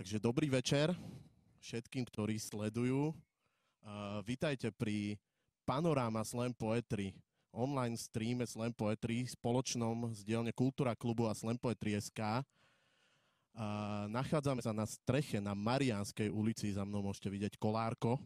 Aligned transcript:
Takže 0.00 0.16
dobrý 0.16 0.48
večer 0.48 0.96
všetkým, 1.60 2.08
ktorí 2.08 2.40
sledujú. 2.40 3.12
Uh, 3.12 4.24
vítajte 4.24 4.72
pri 4.72 5.20
Panorama 5.68 6.24
Slam 6.24 6.56
Poetry, 6.56 7.12
online 7.52 8.00
streame 8.00 8.48
Slam 8.48 8.72
Poetry, 8.72 9.28
spoločnom 9.28 10.08
z 10.16 10.24
dielne 10.24 10.56
Kultúra 10.56 10.96
klubu 10.96 11.28
a 11.28 11.36
Slam 11.36 11.60
Poetry 11.60 12.00
SK. 12.00 12.16
Uh, 12.16 14.08
nachádzame 14.08 14.64
sa 14.64 14.72
na 14.72 14.88
streche 14.88 15.36
na 15.36 15.52
Marianskej 15.52 16.32
ulici, 16.32 16.72
za 16.72 16.88
mnou 16.88 17.04
môžete 17.04 17.28
vidieť 17.28 17.60
Kolárko. 17.60 18.16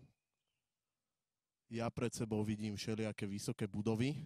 Ja 1.75 1.91
pred 1.91 2.15
sebou 2.15 2.47
vidím 2.47 2.79
všelijaké 2.79 3.27
vysoké 3.27 3.67
budovy 3.67 4.23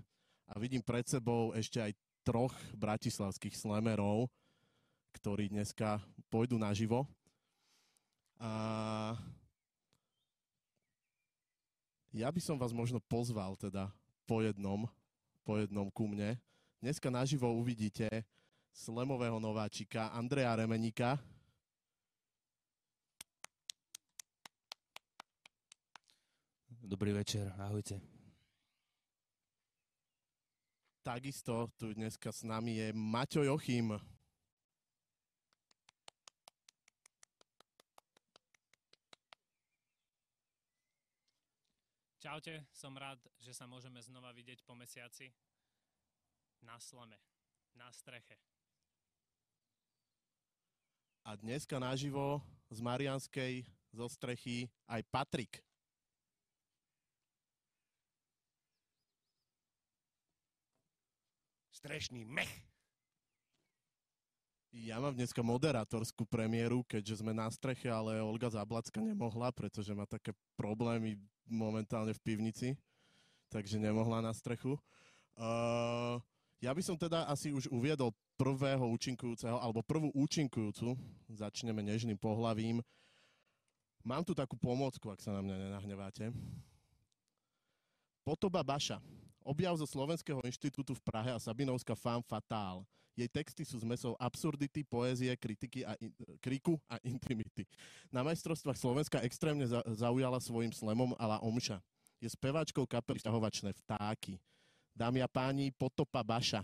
a 0.52 0.60
vidím 0.60 0.84
pred 0.84 1.08
sebou 1.08 1.56
ešte 1.56 1.80
aj 1.80 1.96
troch 2.28 2.52
bratislavských 2.76 3.56
slemerov, 3.56 4.28
ktorí 5.16 5.48
dneska 5.48 5.96
pôjdu 6.28 6.60
naživo. 6.60 7.08
A 8.38 9.18
ja 12.14 12.30
by 12.30 12.38
som 12.38 12.54
vás 12.54 12.70
možno 12.70 13.02
pozval 13.02 13.58
teda 13.58 13.90
po 14.30 14.46
jednom, 14.46 14.86
po 15.42 15.58
jednom 15.58 15.90
ku 15.90 16.06
mne. 16.06 16.38
Dneska 16.78 17.10
naživo 17.10 17.50
uvidíte 17.50 18.06
slemového 18.70 19.42
nováčika 19.42 20.14
Andreja 20.14 20.54
Remenika. 20.54 21.18
Dobrý 26.88 27.12
večer, 27.12 27.52
ahojte. 27.58 28.00
Takisto 31.02 31.68
tu 31.76 31.90
dneska 31.92 32.32
s 32.32 32.46
nami 32.46 32.80
je 32.80 32.88
Maťo 32.94 33.42
Jochim. 33.42 33.98
Čaute, 42.18 42.66
som 42.74 42.90
rád, 42.98 43.22
že 43.38 43.54
sa 43.54 43.62
môžeme 43.70 44.02
znova 44.02 44.34
vidieť 44.34 44.66
po 44.66 44.74
mesiaci 44.74 45.30
na 46.66 46.74
slame, 46.82 47.14
na 47.78 47.86
streche. 47.94 48.34
A 51.22 51.38
dneska 51.38 51.78
naživo 51.78 52.42
z 52.74 52.82
Marianskej 52.82 53.62
zo 53.94 54.10
strechy 54.10 54.66
aj 54.90 55.06
Patrik. 55.14 55.62
Strešný 61.70 62.26
mech. 62.26 62.67
Ja 64.68 65.00
mám 65.00 65.16
dneska 65.16 65.40
moderátorskú 65.40 66.28
premiéru, 66.28 66.84
keďže 66.84 67.24
sme 67.24 67.32
na 67.32 67.48
streche, 67.48 67.88
ale 67.88 68.20
Olga 68.20 68.52
Zablacka 68.52 69.00
nemohla, 69.00 69.48
pretože 69.48 69.96
má 69.96 70.04
také 70.04 70.36
problémy 70.60 71.16
momentálne 71.48 72.12
v 72.12 72.20
pivnici, 72.20 72.76
takže 73.48 73.80
nemohla 73.80 74.20
na 74.20 74.28
strechu. 74.36 74.76
Uh, 75.40 76.20
ja 76.60 76.76
by 76.76 76.84
som 76.84 77.00
teda 77.00 77.24
asi 77.32 77.48
už 77.48 77.72
uviedol 77.72 78.12
prvého 78.36 78.84
účinkujúceho, 78.92 79.56
alebo 79.56 79.80
prvú 79.80 80.12
účinkujúcu, 80.12 81.00
začneme 81.32 81.80
nežným 81.80 82.20
pohlavím. 82.20 82.84
Mám 84.04 84.28
tu 84.28 84.36
takú 84.36 84.60
pomôcku, 84.60 85.08
ak 85.08 85.24
sa 85.24 85.32
na 85.32 85.40
mňa 85.40 85.56
nenahneváte. 85.64 86.28
Potoba 88.20 88.60
Baša. 88.60 89.00
Objav 89.48 89.80
zo 89.80 89.88
Slovenského 89.88 90.44
inštitútu 90.44 90.92
v 90.92 91.00
Prahe 91.00 91.32
a 91.32 91.40
Sabinovská 91.40 91.96
fam 91.96 92.20
fatál. 92.20 92.84
Jej 93.16 93.32
texty 93.32 93.64
sú 93.64 93.80
zmesou 93.80 94.12
absurdity, 94.20 94.84
poézie, 94.84 95.32
kritiky 95.40 95.88
a 95.88 95.96
in, 96.04 96.12
kriku 96.36 96.76
a 96.84 97.00
intimity. 97.00 97.64
Na 98.12 98.20
majstrovstvách 98.20 98.76
Slovenska 98.76 99.24
extrémne 99.24 99.64
za, 99.64 99.80
zaujala 99.96 100.36
svojim 100.36 100.68
slemom 100.68 101.16
ala 101.16 101.40
Omša. 101.40 101.80
Je 102.20 102.28
speváčkou 102.28 102.84
kapely 102.84 103.24
Štahovačné 103.24 103.72
vtáky. 103.72 104.36
Dámy 104.92 105.24
a 105.24 105.28
páni, 105.32 105.72
Potopa 105.72 106.20
Baša. 106.20 106.60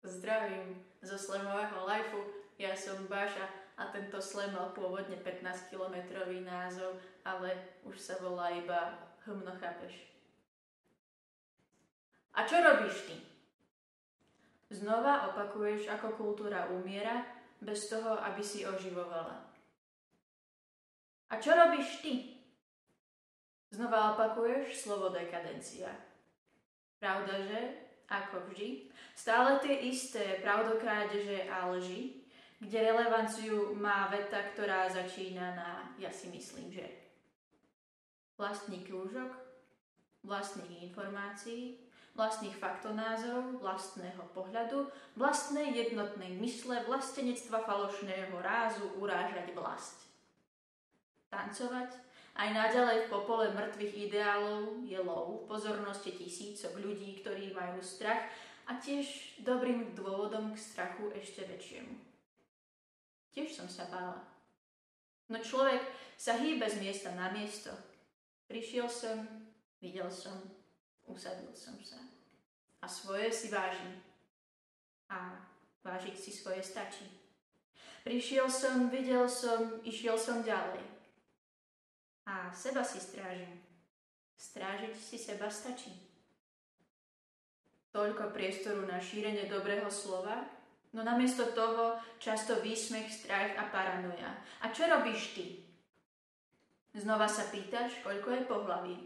Zdravím 0.00 0.80
zo 1.04 1.20
slemového 1.20 1.84
lifeu. 1.84 2.24
Ja 2.56 2.72
som 2.76 3.04
Baša 3.08 3.48
a 3.76 3.88
tento 3.88 4.20
slem 4.20 4.52
mal 4.52 4.72
pôvodne 4.76 5.16
15-kilometrový 5.20 6.44
názov, 6.44 7.00
ale 7.24 7.56
už 7.88 7.96
sa 7.96 8.16
volá 8.20 8.52
iba 8.52 8.96
Hmno 9.24 9.52
chápeš. 9.60 10.08
A 12.32 12.48
čo 12.48 12.56
robíš 12.60 13.04
ty? 13.04 13.16
Znova 14.72 15.34
opakuješ, 15.34 15.92
ako 15.92 16.16
kultúra 16.16 16.70
umiera, 16.72 17.26
bez 17.60 17.92
toho, 17.92 18.16
aby 18.16 18.40
si 18.40 18.64
oživovala. 18.64 19.50
A 21.28 21.36
čo 21.36 21.52
robíš 21.52 22.00
ty? 22.00 22.40
Znova 23.70 24.16
opakuješ 24.16 24.88
slovo 24.88 25.12
dekadencia. 25.12 25.92
Pravda, 26.96 27.44
že? 27.44 27.89
Ako 28.10 28.42
vždy. 28.50 28.90
Stále 29.14 29.62
tie 29.62 29.86
isté 29.86 30.42
pravdokrádeže 30.42 31.46
a 31.46 31.70
lži, 31.70 32.26
kde 32.58 32.78
relevanciu 32.90 33.72
má 33.78 34.10
veta, 34.10 34.42
ktorá 34.52 34.90
začína 34.90 35.54
na 35.54 35.70
ja 35.96 36.10
si 36.10 36.28
myslím, 36.34 36.74
že. 36.74 36.86
Vlastný 38.34 38.82
krúžok, 38.82 39.36
vlastných 40.24 40.90
informácií, 40.90 41.80
vlastných 42.18 42.56
faktonázorov, 42.58 43.62
vlastného 43.62 44.20
pohľadu, 44.34 44.90
vlastnej 45.14 45.72
jednotnej 45.72 46.34
mysle, 46.42 46.84
vlastenectva 46.84 47.62
falošného 47.62 48.34
rázu 48.42 48.84
urážať 48.98 49.54
vlast. 49.54 50.10
Tancovať 51.30 52.09
aj 52.40 52.48
naďalej 52.56 53.04
v 53.04 53.12
popole 53.12 53.52
mŕtvych 53.52 53.94
ideálov 54.08 54.80
je 54.88 54.96
lov 54.96 55.44
pozornosti 55.44 56.16
tisícok 56.16 56.72
ľudí, 56.80 57.20
ktorí 57.20 57.52
majú 57.52 57.84
strach 57.84 58.32
a 58.64 58.80
tiež 58.80 59.36
dobrým 59.44 59.92
dôvodom 59.92 60.56
k 60.56 60.58
strachu 60.58 61.12
ešte 61.12 61.44
väčšiemu. 61.44 61.92
Tiež 63.36 63.52
som 63.52 63.68
sa 63.68 63.84
bála. 63.92 64.24
No 65.28 65.36
človek 65.36 65.84
sa 66.16 66.40
hýbe 66.40 66.64
z 66.64 66.80
miesta 66.80 67.12
na 67.12 67.28
miesto. 67.28 67.76
Prišiel 68.48 68.88
som, 68.88 69.28
videl 69.78 70.08
som, 70.08 70.34
Usadil 71.10 71.50
som 71.58 71.74
sa. 71.82 71.98
A 72.80 72.86
svoje 72.86 73.34
si 73.34 73.50
vážim. 73.50 73.98
A 75.10 75.42
vážiť 75.82 76.14
si 76.14 76.30
svoje 76.30 76.62
stačí. 76.62 77.02
Prišiel 78.06 78.46
som, 78.46 78.86
videl 78.88 79.26
som, 79.26 79.82
išiel 79.82 80.14
som 80.14 80.46
ďalej. 80.46 80.99
A 82.26 82.52
seba 82.52 82.84
si 82.84 83.00
strážim. 83.00 83.60
Strážiť 84.36 84.94
si 84.96 85.16
seba 85.20 85.48
stačí. 85.52 85.92
Toľko 87.90 88.30
priestoru 88.30 88.86
na 88.86 89.02
šírenie 89.02 89.50
dobrého 89.50 89.90
slova, 89.90 90.46
no 90.94 91.02
namiesto 91.02 91.50
toho 91.52 91.98
často 92.22 92.62
výsmech, 92.62 93.10
strach 93.10 93.52
a 93.58 93.66
paranoja. 93.68 94.30
A 94.62 94.70
čo 94.70 94.86
robíš 94.86 95.34
ty? 95.34 95.46
Znova 96.94 97.26
sa 97.26 97.50
pýtaš, 97.50 98.02
koľko 98.02 98.28
je 98.30 98.42
pohlaví. 98.46 98.96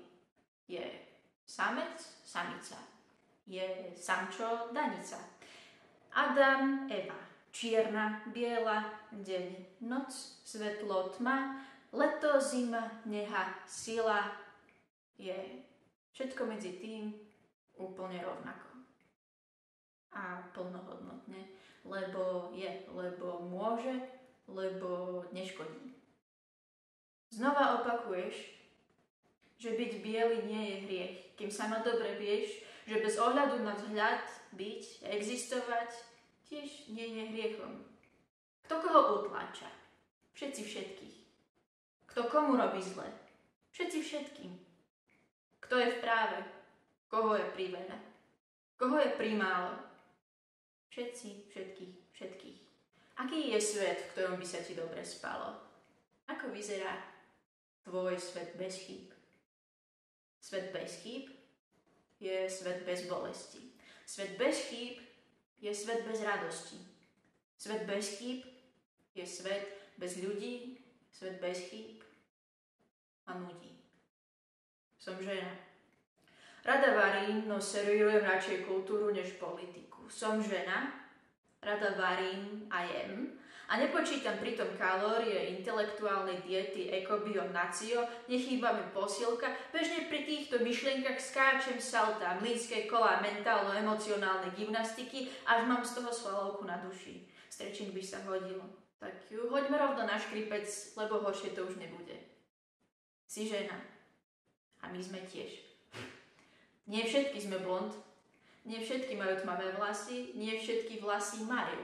Je 0.69 0.85
Samec, 1.47 2.01
samica. 2.25 2.77
Je 3.47 3.93
samčo, 3.97 4.73
danica. 4.73 5.17
Adam, 6.13 6.89
Eva. 6.91 7.21
Čierna, 7.55 8.19
biela, 8.35 8.83
deň, 9.13 9.79
noc, 9.87 10.11
svetlo, 10.43 11.15
tma, 11.15 11.63
leto, 11.95 12.41
zima, 12.41 13.01
neha, 13.07 13.55
sila. 13.67 14.35
Je 15.19 15.63
všetko 16.13 16.47
medzi 16.47 16.79
tým 16.83 17.15
úplne 17.79 18.19
rovnako. 18.23 18.83
A 20.15 20.47
plnohodnotne, 20.55 21.55
lebo 21.87 22.51
je, 22.55 22.71
lebo 22.91 23.43
môže, 23.47 23.95
lebo 24.47 25.23
neškodí. 25.35 25.95
Znova 27.35 27.83
opakuješ, 27.83 28.55
že 29.59 29.75
byť 29.75 29.93
biely 30.03 30.39
nie 30.47 30.63
je 30.71 30.77
hriech, 30.87 31.17
kým 31.35 31.51
sama 31.51 31.83
dobre 31.83 32.15
vieš, 32.19 32.63
že 32.87 33.03
bez 33.03 33.19
ohľadu 33.19 33.65
na 33.65 33.75
vzhľad 33.75 34.23
byť, 34.55 35.09
existovať, 35.09 35.91
tiež 36.47 36.95
nie 36.95 37.11
je 37.11 37.25
hriechom. 37.35 37.83
Kto 38.69 38.75
koho 38.79 39.01
utláča? 39.25 39.67
Všetci 40.37 40.63
všetkých. 40.63 41.14
Kto 42.15 42.31
komu 42.31 42.55
robí 42.55 42.79
zle? 42.79 43.11
Všetci 43.75 43.99
všetkým. 44.03 44.55
Kto 45.67 45.83
je 45.83 45.91
v 45.91 45.99
práve? 45.99 46.47
Koho 47.11 47.35
je 47.35 47.43
priveľa? 47.59 47.99
Koho 48.79 49.03
je 49.03 49.11
primálo? 49.19 49.75
Všetci, 50.95 51.51
všetkých, 51.51 51.95
všetkých. 52.15 52.59
Aký 53.19 53.51
je 53.51 53.59
svet, 53.59 53.99
v 53.99 54.11
ktorom 54.15 54.39
by 54.39 54.47
sa 54.47 54.63
ti 54.63 54.79
dobre 54.79 55.03
spalo? 55.03 55.59
Ako 56.31 56.55
vyzerá 56.55 57.03
tvoj 57.83 58.15
svet 58.23 58.55
bez 58.55 58.79
chýb? 58.79 59.11
Svet 60.39 60.71
bez 60.71 61.03
chýb 61.03 61.35
je 62.23 62.47
svet 62.47 62.87
bez 62.87 63.11
bolesti. 63.11 63.75
Svet 64.07 64.39
bez 64.39 64.71
chýb 64.71 65.03
je 65.59 65.75
svet 65.75 66.07
bez 66.07 66.23
radosti. 66.23 66.79
Svet 67.59 67.83
bez 67.91 68.23
chýb 68.23 68.47
je 69.19 69.27
svet 69.27 69.67
bez 69.99 70.23
ľudí, 70.23 70.79
svet 71.11 71.43
bez 71.43 71.59
chýb 71.59 72.04
a 73.27 73.39
nudí. 73.39 73.79
Som 74.99 75.21
žena. 75.21 75.53
Rada 76.65 76.97
varím, 76.97 77.45
no 77.45 77.61
servírujem 77.61 78.25
radšej 78.25 78.65
kultúru 78.65 79.13
než 79.13 79.37
politiku. 79.37 80.09
Som 80.09 80.41
žena, 80.41 80.97
rada 81.61 81.93
varím 82.01 82.65
a 82.73 82.89
jem, 82.89 83.37
a 83.65 83.81
nepočítam 83.81 84.37
pritom 84.45 84.77
kalórie, 84.77 85.57
intelektuálnej 85.57 86.45
diety, 86.45 86.93
ekobio, 86.93 87.49
nacio, 87.49 88.05
nechýba 88.29 88.77
mi 88.77 88.85
posilka, 88.93 89.49
bežne 89.73 90.05
pri 90.13 90.29
týchto 90.29 90.61
myšlienkach 90.61 91.17
skáčem 91.17 91.81
salta, 91.81 92.37
mlínskej 92.45 92.85
kola, 92.85 93.25
mentálno-emocionálnej 93.25 94.53
gymnastiky, 94.53 95.33
až 95.49 95.65
mám 95.65 95.81
z 95.81 95.97
toho 95.97 96.13
svalovku 96.13 96.69
na 96.69 96.77
duši. 96.85 97.25
Strečing 97.49 97.97
by 97.97 98.03
sa 98.05 98.21
hodil. 98.29 98.61
Tak 99.01 99.33
ju 99.33 99.49
hoďme 99.49 99.81
rovno 99.81 100.05
na 100.05 100.21
škripec, 100.21 100.69
lebo 101.01 101.25
horšie 101.25 101.57
to 101.57 101.65
už 101.65 101.81
nebude. 101.81 102.34
Si 103.35 103.51
žena. 103.51 103.75
A 104.79 104.87
my 104.95 105.03
sme 105.03 105.19
tiež. 105.27 105.59
Nie 106.87 107.03
všetky 107.03 107.43
sme 107.43 107.59
blond, 107.59 107.91
nie 108.63 108.79
všetky 108.79 109.19
majú 109.19 109.43
tmavé 109.43 109.75
vlasy, 109.75 110.31
nie 110.39 110.55
všetky 110.55 111.03
vlasy 111.03 111.43
majú. 111.43 111.83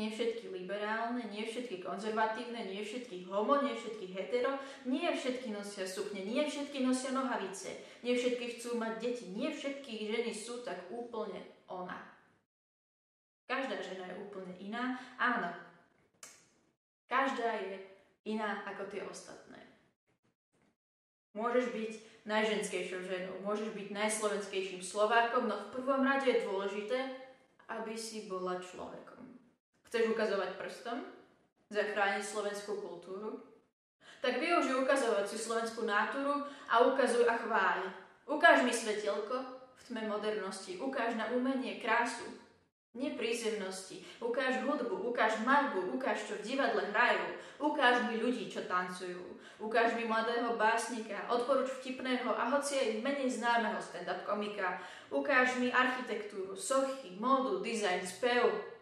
Nie 0.00 0.08
všetky 0.08 0.48
liberálne, 0.48 1.28
nie 1.28 1.44
všetky 1.44 1.84
konzervatívne, 1.84 2.56
nie 2.72 2.80
všetky 2.80 3.28
homo, 3.28 3.60
nie 3.68 3.76
všetky 3.76 4.16
hetero, 4.16 4.56
nie 4.88 5.12
všetky 5.12 5.52
nosia 5.52 5.84
sukne, 5.84 6.24
nie 6.24 6.40
všetky 6.48 6.80
nosia 6.80 7.12
nohavice, 7.12 7.84
nie 8.00 8.16
všetky 8.16 8.56
chcú 8.56 8.80
mať 8.80 9.04
deti, 9.04 9.28
nie 9.28 9.52
všetky 9.52 10.08
ženy 10.08 10.32
sú 10.32 10.64
tak 10.64 10.88
úplne 10.88 11.44
ona. 11.68 12.00
Každá 13.44 13.76
žena 13.84 14.08
je 14.08 14.24
úplne 14.24 14.56
iná, 14.56 14.96
áno. 15.20 15.52
Každá 17.12 17.60
je 17.60 17.76
iná 18.24 18.64
ako 18.64 18.88
tie 18.88 19.04
ostatné. 19.04 19.63
Môžeš 21.34 21.74
byť 21.74 21.92
najženskejšou 22.30 23.02
ženou, 23.10 23.42
môžeš 23.42 23.74
byť 23.74 23.88
najslovenskejším 23.90 24.80
Slovákom, 24.80 25.50
no 25.50 25.58
v 25.58 25.70
prvom 25.74 26.06
rade 26.06 26.30
je 26.30 26.46
dôležité, 26.46 26.98
aby 27.68 27.98
si 27.98 28.30
bola 28.30 28.62
človekom. 28.62 29.34
Chceš 29.90 30.14
ukazovať 30.14 30.54
prstom? 30.54 31.02
Zachrániť 31.74 32.22
slovenskú 32.22 32.78
kultúru? 32.78 33.42
Tak 34.22 34.40
využij 34.40 34.78
ukazovaciu 34.78 35.36
slovenskú 35.36 35.84
náturu 35.84 36.46
a 36.70 36.86
ukazuj 36.86 37.26
a 37.26 37.34
chváľ. 37.34 37.92
Ukáž 38.24 38.64
mi 38.64 38.72
svetelko 38.72 39.36
v 39.76 39.80
tme 39.84 40.08
modernosti, 40.08 40.80
ukáž 40.80 41.18
na 41.18 41.28
umenie, 41.34 41.82
krásu, 41.82 42.24
neprízemnosti, 42.94 44.06
ukáž 44.22 44.62
hudbu, 44.62 45.10
ukáž 45.10 45.42
malbu, 45.42 45.98
ukáž, 45.98 46.30
čo 46.30 46.38
v 46.38 46.54
divadle 46.54 46.94
hrajú, 46.94 47.26
ukáž 47.58 48.06
mi 48.06 48.22
ľudí, 48.22 48.46
čo 48.46 48.62
tancujú, 48.70 49.18
ukáž 49.58 49.98
mi 49.98 50.06
mladého 50.06 50.54
básnika, 50.54 51.26
odporuč 51.26 51.74
vtipného 51.82 52.30
a 52.30 52.54
hoci 52.54 52.78
aj 52.78 53.02
menej 53.02 53.34
známeho 53.34 53.82
stand-up 53.82 54.22
komika, 54.22 54.78
ukáž 55.10 55.58
mi 55.58 55.74
architektúru, 55.74 56.54
sochy, 56.54 57.18
módu, 57.18 57.58
dizajn, 57.58 58.06
spev, 58.06 58.74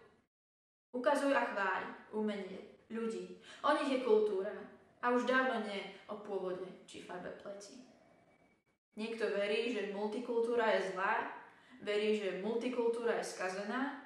Ukazuj 0.92 1.32
a 1.32 1.40
chváľ 1.48 1.82
umenie 2.12 2.84
ľudí. 2.92 3.40
O 3.64 3.72
nich 3.72 3.96
je 3.96 4.04
kultúra. 4.04 4.52
A 5.00 5.10
už 5.10 5.24
dávno 5.24 5.64
nie 5.64 5.96
o 6.06 6.20
pôvode 6.20 6.68
či 6.84 7.02
farbe 7.02 7.32
pleti. 7.40 7.80
Niekto 8.94 9.32
verí, 9.32 9.72
že 9.72 9.90
multikultúra 9.96 10.68
je 10.76 10.92
zlá, 10.92 11.32
verí, 11.80 12.20
že 12.20 12.44
multikultúra 12.44 13.18
je 13.18 13.24
skazená, 13.24 14.01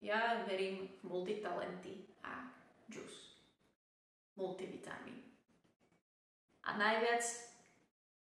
ja 0.00 0.44
verím 0.46 0.88
v 1.00 1.02
multitalenty 1.04 2.06
a 2.22 2.46
džus. 2.90 3.38
Multivitamín. 4.38 5.22
A 6.62 6.78
najviac 6.78 7.24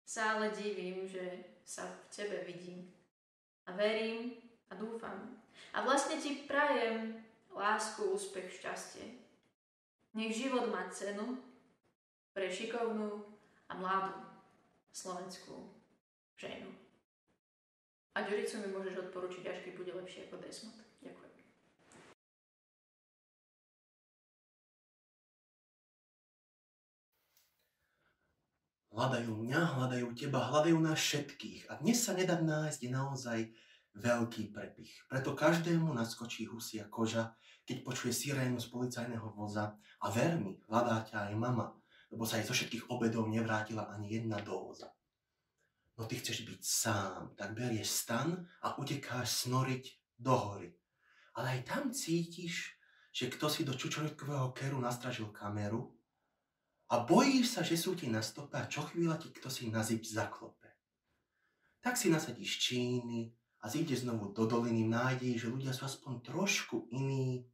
sa 0.07 0.39
ale 0.39 0.49
divím, 0.55 1.05
že 1.05 1.21
sa 1.67 1.85
v 1.85 1.95
tebe 2.09 2.37
vidím. 2.47 2.89
A 3.67 3.75
verím 3.75 4.39
a 4.71 4.75
dúfam. 4.79 5.35
A 5.75 5.83
vlastne 5.83 6.17
ti 6.17 6.47
prajem 6.47 7.19
lásku, 7.51 8.01
úspech, 8.07 8.47
šťastie. 8.61 9.03
Nech 10.15 10.33
život 10.33 10.71
má 10.71 10.87
cenu 10.89 11.37
pre 12.31 12.47
šikovnú 12.47 13.27
a 13.67 13.73
mladú 13.75 14.15
slovenskú 14.95 15.69
ženu. 16.39 16.71
A 18.17 18.25
Ďuricu 18.25 18.65
mi 18.65 18.73
môžeš 18.73 18.97
odporučiť, 18.97 19.43
až 19.45 19.57
keď 19.61 19.73
bude 19.77 19.93
lepšie 19.93 20.25
ako 20.25 20.41
Desmond. 20.41 20.86
Hľadajú 28.97 29.29
mňa, 29.29 29.77
hľadajú 29.77 30.09
teba, 30.17 30.49
hľadajú 30.49 30.81
nás 30.81 30.97
všetkých. 30.97 31.69
A 31.69 31.77
dnes 31.77 32.01
sa 32.01 32.17
nedá 32.17 32.41
nájsť 32.41 32.81
naozaj 32.89 33.53
veľký 33.93 34.49
prepich. 34.49 34.89
Preto 35.05 35.37
každému 35.37 35.93
naskočí 35.93 36.49
husia 36.49 36.89
koža, 36.89 37.37
keď 37.69 37.85
počuje 37.85 38.09
sirénu 38.09 38.57
z 38.57 38.73
policajného 38.73 39.37
voza 39.37 39.77
a 39.77 40.07
ver 40.09 40.41
mi, 40.41 40.57
hľadá 40.65 41.05
ťa 41.05 41.29
aj 41.29 41.33
mama, 41.37 41.77
lebo 42.09 42.25
sa 42.25 42.41
jej 42.41 42.49
zo 42.49 42.57
všetkých 42.57 42.89
obedov 42.89 43.29
nevrátila 43.29 43.85
ani 43.85 44.17
jedna 44.17 44.41
dóza. 44.41 44.89
No 45.93 46.09
ty 46.09 46.17
chceš 46.17 46.49
byť 46.49 46.61
sám, 46.65 47.37
tak 47.37 47.53
berieš 47.53 48.01
stan 48.01 48.49
a 48.65 48.81
utekáš 48.81 49.45
snoriť 49.45 50.17
do 50.17 50.33
hory. 50.33 50.73
Ale 51.37 51.61
aj 51.61 51.69
tam 51.69 51.93
cítiš, 51.93 52.73
že 53.13 53.29
kto 53.29 53.45
si 53.45 53.61
do 53.61 53.77
čučoritkového 53.77 54.57
keru 54.57 54.81
nastražil 54.81 55.29
kameru 55.29 55.96
a 56.87 57.03
bojíš 57.03 57.59
sa, 57.59 57.61
že 57.63 57.75
sú 57.75 57.95
ti 57.95 58.07
na 58.07 58.23
stope 58.23 58.55
a 58.55 58.69
čo 58.69 58.83
chvíľa 58.87 59.19
ti 59.19 59.31
kto 59.31 59.51
si 59.51 59.67
na 59.67 59.83
zip 59.83 60.07
zaklope. 60.07 60.67
Tak 61.83 61.99
si 61.99 62.07
nasadíš 62.07 62.59
číny, 62.63 63.37
a 63.61 63.69
zíde 63.69 63.95
znovu 63.97 64.33
do 64.33 64.45
doliny 64.45 64.85
v 64.85 64.93
nádeji, 64.93 65.35
že 65.35 65.51
ľudia 65.51 65.73
sú 65.73 65.89
aspoň 65.89 66.21
trošku 66.21 66.87
iní, 66.93 67.49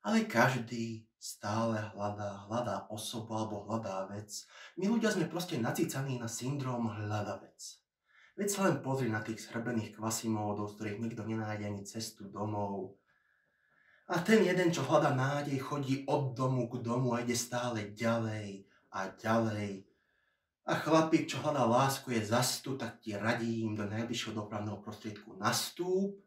ale 0.00 0.24
každý 0.24 1.04
stále 1.20 1.76
hľadá, 1.92 2.48
hľadá 2.48 2.88
osobu 2.88 3.36
alebo 3.36 3.68
hľadá 3.68 4.08
vec. 4.08 4.48
My 4.80 4.88
ľudia 4.88 5.12
sme 5.12 5.28
proste 5.28 5.60
nacícaní 5.60 6.16
na 6.16 6.24
syndrom 6.24 6.88
vec. 6.88 7.60
Veď 8.40 8.48
sa 8.48 8.60
len 8.66 8.80
pozri 8.80 9.12
na 9.12 9.20
tých 9.20 9.44
srbených 9.44 10.00
kvasimódov, 10.00 10.72
z 10.72 10.74
ktorých 10.80 11.02
nikto 11.04 11.22
nenájde 11.28 11.68
ani 11.68 11.82
cestu 11.84 12.32
domov. 12.32 12.96
A 14.10 14.18
ten 14.18 14.42
jeden, 14.42 14.74
čo 14.74 14.82
hľadá 14.82 15.14
nádej, 15.14 15.62
chodí 15.62 16.02
od 16.10 16.34
domu 16.34 16.66
k 16.66 16.82
domu 16.82 17.14
a 17.14 17.22
ide 17.22 17.38
stále 17.38 17.94
ďalej 17.94 18.66
a 18.90 19.14
ďalej 19.14 19.86
a 20.70 20.78
chlapík, 20.78 21.26
čo 21.26 21.42
hľadá 21.42 21.66
lásku, 21.66 22.14
je 22.14 22.22
zastu, 22.22 22.78
tak 22.78 23.02
ti 23.02 23.10
radím 23.18 23.74
do 23.74 23.90
najbližšieho 23.90 24.38
dopravného 24.38 24.78
prostriedku 24.78 25.34
nastúp 25.34 26.22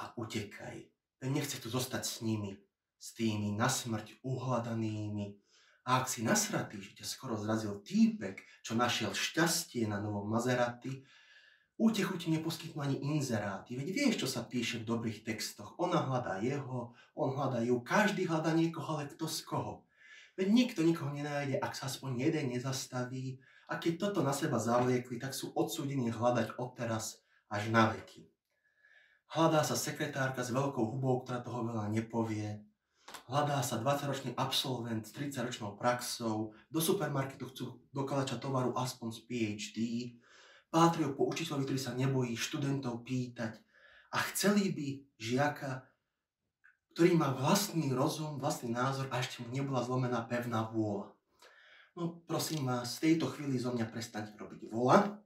a 0.00 0.16
utekaj. 0.16 0.80
Ten 1.20 1.30
nechce 1.36 1.60
tu 1.60 1.68
zostať 1.68 2.02
s 2.08 2.24
nimi, 2.24 2.56
s 2.96 3.12
tými 3.12 3.52
nasmrť 3.52 4.24
uhľadanými. 4.24 5.36
A 5.84 6.00
ak 6.00 6.08
si 6.08 6.24
nasratý, 6.24 6.80
že 6.80 6.96
ťa 6.96 7.04
skoro 7.04 7.36
zrazil 7.36 7.84
týpek, 7.84 8.40
čo 8.64 8.80
našiel 8.80 9.12
šťastie 9.12 9.84
na 9.84 10.00
novom 10.00 10.24
Maserati, 10.24 11.04
útechu 11.78 12.14
ti 12.14 12.30
neposkytnú 12.30 12.78
ani 12.78 13.02
inzeráty. 13.02 13.74
Veď 13.74 13.88
vieš, 13.90 14.14
čo 14.24 14.28
sa 14.30 14.46
píše 14.46 14.82
v 14.82 14.88
dobrých 14.88 15.26
textoch. 15.26 15.74
Ona 15.82 16.06
hľadá 16.06 16.38
jeho, 16.38 16.94
on 17.18 17.34
hľadá 17.34 17.62
ju, 17.66 17.82
každý 17.82 18.30
hľadá 18.30 18.54
niekoho, 18.54 18.98
ale 18.98 19.10
kto 19.10 19.26
z 19.26 19.42
koho. 19.42 19.82
Veď 20.34 20.50
nikto 20.50 20.82
nikoho 20.82 21.14
nenájde, 21.14 21.58
ak 21.62 21.74
sa 21.78 21.86
aspoň 21.86 22.30
jeden 22.30 22.54
nezastaví. 22.54 23.38
A 23.70 23.78
keď 23.78 24.10
toto 24.10 24.20
na 24.22 24.34
seba 24.34 24.58
zavliekli, 24.58 25.18
tak 25.18 25.34
sú 25.34 25.54
odsúdení 25.54 26.10
hľadať 26.10 26.58
odteraz 26.58 27.22
až 27.50 27.70
na 27.70 27.90
veky. 27.90 28.26
Hľadá 29.34 29.66
sa 29.66 29.74
sekretárka 29.74 30.46
s 30.46 30.54
veľkou 30.54 30.84
hubou, 30.94 31.22
ktorá 31.22 31.42
toho 31.42 31.66
veľa 31.66 31.90
nepovie. 31.90 32.62
Hľadá 33.26 33.60
sa 33.66 33.82
20-ročný 33.82 34.36
absolvent 34.38 35.04
s 35.04 35.12
30-ročnou 35.16 35.74
praxou. 35.74 36.54
Do 36.70 36.80
supermarketu 36.80 37.50
chcú 37.50 37.64
do 37.90 38.02
tovaru 38.38 38.72
aspoň 38.78 39.08
z 39.10 39.20
PhD. 39.26 39.78
Pátrio 40.74 41.14
po 41.14 41.30
učiteľovi, 41.30 41.70
ktorý 41.70 41.78
sa 41.78 41.94
nebojí 41.94 42.34
študentov 42.34 43.06
pýtať. 43.06 43.62
A 44.10 44.18
chceli 44.26 44.74
by 44.74 44.88
žiaka 45.22 45.86
ktorý 46.94 47.18
má 47.18 47.34
vlastný 47.34 47.90
rozum, 47.90 48.38
vlastný 48.38 48.70
názor 48.70 49.10
a 49.10 49.18
ešte 49.18 49.42
mu 49.42 49.50
nebola 49.50 49.82
zlomená 49.82 50.22
pevná 50.30 50.70
vôľa. 50.70 51.10
No 51.98 52.22
prosím 52.22 52.70
vás, 52.70 53.02
v 53.02 53.10
tejto 53.10 53.34
chvíli 53.34 53.58
zo 53.58 53.74
mňa 53.74 53.90
prestaňte 53.90 54.38
robiť 54.38 54.70
vola. 54.70 55.18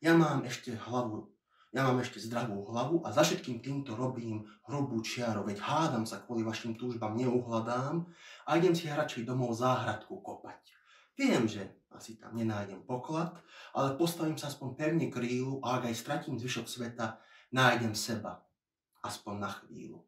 Ja 0.00 0.16
mám 0.16 0.48
ešte 0.48 0.72
hlavu, 0.72 1.28
ja 1.76 1.84
mám 1.84 2.00
ešte 2.00 2.24
zdravú 2.24 2.64
hlavu 2.72 3.04
a 3.04 3.12
za 3.12 3.20
všetkým 3.20 3.60
týmto 3.60 3.92
robím 3.92 4.48
hrubú 4.64 5.04
čiaru, 5.04 5.44
veď 5.44 5.60
hádam 5.60 6.08
sa 6.08 6.24
kvôli 6.24 6.40
vašim 6.40 6.72
túžbám 6.80 7.12
neuhľadám 7.20 8.08
a 8.48 8.50
idem 8.56 8.72
si 8.72 8.88
radšej 8.88 9.28
domov 9.28 9.52
záhradku 9.52 10.24
kopať. 10.24 10.73
Viem, 11.14 11.46
že 11.46 11.70
asi 11.94 12.18
tam 12.18 12.34
nenájdem 12.34 12.82
poklad, 12.82 13.38
ale 13.70 13.94
postavím 13.94 14.34
sa 14.34 14.50
aspoň 14.50 14.68
pevne 14.74 15.06
k 15.14 15.22
a 15.62 15.78
ak 15.78 15.86
aj 15.86 15.94
stratím 15.94 16.34
zvyšok 16.38 16.66
sveta, 16.66 17.22
nájdem 17.54 17.94
seba. 17.94 18.42
Aspoň 19.04 19.34
na 19.38 19.50
chvíľu. 19.52 20.02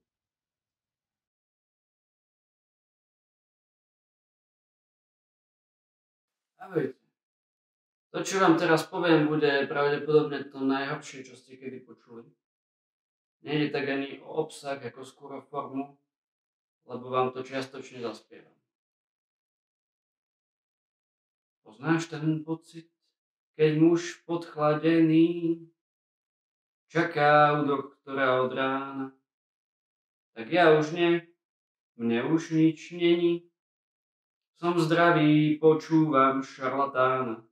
Ahojte. 6.58 6.98
To, 8.10 8.24
čo 8.24 8.40
vám 8.40 8.56
teraz 8.58 8.88
poviem, 8.88 9.28
bude 9.28 9.68
pravdepodobne 9.70 10.48
to 10.50 10.64
najhoršie, 10.64 11.22
čo 11.22 11.36
ste 11.36 11.60
kedy 11.60 11.84
počuli. 11.84 12.26
Nejde 13.46 13.70
tak 13.70 13.86
ani 13.86 14.18
o 14.24 14.42
obsah, 14.42 14.80
ako 14.80 15.04
skôr 15.06 15.30
o 15.38 15.44
formu, 15.44 15.94
lebo 16.88 17.12
vám 17.12 17.30
to 17.30 17.46
čiastočne 17.46 18.02
zaspievam. 18.02 18.56
Poznáš 21.66 22.06
ten 22.06 22.46
pocit, 22.46 22.86
keď 23.58 23.82
muž 23.82 24.22
podchladený 24.22 25.58
čaká 26.86 27.58
u 27.58 27.66
doktora 27.66 28.46
od 28.46 28.54
rána? 28.54 29.06
Tak 30.38 30.46
ja 30.46 30.78
už 30.78 30.94
nie, 30.94 31.26
mne 31.98 32.22
už 32.30 32.54
nič 32.54 32.94
není, 32.94 33.50
som 34.62 34.78
zdravý, 34.78 35.58
počúvam 35.58 36.46
šarlatána. 36.46 37.42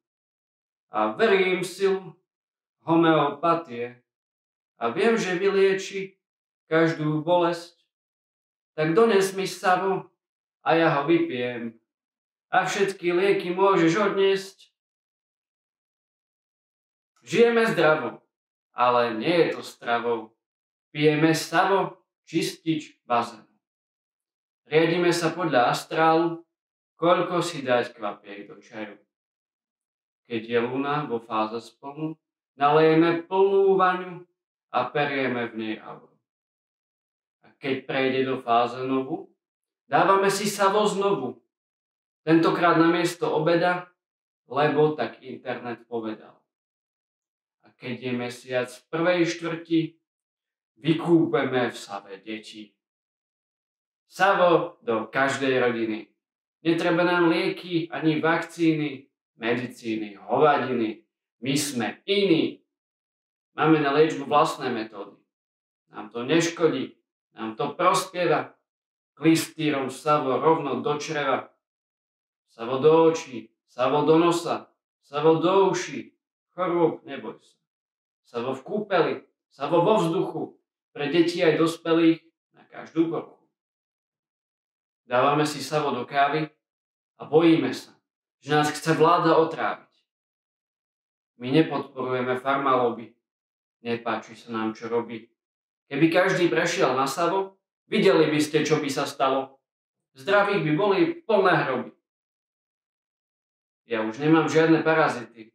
A 0.94 1.18
verím 1.18 1.66
v 1.66 1.74
silu 1.74 2.14
homeopatie. 2.86 3.98
A 4.78 4.94
viem, 4.94 5.18
že 5.18 5.34
vylieči 5.34 6.22
každú 6.70 7.18
bolesť, 7.26 7.82
tak 8.78 8.94
dones 8.94 9.34
mi 9.34 9.50
savo 9.50 10.06
a 10.62 10.78
ja 10.78 11.02
ho 11.02 11.10
vypijem 11.10 11.82
a 12.54 12.62
všetky 12.62 13.10
lieky 13.10 13.50
môžeš 13.50 13.98
odniesť. 13.98 14.70
Žijeme 17.26 17.66
zdravo, 17.66 18.22
ale 18.70 19.18
nie 19.18 19.34
je 19.34 19.58
to 19.58 19.62
stravou. 19.66 20.30
Pijeme 20.94 21.34
savo, 21.34 21.98
čistič 22.22 22.94
bazénu. 23.10 23.50
Riadíme 24.70 25.10
sa 25.10 25.34
podľa 25.34 25.74
astrálu, 25.74 26.46
koľko 26.94 27.42
si 27.42 27.66
dať 27.66 27.90
kvapiek 27.98 28.46
do 28.46 28.62
čaju. 28.62 29.02
Keď 30.30 30.42
je 30.46 30.58
luna 30.62 31.10
vo 31.10 31.18
fáze 31.18 31.58
splnu, 31.58 32.14
nalejeme 32.54 33.26
plnú 33.26 33.74
vaňu 33.74 34.22
a 34.70 34.88
perieme 34.88 35.50
v 35.50 35.54
nej 35.58 35.74
auru. 35.82 36.14
A 37.42 37.50
keď 37.58 37.82
prejde 37.84 38.30
do 38.30 38.40
fáze 38.40 38.78
novu, 38.86 39.34
dávame 39.90 40.30
si 40.30 40.46
savo 40.46 40.86
znovu. 40.86 41.43
Tentokrát 42.24 42.80
na 42.80 42.88
miesto 42.88 43.28
obeda, 43.28 43.92
lebo 44.48 44.96
tak 44.96 45.20
internet 45.20 45.84
povedal. 45.84 46.40
A 47.60 47.68
keď 47.76 48.08
je 48.08 48.12
mesiac 48.16 48.68
v 48.72 48.82
prvej 48.88 49.20
štvrti, 49.28 49.80
vykúpeme 50.80 51.68
v 51.68 51.76
save 51.76 52.16
deti. 52.24 52.72
Savo 54.08 54.80
do 54.80 55.04
každej 55.12 55.52
rodiny. 55.60 56.08
Netreba 56.64 57.04
nám 57.04 57.28
lieky 57.28 57.92
ani 57.92 58.24
vakcíny, 58.24 59.12
medicíny, 59.36 60.16
hovadiny. 60.16 61.04
My 61.44 61.54
sme 61.60 62.00
iní. 62.08 62.64
Máme 63.52 63.84
na 63.84 63.92
liečbu 63.92 64.24
vlastné 64.24 64.72
metódy. 64.72 65.20
Nám 65.92 66.08
to 66.08 66.24
neškodí, 66.24 66.96
nám 67.36 67.54
to 67.54 67.76
prospieva. 67.76 68.56
Klistýrom 69.14 69.94
savo 69.94 70.42
rovno 70.42 70.82
do 70.82 70.98
čreva, 70.98 71.53
savo 72.54 72.78
do 72.78 73.10
očí, 73.10 73.50
savo 73.66 74.06
do 74.06 74.14
nosa, 74.14 74.70
savo 75.02 75.42
do 75.42 75.74
uší. 75.74 76.14
Chorôb 76.54 77.02
neboj 77.02 77.42
sa. 77.42 77.58
Savo 78.22 78.54
v 78.54 78.62
kúpeli, 78.62 79.14
savo 79.50 79.82
vo 79.82 79.98
vzduchu, 79.98 80.54
pre 80.94 81.10
deti 81.10 81.42
aj 81.42 81.58
dospelých 81.58 82.22
na 82.54 82.62
každú 82.70 83.10
poruchu. 83.10 83.42
Dávame 85.10 85.42
si 85.50 85.58
savo 85.58 85.90
do 85.90 86.06
kávy 86.06 86.46
a 87.18 87.22
bojíme 87.26 87.74
sa, 87.74 87.90
že 88.38 88.54
nás 88.54 88.70
chce 88.70 88.94
vláda 88.94 89.34
otráviť. 89.34 89.90
My 91.42 91.50
nepodporujeme 91.50 92.38
farmalobby. 92.38 93.18
Nepáči 93.82 94.38
sa 94.38 94.54
nám, 94.54 94.78
čo 94.78 94.86
robí. 94.86 95.26
Keby 95.90 96.06
každý 96.08 96.46
prešiel 96.48 96.94
na 96.94 97.04
savo, 97.10 97.58
videli 97.90 98.30
by 98.30 98.40
ste, 98.40 98.62
čo 98.62 98.78
by 98.78 98.88
sa 98.88 99.04
stalo. 99.04 99.58
Zdravých 100.14 100.62
by 100.62 100.72
boli 100.78 101.00
plné 101.26 101.54
hroby. 101.66 101.93
Ja 103.84 104.00
už 104.04 104.16
nemám 104.20 104.48
žiadne 104.48 104.80
parazity. 104.80 105.52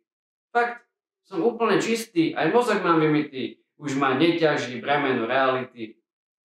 Fakt, 0.54 0.86
som 1.26 1.42
úplne 1.42 1.82
čistý, 1.82 2.34
aj 2.34 2.54
mozog 2.54 2.82
mám 2.82 3.02
vymytý. 3.02 3.62
Už 3.80 3.96
ma 3.96 4.18
neťaží 4.18 4.82
bremeno 4.82 5.26
reality. 5.26 5.98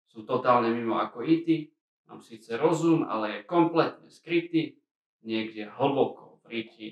Sú 0.09 0.25
totálne 0.25 0.73
mimo 0.73 0.97
ako 0.99 1.23
IT, 1.23 1.71
Mám 2.09 2.25
síce 2.25 2.57
rozum, 2.57 3.05
ale 3.05 3.29
je 3.29 3.41
kompletne 3.45 4.09
skrytý 4.09 4.81
niekde 5.21 5.69
hlboko 5.77 6.41
v 6.41 6.45
ryti. 6.49 6.89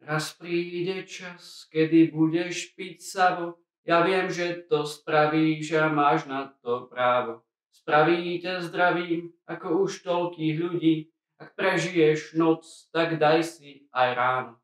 Raz 0.00 0.32
príde 0.40 1.04
čas, 1.04 1.68
kedy 1.68 2.08
budeš 2.08 2.72
piť 2.72 3.04
savo, 3.04 3.60
ja 3.84 4.00
viem, 4.00 4.32
že 4.32 4.64
to 4.64 4.88
spravíš 4.88 5.76
a 5.76 5.92
máš 5.92 6.24
na 6.24 6.56
to 6.64 6.88
právo. 6.88 7.44
Spraví 7.68 8.40
ťa 8.40 8.64
zdravým, 8.64 9.28
ako 9.44 9.84
už 9.84 10.00
toľkých 10.00 10.56
ľudí. 10.56 11.11
Ak 11.42 11.58
prežiješ 11.58 12.38
noc, 12.38 12.62
tak 12.94 13.18
daj 13.18 13.42
si 13.42 13.90
aj 13.90 14.08
ráno. 14.14 14.54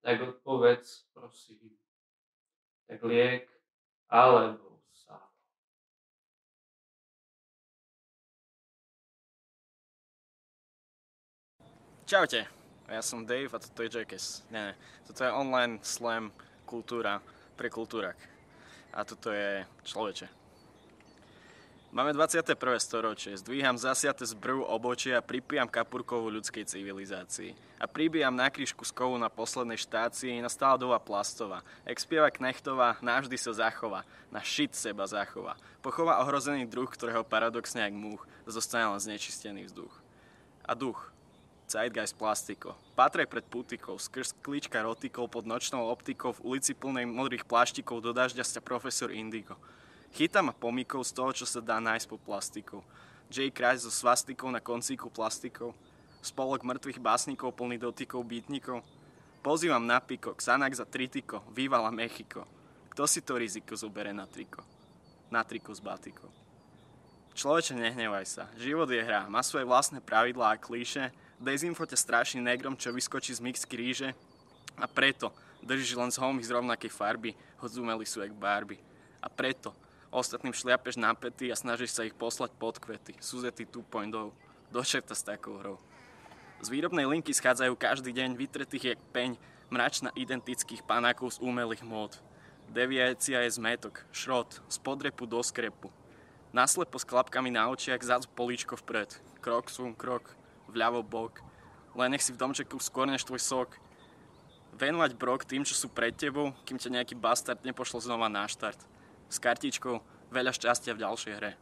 Tak 0.00 0.40
odpovedz, 0.40 1.12
prosím. 1.12 1.76
Tak 2.88 3.04
liek 3.04 3.44
alebo 4.08 4.72
Čaute, 12.12 12.44
ja 12.92 13.00
som 13.00 13.24
Dave 13.24 13.48
a 13.48 13.56
toto 13.56 13.80
je 13.80 13.88
Jackass. 13.88 14.44
Nie, 14.52 14.68
nie, 14.68 14.76
toto 15.08 15.24
je 15.24 15.32
online 15.32 15.80
slam 15.80 16.28
kultúra 16.68 17.24
pre 17.56 17.72
kultúrak. 17.72 18.20
A 18.92 19.00
toto 19.00 19.32
je 19.32 19.64
človeče. 19.80 20.41
Máme 21.92 22.16
21. 22.16 22.56
storočie, 22.80 23.36
zdvíham 23.36 23.76
zasiate 23.76 24.24
z 24.24 24.32
brv 24.32 24.64
obočia 24.64 25.20
pripijam 25.20 25.68
kapurkovú 25.68 26.32
ľudskej 26.32 26.64
civilizácii. 26.64 27.52
A 27.76 27.84
pribijam 27.84 28.32
na 28.32 28.48
krížku 28.48 28.80
z 28.80 28.96
kovu 28.96 29.20
na 29.20 29.28
poslednej 29.28 29.76
štácii 29.76 30.40
na 30.40 30.48
stádová 30.48 30.96
plastová. 30.96 31.60
Ek 31.84 32.00
spieva 32.00 32.32
Knechtová, 32.32 32.96
navždy 33.04 33.36
sa 33.36 33.52
zachová, 33.52 34.08
na 34.32 34.40
šit 34.40 34.72
seba 34.72 35.04
zachová. 35.04 35.60
Pochová 35.84 36.24
ohrozený 36.24 36.64
druh, 36.64 36.88
ktorého 36.88 37.28
paradoxne 37.28 37.84
jak 37.84 37.92
múch 37.92 38.24
zostane 38.48 38.88
len 38.88 38.96
znečistený 38.96 39.68
vzduch. 39.68 39.92
A 40.64 40.72
duch, 40.72 41.12
Zeitgeist 41.68 42.16
plastiko. 42.16 42.72
Patrej 42.96 43.28
pred 43.28 43.44
putikou, 43.44 44.00
skrz 44.00 44.32
klíčka 44.40 44.80
rotikov 44.80 45.28
pod 45.28 45.44
nočnou 45.44 45.92
optikou 45.92 46.32
v 46.40 46.56
ulici 46.56 46.72
plnej 46.72 47.04
modrých 47.04 47.44
pláštikov 47.44 48.00
do 48.00 48.16
dažďa 48.16 48.48
sa 48.48 48.64
profesor 48.64 49.12
Indigo. 49.12 49.60
Chytá 50.12 50.44
ma 50.44 50.52
pomikov 50.52 51.08
z 51.08 51.12
toho, 51.16 51.32
čo 51.32 51.48
sa 51.48 51.64
dá 51.64 51.80
nájsť 51.80 52.06
pod 52.08 52.20
plastikou. 52.20 52.80
J. 53.32 53.48
Christ 53.48 53.88
so 53.88 53.92
svastikou 53.92 54.52
na 54.52 54.60
koncíku 54.60 55.08
plastikov. 55.08 55.72
Spolok 56.20 56.62
mŕtvych 56.62 57.00
básnikov 57.00 57.56
plný 57.56 57.80
dotykov 57.80 58.20
bytnikov. 58.20 58.84
Pozývam 59.40 59.82
na 59.82 59.98
piko, 59.98 60.36
Xanax 60.36 60.78
za 60.78 60.86
tritiko, 60.86 61.42
vývala 61.50 61.90
Mechiko. 61.90 62.46
Kto 62.92 63.08
si 63.08 63.24
to 63.24 63.40
riziko 63.40 63.74
zobere 63.74 64.12
na 64.12 64.28
triko? 64.28 64.62
Na 65.32 65.42
triko 65.42 65.72
s 65.72 65.80
batikou. 65.80 66.28
Človeče, 67.32 67.72
nehnevaj 67.74 68.26
sa. 68.28 68.44
Život 68.60 68.92
je 68.92 69.00
hra, 69.00 69.26
má 69.32 69.40
svoje 69.40 69.64
vlastné 69.64 70.04
pravidlá 70.04 70.54
a 70.54 70.60
klíše, 70.60 71.08
Dezinfo 71.42 71.82
ťa 71.82 71.98
straší 71.98 72.38
negrom, 72.38 72.78
čo 72.78 72.94
vyskočí 72.94 73.34
z 73.34 73.42
mixky 73.42 73.74
ríže 73.74 74.14
a 74.78 74.86
preto 74.86 75.34
držíš 75.58 75.98
len 75.98 76.14
z 76.14 76.22
homých 76.22 76.46
z 76.46 76.54
rovnakej 76.54 76.92
farby, 76.94 77.34
hoď 77.58 77.82
sú 78.06 78.22
jak 78.22 78.30
barby. 78.30 78.78
A 79.18 79.26
preto 79.26 79.74
ostatným 80.12 80.52
šliapeš 80.52 81.00
na 81.00 81.16
pety 81.16 81.48
a 81.48 81.56
snažíš 81.56 81.96
sa 81.96 82.04
ich 82.04 82.12
poslať 82.12 82.52
pod 82.60 82.76
kvety. 82.76 83.16
Suzety 83.18 83.64
2.0. 83.64 84.12
Dočerta 84.68 85.16
s 85.16 85.24
takou 85.24 85.56
hrou. 85.58 85.80
Z 86.62 86.70
výrobnej 86.70 87.08
linky 87.08 87.34
schádzajú 87.34 87.74
každý 87.74 88.14
deň 88.14 88.38
vytretých 88.38 88.94
jak 88.94 89.00
peň 89.10 89.40
mračna 89.72 90.12
identických 90.14 90.84
panákov 90.84 91.34
z 91.34 91.42
umelých 91.42 91.82
mód. 91.82 92.14
Deviácia 92.70 93.42
je 93.42 93.56
zmetok, 93.56 94.04
šrot, 94.14 94.60
z 94.68 94.76
podrepu 94.78 95.26
do 95.26 95.42
skrepu. 95.42 95.90
Naslepo 96.52 97.00
s 97.00 97.08
klapkami 97.08 97.48
na 97.48 97.72
očiach, 97.72 98.04
zadu 98.04 98.28
políčko 98.36 98.76
vpred. 98.76 99.16
Krok 99.40 99.72
sú, 99.72 99.90
krok, 99.96 100.36
vľavo 100.68 101.00
bok, 101.00 101.40
len 101.96 102.12
nech 102.12 102.22
si 102.22 102.32
v 102.32 102.40
domčeku 102.40 102.76
skôr 102.78 103.08
než 103.08 103.24
tvoj 103.24 103.40
sok. 103.40 103.70
Venovať 104.76 105.16
brok 105.16 105.44
tým, 105.44 105.64
čo 105.64 105.76
sú 105.76 105.88
pred 105.92 106.12
tebou, 106.16 106.52
kým 106.64 106.80
ťa 106.80 107.00
nejaký 107.00 107.16
bastard 107.16 107.60
nepošlo 107.64 108.00
znova 108.00 108.28
na 108.28 108.48
štart. 108.48 108.91
S 109.32 109.40
kartičkou 109.40 109.96
veľa 110.28 110.52
šťastia 110.52 110.92
v 110.92 111.08
ďalšej 111.08 111.32
hre. 111.40 111.56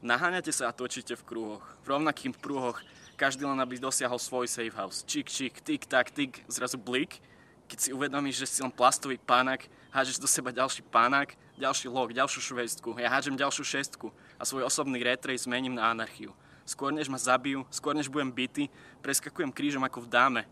Naháňate 0.00 0.48
sa 0.48 0.70
a 0.70 0.76
točíte 0.76 1.20
v 1.20 1.26
krúhoch. 1.28 1.64
V 1.84 1.90
rovnakých 1.92 2.40
prúhoch, 2.40 2.80
každý 3.20 3.44
len 3.44 3.60
aby 3.60 3.76
dosiahol 3.76 4.16
svoj 4.16 4.48
safe 4.48 4.72
house. 4.72 5.04
Čik, 5.04 5.28
čik, 5.28 5.60
tik, 5.60 5.84
tak, 5.84 6.08
tik, 6.08 6.40
zrazu 6.48 6.80
blik. 6.80 7.20
Keď 7.68 7.78
si 7.78 7.90
uvedomíš, 7.92 8.40
že 8.40 8.46
si 8.48 8.58
len 8.64 8.72
plastový 8.72 9.20
pának, 9.20 9.68
hážeš 9.92 10.16
do 10.16 10.24
seba 10.24 10.48
ďalší 10.48 10.80
pának, 10.88 11.36
ďalší 11.60 11.92
log, 11.92 12.16
ďalšiu 12.16 12.40
švestku. 12.40 12.96
Ja 12.96 13.12
hážem 13.12 13.36
ďalšiu 13.36 13.68
šestku 13.68 14.08
a 14.40 14.48
svoj 14.48 14.64
osobný 14.64 15.04
retrej 15.04 15.44
zmením 15.44 15.76
na 15.76 15.92
anarchiu 15.92 16.32
Skôr 16.68 16.92
než 16.92 17.08
ma 17.08 17.16
zabijú, 17.16 17.64
skôr 17.72 17.96
než 17.96 18.12
budem 18.12 18.28
bytý, 18.28 18.68
preskakujem 19.00 19.48
krížom 19.48 19.80
ako 19.88 20.04
v 20.04 20.12
dáme. 20.12 20.42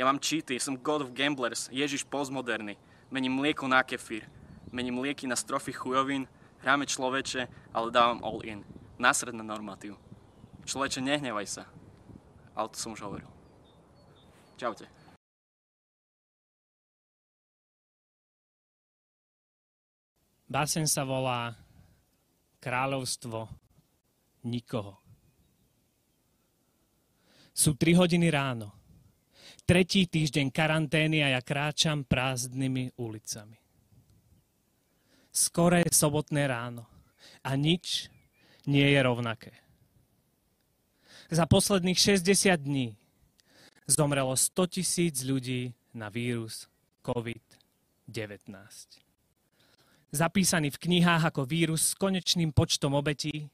Ja 0.00 0.08
mám 0.08 0.16
cheaty, 0.16 0.56
som 0.56 0.80
God 0.80 1.04
of 1.04 1.12
Gamblers, 1.12 1.68
Ježiš 1.68 2.08
postmoderný. 2.08 2.80
Mením 3.12 3.36
mlieko 3.36 3.68
na 3.68 3.84
kefír. 3.84 4.24
Mením 4.72 4.98
lieky 4.98 5.26
na 5.26 5.36
strofy 5.36 5.72
chujovín, 5.72 6.28
hráme 6.60 6.86
človeče, 6.86 7.48
ale 7.74 7.94
dávam 7.94 8.24
all 8.24 8.44
in. 8.44 8.64
Nasred 8.98 9.34
na 9.34 9.46
normatív. 9.46 9.96
Človeče, 10.66 11.00
nehnevaj 11.00 11.46
sa. 11.46 11.64
Ale 12.52 12.68
to 12.68 12.76
som 12.76 12.92
už 12.92 13.00
hovoril. 13.06 13.30
Čaute. 14.58 14.90
Básen 20.48 20.88
sa 20.88 21.04
volá 21.04 21.52
Kráľovstvo 22.58 23.46
nikoho. 24.48 24.98
Sú 27.54 27.78
3 27.78 27.94
hodiny 27.94 28.26
ráno. 28.32 28.74
Tretí 29.68 30.08
týždeň 30.08 30.48
karantény 30.48 31.22
a 31.22 31.38
ja 31.38 31.40
kráčam 31.44 32.02
prázdnymi 32.02 32.96
ulicami. 32.98 33.67
Skoré 35.38 35.86
sobotné 35.86 36.50
ráno. 36.50 36.90
A 37.46 37.54
nič 37.54 38.10
nie 38.66 38.82
je 38.82 38.98
rovnaké. 38.98 39.54
Za 41.30 41.46
posledných 41.46 42.18
60 42.18 42.58
dní 42.58 42.98
zomrelo 43.86 44.34
100 44.34 44.74
tisíc 44.74 45.22
ľudí 45.22 45.70
na 45.94 46.10
vírus 46.10 46.66
COVID-19 47.06 49.06
zapísaný 50.12 50.72
v 50.72 50.80
knihách 50.88 51.32
ako 51.32 51.44
vírus 51.44 51.92
s 51.92 51.98
konečným 51.98 52.52
počtom 52.56 52.96
obetí, 52.96 53.48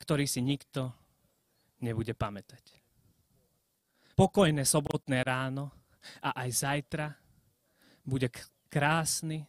ktorý 0.00 0.28
si 0.28 0.44
nikto 0.44 0.92
nebude 1.80 2.12
pamätať. 2.12 2.64
Pokojné 4.18 4.66
sobotné 4.66 5.22
ráno 5.22 5.70
a 6.20 6.42
aj 6.42 6.48
zajtra 6.50 7.08
bude 8.02 8.28
krásny 8.68 9.46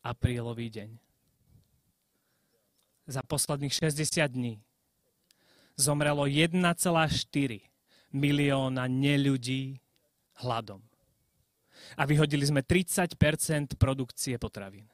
aprílový 0.00 0.72
deň. 0.72 0.90
Za 3.10 3.22
posledných 3.26 3.74
60 3.74 4.28
dní 4.30 4.62
zomrelo 5.74 6.28
1,4 6.28 6.56
milióna 8.12 8.84
neľudí 8.86 9.80
hladom 10.44 10.82
a 11.96 12.02
vyhodili 12.04 12.44
sme 12.44 12.60
30% 12.62 13.76
produkcie 13.80 14.36
potravín. 14.36 14.86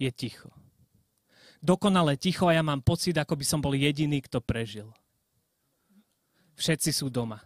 Je 0.00 0.08
ticho. 0.08 0.48
Dokonale 1.60 2.16
ticho 2.16 2.48
a 2.48 2.56
ja 2.56 2.64
mám 2.64 2.80
pocit, 2.80 3.12
ako 3.20 3.36
by 3.36 3.44
som 3.44 3.60
bol 3.60 3.76
jediný, 3.76 4.24
kto 4.24 4.40
prežil. 4.40 4.88
Všetci 6.56 6.90
sú 6.92 7.12
doma. 7.12 7.44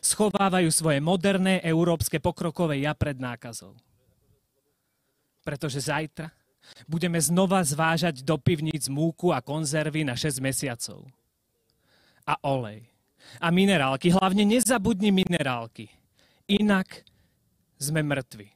Schovávajú 0.00 0.72
svoje 0.72 1.04
moderné 1.04 1.60
európske 1.60 2.16
pokrokové 2.16 2.80
ja 2.80 2.96
pred 2.96 3.20
nákazou. 3.20 3.76
Pretože 5.42 5.82
zajtra 5.82 6.30
budeme 6.86 7.18
znova 7.18 7.62
zvážať 7.66 8.22
do 8.22 8.38
pivníc 8.38 8.86
múku 8.86 9.34
a 9.34 9.42
konzervy 9.42 10.06
na 10.06 10.14
6 10.14 10.38
mesiacov. 10.38 11.06
A 12.22 12.38
olej. 12.46 12.86
A 13.42 13.50
minerálky. 13.50 14.14
Hlavne 14.14 14.46
nezabudni 14.46 15.10
minerálky. 15.10 15.90
Inak 16.46 17.02
sme 17.78 18.02
mŕtvi. 18.06 18.50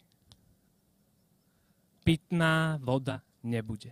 Pitná 2.06 2.78
voda 2.78 3.22
nebude. 3.42 3.90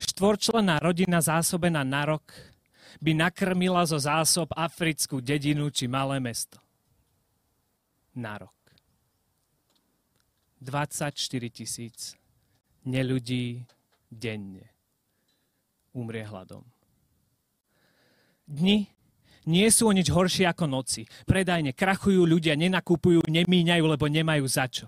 Štvorčlená 0.00 0.82
rodina 0.82 1.22
zásobená 1.22 1.86
na 1.86 2.02
rok 2.08 2.34
by 2.98 3.14
nakrmila 3.14 3.86
zo 3.86 4.00
zásob 4.00 4.50
africkú 4.56 5.22
dedinu 5.22 5.70
či 5.70 5.86
malé 5.86 6.18
mesto. 6.18 6.58
Na 8.18 8.42
rok. 8.42 8.59
24 10.60 11.16
tisíc 11.48 12.14
neľudí 12.84 13.64
denne 14.12 14.68
umrie 15.96 16.24
hladom. 16.24 16.62
Dni 18.44 18.86
nie 19.48 19.68
sú 19.72 19.88
o 19.88 19.96
nič 19.96 20.12
horšie 20.12 20.44
ako 20.44 20.68
noci. 20.68 21.08
Predajne 21.24 21.72
krachujú, 21.72 22.28
ľudia 22.28 22.58
nenakupujú, 22.58 23.24
nemíňajú, 23.24 23.84
lebo 23.88 24.04
nemajú 24.06 24.44
za 24.44 24.68
čo. 24.68 24.86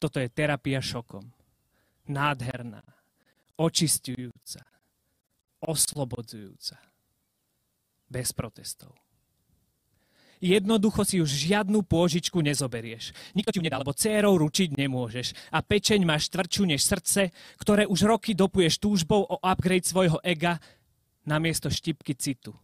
Toto 0.00 0.16
je 0.16 0.32
terapia 0.32 0.80
šokom. 0.80 1.28
Nádherná, 2.08 2.80
očistujúca, 3.60 4.64
oslobodzujúca. 5.60 6.80
Bez 8.10 8.32
protestov. 8.34 8.96
Jednoducho 10.40 11.04
si 11.04 11.20
už 11.20 11.28
žiadnu 11.28 11.84
pôžičku 11.84 12.40
nezoberieš. 12.40 13.12
Nikto 13.36 13.52
ti 13.52 13.60
ju 13.60 13.64
nedá, 13.64 13.76
lebo 13.76 13.92
cérou 13.92 14.40
ručiť 14.40 14.72
nemôžeš. 14.72 15.36
A 15.52 15.60
pečeň 15.60 16.00
máš 16.08 16.32
tvrdšiu 16.32 16.64
než 16.64 16.80
srdce, 16.80 17.28
ktoré 17.60 17.84
už 17.84 18.08
roky 18.08 18.32
dopuješ 18.32 18.80
túžbou 18.80 19.20
o 19.28 19.36
upgrade 19.44 19.84
svojho 19.84 20.16
ega 20.24 20.56
namiesto 21.28 21.68
štipky 21.68 22.16
citu. 22.16 22.56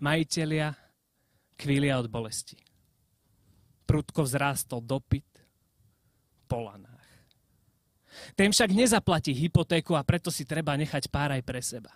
Majiteľia 0.00 0.72
kvília 1.60 2.00
od 2.00 2.08
bolesti. 2.08 2.56
Prudko 3.84 4.24
vzrástol 4.24 4.80
dopyt 4.80 5.28
po 6.48 6.64
lanách. 6.64 6.96
Ten 8.32 8.48
však 8.48 8.72
nezaplatí 8.72 9.36
hypotéku 9.36 9.92
a 9.92 10.00
preto 10.00 10.32
si 10.32 10.48
treba 10.48 10.72
nechať 10.72 11.12
pár 11.12 11.36
aj 11.36 11.42
pre 11.44 11.60
seba. 11.60 11.92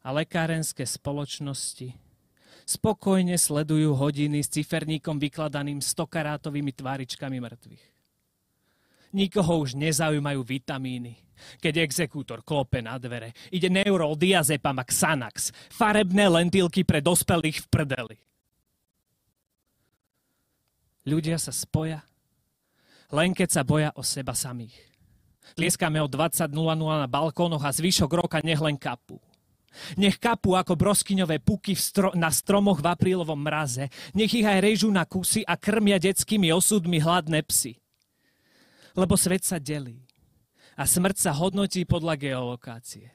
A 0.00 0.16
lekárenské 0.16 0.88
spoločnosti 0.88 1.92
spokojne 2.64 3.36
sledujú 3.36 3.98
hodiny 3.98 4.40
s 4.40 4.48
ciferníkom 4.48 5.20
vykladaným 5.20 5.82
stokarátovými 5.82 6.72
tváričkami 6.72 7.36
mŕtvych. 7.42 7.84
Nikoho 9.10 9.66
už 9.66 9.74
nezaujímajú 9.74 10.40
vitamíny, 10.46 11.18
keď 11.58 11.82
exekútor 11.82 12.46
klope 12.46 12.78
na 12.78 12.94
dvere. 12.94 13.34
Ide 13.50 13.66
neurol, 13.66 14.14
diazepam 14.14 14.78
a 14.78 14.86
xanax. 14.86 15.50
Farebné 15.74 16.30
lentilky 16.30 16.86
pre 16.86 17.02
dospelých 17.02 17.66
v 17.66 17.66
prdeli. 17.66 18.16
Ľudia 21.10 21.42
sa 21.42 21.50
spoja, 21.50 22.06
len 23.10 23.34
keď 23.34 23.48
sa 23.50 23.62
boja 23.66 23.90
o 23.98 24.06
seba 24.06 24.36
samých. 24.36 24.78
Tlieskame 25.58 25.98
o 25.98 26.06
20.00 26.06 26.54
na 26.54 27.10
balkónoch 27.10 27.66
a 27.66 27.74
zvyšok 27.74 28.14
roka 28.14 28.38
nech 28.46 28.62
len 28.62 28.78
kapú. 28.78 29.18
Nech 29.94 30.18
kapú 30.18 30.58
ako 30.58 30.74
broskyňové 30.74 31.38
puky 31.42 31.78
stro- 31.78 32.14
na 32.18 32.28
stromoch 32.34 32.82
v 32.82 32.90
aprílovom 32.90 33.38
mraze. 33.38 33.86
Nech 34.12 34.34
ich 34.34 34.46
aj 34.46 34.58
režú 34.58 34.90
na 34.90 35.06
kusy 35.06 35.46
a 35.46 35.54
krmia 35.54 36.02
detskými 36.02 36.50
osudmi 36.50 36.98
hladné 36.98 37.46
psy 37.46 37.80
lebo 38.98 39.14
svet 39.14 39.46
sa 39.46 39.62
delí 39.62 40.02
a 40.74 40.86
smrť 40.86 41.16
sa 41.18 41.30
hodnotí 41.36 41.84
podľa 41.84 42.16
geolokácie. 42.16 43.12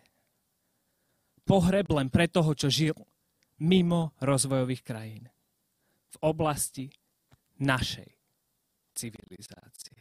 Pohreb 1.46 1.90
len 1.94 2.10
pre 2.10 2.30
toho, 2.30 2.54
čo 2.58 2.70
žil 2.70 2.96
mimo 3.62 4.14
rozvojových 4.22 4.82
krajín. 4.82 5.26
V 6.16 6.18
oblasti 6.26 6.90
našej 7.62 8.08
civilizácie. 8.96 10.00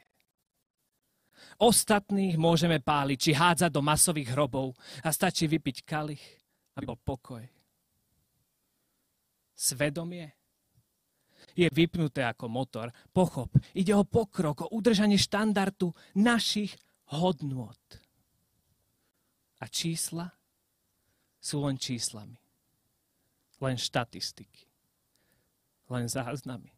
Ostatných 1.58 2.34
môžeme 2.38 2.82
páliť 2.82 3.18
či 3.18 3.32
hádzať 3.34 3.70
do 3.70 3.82
masových 3.84 4.32
hrobov 4.34 4.74
a 5.04 5.12
stačí 5.12 5.46
vypiť 5.46 5.76
kalich, 5.86 6.24
aby 6.74 6.86
pokoj. 6.98 7.44
Svedomie 9.54 10.34
je 11.54 11.70
vypnuté 11.70 12.26
ako 12.26 12.50
motor. 12.50 12.90
Pochop, 13.14 13.54
ide 13.78 13.94
o 13.94 14.02
pokrok, 14.02 14.66
o 14.66 14.72
udržanie 14.74 15.14
štandardu 15.14 15.94
našich 16.18 16.74
hodnôt. 17.14 17.78
A 19.62 19.70
čísla 19.70 20.34
sú 21.38 21.62
len 21.62 21.78
číslami. 21.78 22.40
Len 23.62 23.78
štatistiky. 23.78 24.66
Len 25.92 26.10
záznamy, 26.10 26.72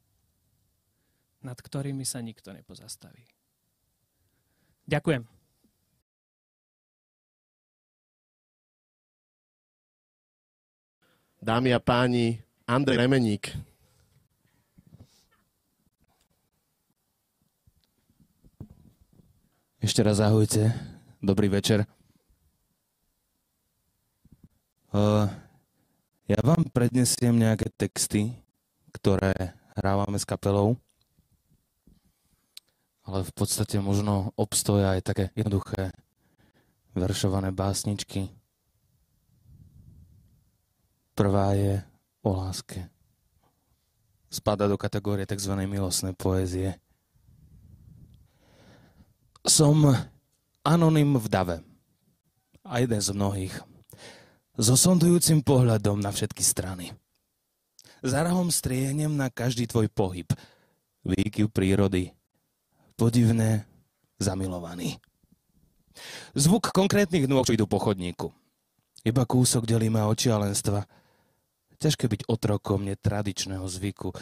nad 1.40 1.56
ktorými 1.56 2.04
sa 2.04 2.20
nikto 2.20 2.52
nepozastaví. 2.52 3.24
Ďakujem. 4.86 5.35
Dámy 11.46 11.70
a 11.70 11.78
páni, 11.78 12.42
Andrej 12.66 13.06
Remeník. 13.06 13.54
Ešte 19.78 20.02
raz 20.02 20.18
ahojte. 20.18 20.74
Dobrý 21.22 21.46
večer. 21.46 21.86
Uh, 24.90 25.30
ja 26.26 26.42
vám 26.42 26.66
prednesiem 26.74 27.38
nejaké 27.38 27.70
texty, 27.78 28.34
ktoré 28.90 29.54
hrávame 29.78 30.18
s 30.18 30.26
kapelou. 30.26 30.74
ale 33.06 33.22
v 33.22 33.30
podstate 33.38 33.78
možno 33.78 34.34
obstoja 34.34 34.98
aj 34.98 35.14
také 35.14 35.24
jednoduché 35.38 35.94
veršované 36.98 37.54
básničky. 37.54 38.34
Prvá 41.16 41.56
je 41.56 41.80
o 42.20 42.36
láske. 42.36 42.92
Spada 44.28 44.68
do 44.68 44.76
kategórie 44.76 45.24
tzv. 45.24 45.56
milostnej 45.64 46.12
poézie. 46.12 46.76
Som 49.40 49.88
anonym 50.60 51.16
v 51.16 51.26
dave. 51.32 51.56
A 52.60 52.84
jeden 52.84 53.00
z 53.00 53.16
mnohých. 53.16 53.56
So 54.60 54.76
sondujúcim 54.76 55.40
pohľadom 55.40 56.04
na 56.04 56.12
všetky 56.12 56.44
strany. 56.44 56.92
Zarahom 58.04 58.52
striehnem 58.52 59.16
na 59.16 59.32
každý 59.32 59.64
tvoj 59.64 59.88
pohyb. 59.88 60.28
Výkyv 61.00 61.48
prírody. 61.48 62.12
Podivné, 62.92 63.64
zamilovaný. 64.20 65.00
Zvuk 66.36 66.76
konkrétnych 66.76 67.24
nôh, 67.24 67.40
čo 67.48 67.56
idú 67.56 67.64
po 67.64 67.80
chodníku. 67.80 68.28
Iba 69.00 69.24
kúsok 69.24 69.64
delí 69.64 69.88
ma 69.88 70.04
šialenstva. 70.12 70.84
Ťažké 71.76 72.08
byť 72.08 72.20
otrokom 72.28 72.88
netradičného 72.88 73.64
zvyku. 73.68 74.12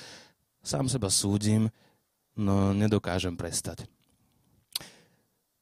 Sám 0.65 0.91
seba 0.91 1.07
súdim, 1.13 1.71
no 2.35 2.75
nedokážem 2.75 3.39
prestať. 3.39 3.87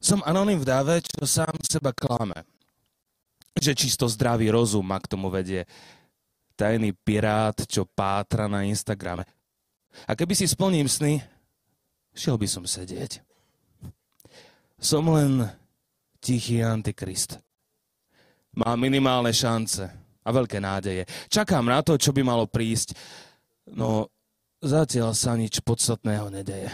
Som 0.02 0.24
anonym 0.26 0.58
v 0.58 0.66
dáve, 0.66 0.94
čo 1.04 1.22
sám 1.22 1.54
seba 1.62 1.94
klame. 1.94 2.42
Že 3.54 3.78
čisto 3.78 4.04
zdravý 4.10 4.50
rozum 4.50 4.82
ma 4.82 4.98
k 4.98 5.06
tomu 5.06 5.30
vedie. 5.30 5.68
Tajný 6.58 6.96
pirát, 6.96 7.54
čo 7.68 7.86
pátra 7.86 8.48
na 8.48 8.66
Instagrame. 8.66 9.22
A 10.08 10.16
keby 10.16 10.32
si 10.34 10.48
splním 10.48 10.88
sny, 10.88 11.20
šiel 12.16 12.40
by 12.40 12.48
som 12.48 12.64
sedieť. 12.64 13.20
Som 14.80 15.12
len 15.14 15.46
tichý 16.18 16.64
antikrist. 16.64 17.38
Má 18.58 18.74
minimálne 18.74 19.30
šance 19.30 20.01
a 20.22 20.28
veľké 20.30 20.58
nádeje. 20.62 21.02
Čakám 21.28 21.66
na 21.66 21.82
to, 21.82 21.98
čo 21.98 22.14
by 22.14 22.22
malo 22.22 22.46
prísť, 22.46 22.94
no 23.74 24.10
zatiaľ 24.62 25.14
sa 25.14 25.34
nič 25.34 25.58
podstatného 25.62 26.30
nedeje. 26.30 26.70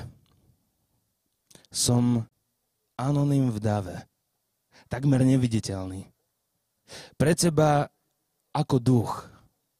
Som 1.72 2.28
anonym 2.96 3.52
v 3.52 3.58
dave. 3.61 3.96
Takmer 4.88 5.20
neviditeľný. 5.24 6.08
Pre 7.20 7.32
teba 7.37 7.88
ako 8.56 8.76
duch 8.80 9.12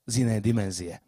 z 0.05 0.25
inej 0.25 0.41
dimenzie. 0.45 1.01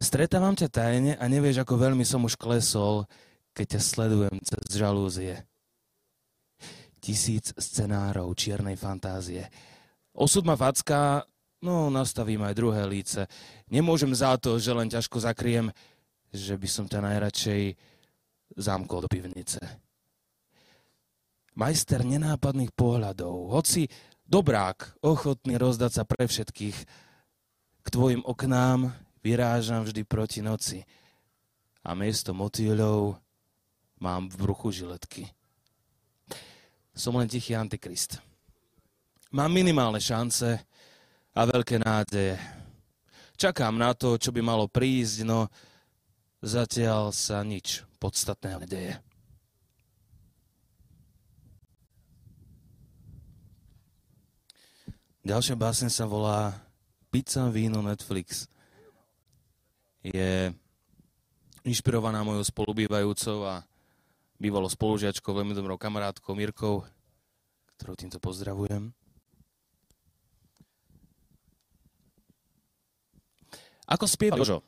Stretávam 0.00 0.56
ťa 0.56 0.68
tajne 0.68 1.12
a 1.16 1.24
nevieš, 1.28 1.64
ako 1.64 1.76
veľmi 1.76 2.04
som 2.04 2.24
už 2.24 2.36
klesol, 2.36 3.04
keď 3.52 3.76
ťa 3.76 3.80
sledujem 3.80 4.36
cez 4.44 4.60
žalúzie. 4.76 5.34
Tisíc 7.00 7.52
scenárov 7.56 8.32
čiernej 8.36 8.76
fantázie. 8.76 9.48
Osud 10.12 10.44
ma 10.44 10.56
facká, 10.56 11.24
no 11.60 11.92
nastavím 11.92 12.44
aj 12.44 12.58
druhé 12.58 12.82
líce. 12.88 13.24
Nemôžem 13.68 14.10
za 14.12 14.36
to, 14.36 14.56
že 14.56 14.72
len 14.72 14.88
ťažko 14.88 15.20
zakriem, 15.20 15.72
že 16.32 16.56
by 16.56 16.68
som 16.68 16.84
ťa 16.88 17.00
najradšej 17.04 17.62
zamkol 18.58 19.04
do 19.04 19.08
pivnice 19.08 19.60
majster 21.60 22.00
nenápadných 22.06 22.72
pohľadov, 22.72 23.52
hoci 23.52 23.84
dobrák, 24.24 25.02
ochotný 25.04 25.60
rozdať 25.60 25.92
sa 25.92 26.02
pre 26.08 26.24
všetkých. 26.24 26.78
K 27.80 27.86
tvojim 27.88 28.24
oknám 28.24 28.92
vyrážam 29.20 29.84
vždy 29.84 30.00
proti 30.08 30.40
noci 30.40 30.84
a 31.84 31.92
miesto 31.92 32.32
motýľov 32.32 33.20
mám 34.00 34.32
v 34.32 34.36
bruchu 34.40 34.72
žiletky. 34.72 35.28
Som 36.96 37.20
len 37.20 37.28
tichý 37.28 37.56
antikrist. 37.56 38.20
Mám 39.32 39.52
minimálne 39.52 40.00
šance 40.00 40.64
a 41.34 41.40
veľké 41.46 41.78
nádeje. 41.78 42.36
Čakám 43.38 43.78
na 43.78 43.94
to, 43.96 44.20
čo 44.20 44.34
by 44.34 44.42
malo 44.44 44.68
prísť, 44.68 45.24
no 45.24 45.48
zatiaľ 46.44 47.14
sa 47.14 47.40
nič 47.40 47.86
podstatného 47.96 48.60
nedeje. 48.64 49.00
Ďalšia 55.20 55.56
básen 55.56 55.92
sa 55.92 56.08
volá 56.08 56.56
Pizza, 57.12 57.46
víno, 57.52 57.84
Netflix. 57.84 58.48
Je 60.00 60.48
inšpirovaná 61.60 62.24
mojou 62.24 62.40
spolubývajúcou 62.40 63.44
a 63.44 63.60
bývalo 64.40 64.64
spolužiačkou, 64.64 65.36
veľmi 65.36 65.52
dobrou 65.52 65.76
kamarátkou 65.76 66.32
Mirkou, 66.32 66.88
ktorou 67.76 67.94
týmto 68.00 68.16
pozdravujem. 68.16 68.96
Ako 73.90 74.06
spieva 74.06 74.38
Jožo? 74.38 74.62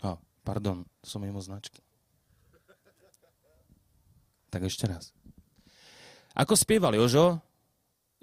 oh, 0.00 0.16
pardon, 0.40 0.88
som 1.04 1.20
mimo 1.20 1.36
značky. 1.44 1.84
Tak 4.48 4.64
ešte 4.64 4.88
raz. 4.88 5.12
Ako 6.32 6.56
spieval 6.56 6.96
Jožo, 6.96 7.44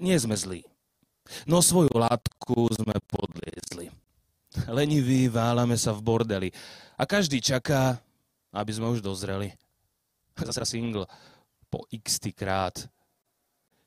nie 0.02 0.18
sme 0.18 0.34
zlí. 0.34 0.66
No 1.46 1.62
svoju 1.62 1.94
látku 1.94 2.74
sme 2.74 2.98
podliezli. 3.06 3.94
Leniví 4.70 5.30
válame 5.30 5.78
sa 5.78 5.94
v 5.94 6.02
bordeli. 6.02 6.50
A 6.98 7.06
každý 7.06 7.42
čaká, 7.42 8.02
aby 8.54 8.72
sme 8.74 8.90
už 8.94 9.02
dozreli. 9.02 9.54
Zase 10.50 10.66
single 10.66 11.06
po 11.70 11.86
x 11.90 12.22
krát. 12.34 12.82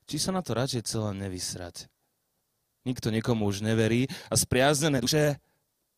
Či 0.07 0.23
sa 0.23 0.31
na 0.31 0.43
to 0.43 0.55
radšej 0.55 0.87
celé 0.87 1.11
nevysrať. 1.19 1.91
Nikto 2.87 3.11
nikomu 3.11 3.51
už 3.51 3.67
neverí 3.67 4.07
a 4.31 4.39
spriaznené 4.39 5.03
duše 5.03 5.43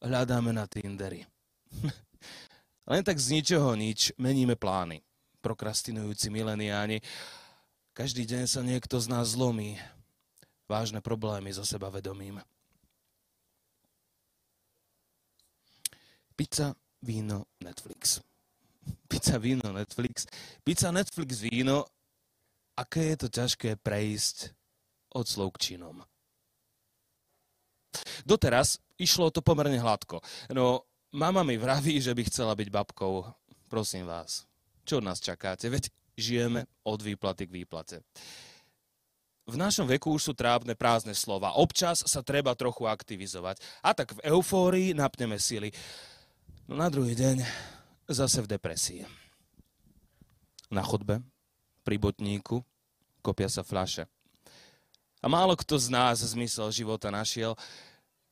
hľadáme 0.00 0.56
na 0.56 0.64
Tindery. 0.64 1.28
Len 2.90 3.04
tak 3.04 3.20
z 3.20 3.36
ničoho 3.36 3.76
nič 3.76 4.16
meníme 4.16 4.56
plány. 4.56 5.04
Prokrastinujúci 5.44 6.32
mileniáni 6.32 7.04
každý 7.98 8.30
deň 8.30 8.46
sa 8.46 8.62
niekto 8.62 9.02
z 9.02 9.10
nás 9.10 9.34
zlomí. 9.34 9.74
Vážne 10.70 11.02
problémy 11.02 11.50
so 11.50 11.66
sebavedomím. 11.66 12.38
Pizza, 16.38 16.78
víno, 17.02 17.50
Netflix. 17.58 18.22
Pizza, 19.10 19.42
víno, 19.42 19.74
Netflix. 19.74 20.30
Pizza, 20.62 20.94
Netflix, 20.94 21.42
víno. 21.42 21.90
Aké 22.78 23.18
je 23.18 23.26
to 23.26 23.28
ťažké 23.34 23.82
prejsť 23.82 24.54
od 25.18 25.26
slov 25.26 25.58
k 25.58 25.74
činom. 25.74 25.98
Doteraz 28.26 28.82
išlo 28.98 29.30
to 29.30 29.40
pomerne 29.40 29.78
hladko. 29.78 30.20
No, 30.52 30.84
mama 31.14 31.46
mi 31.46 31.56
vraví, 31.56 32.02
že 32.02 32.12
by 32.12 32.22
chcela 32.26 32.52
byť 32.52 32.68
babkou. 32.68 33.24
Prosím 33.68 34.08
vás, 34.08 34.48
čo 34.88 34.98
od 34.98 35.06
nás 35.06 35.20
čakáte? 35.20 35.68
Veď 35.68 35.92
žijeme 36.18 36.66
od 36.82 36.98
výplaty 36.98 37.46
k 37.46 37.54
výplate. 37.62 37.96
V 39.48 39.56
našom 39.56 39.88
veku 39.88 40.12
už 40.12 40.28
sú 40.28 40.32
trápne 40.36 40.76
prázdne 40.76 41.16
slova. 41.16 41.56
Občas 41.56 42.04
sa 42.04 42.20
treba 42.20 42.52
trochu 42.52 42.84
aktivizovať. 42.84 43.56
A 43.80 43.96
tak 43.96 44.12
v 44.12 44.36
eufórii 44.36 44.92
napneme 44.92 45.40
sily. 45.40 45.72
No 46.68 46.76
na 46.76 46.92
druhý 46.92 47.16
deň 47.16 47.40
zase 48.12 48.44
v 48.44 48.50
depresii. 48.50 49.02
Na 50.68 50.84
chodbe, 50.84 51.24
pri 51.80 51.96
botníku, 51.96 52.60
kopia 53.24 53.48
sa 53.48 53.64
fľaše. 53.64 54.04
A 55.24 55.26
málo 55.32 55.56
kto 55.56 55.80
z 55.80 55.88
nás 55.88 56.20
zmysel 56.20 56.68
života 56.68 57.08
našiel. 57.08 57.56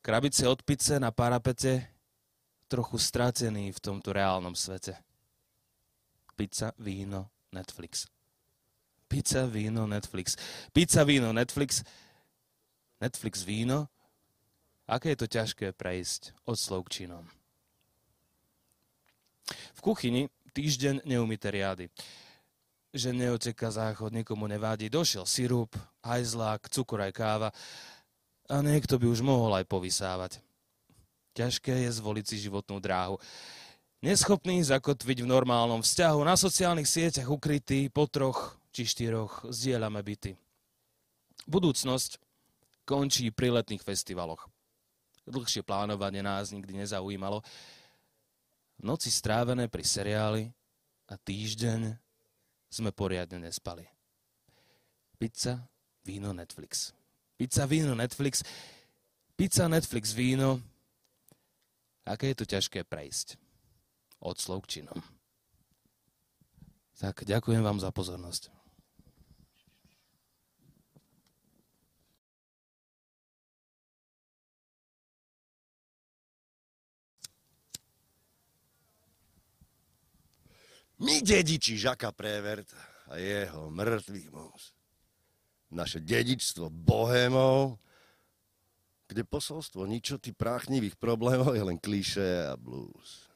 Krabice 0.06 0.46
od 0.48 0.62
pice 0.62 1.00
na 1.02 1.10
parapete, 1.10 1.82
trochu 2.70 2.94
stratený 2.94 3.74
v 3.74 3.82
tomto 3.82 4.14
reálnom 4.14 4.54
svete. 4.54 4.94
Pizza, 6.38 6.70
víno, 6.78 7.26
Netflix. 7.50 8.06
Pizza, 9.10 9.50
víno, 9.50 9.82
Netflix. 9.90 10.38
Pizza, 10.70 11.02
víno, 11.02 11.34
Netflix. 11.34 11.82
Netflix, 13.02 13.42
víno. 13.42 13.90
Aké 14.86 15.10
je 15.10 15.18
to 15.18 15.26
ťažké 15.26 15.74
prejsť 15.74 16.38
od 16.46 16.54
slov 16.54 16.86
k 16.86 17.02
činom. 17.02 17.26
V 19.74 19.80
kuchyni 19.82 20.30
týždeň 20.54 21.02
neumité 21.02 21.50
riady. 21.50 21.90
Že 22.94 23.10
neoteká 23.10 23.74
záchod, 23.74 24.14
nikomu 24.14 24.46
nevádí. 24.46 24.86
Došiel 24.86 25.26
sirup, 25.26 25.74
hajzlák, 26.06 26.70
cukor 26.70 27.02
aj 27.02 27.10
káva 27.10 27.50
a 28.46 28.62
niekto 28.62 28.98
by 28.98 29.06
už 29.10 29.20
mohol 29.22 29.54
aj 29.58 29.66
povysávať. 29.68 30.42
Ťažké 31.36 31.84
je 31.86 31.90
zvoliť 31.92 32.24
si 32.24 32.36
životnú 32.48 32.80
dráhu 32.80 33.20
neschopný 34.06 34.62
zakotviť 34.62 35.26
v 35.26 35.30
normálnom 35.30 35.80
vzťahu, 35.80 36.20
na 36.22 36.38
sociálnych 36.38 36.88
sieťach 36.88 37.26
ukrytý, 37.26 37.90
po 37.90 38.06
troch 38.06 38.54
či 38.70 38.86
štyroch 38.86 39.42
zdieľame 39.50 39.98
byty. 39.98 40.38
Budúcnosť 41.50 42.22
končí 42.86 43.34
pri 43.34 43.50
letných 43.58 43.82
festivaloch. 43.82 44.46
Dlhšie 45.26 45.66
plánovanie 45.66 46.22
nás 46.22 46.54
nikdy 46.54 46.86
nezaujímalo. 46.86 47.42
Noci 48.78 49.10
strávené 49.10 49.66
pri 49.66 49.82
seriáli 49.82 50.42
a 51.10 51.18
týždeň 51.18 51.98
sme 52.70 52.90
poriadne 52.94 53.50
nespali. 53.50 53.88
Pizza, 55.16 55.66
víno, 56.04 56.30
Netflix. 56.36 56.95
Pizza, 57.36 57.68
víno, 57.68 57.92
Netflix. 57.92 58.40
Pizza, 59.36 59.68
Netflix, 59.68 60.16
víno. 60.16 60.60
Aké 62.08 62.32
je 62.32 62.40
to 62.40 62.48
ťažké 62.48 62.88
prejsť. 62.88 63.36
Od 64.24 64.40
slov 64.40 64.64
k 64.64 64.80
činom. 64.80 64.96
Tak 66.96 67.28
ďakujem 67.28 67.60
vám 67.60 67.76
za 67.76 67.92
pozornosť. 67.92 68.48
My 80.96 81.20
dediči 81.20 81.76
Žaka 81.76 82.16
Prevert 82.16 82.72
a 83.12 83.20
jeho 83.20 83.68
mŕtvý 83.68 84.32
muž. 84.32 84.75
Naše 85.76 86.00
dedičstvo 86.00 86.72
bohémov, 86.72 87.76
kde 89.12 89.22
posolstvo 89.28 89.84
ničoty 89.84 90.32
práchnivých 90.32 90.96
problémov 90.96 91.52
je 91.52 91.62
len 91.62 91.76
klišé 91.76 92.48
a 92.48 92.56
blues. 92.56 93.28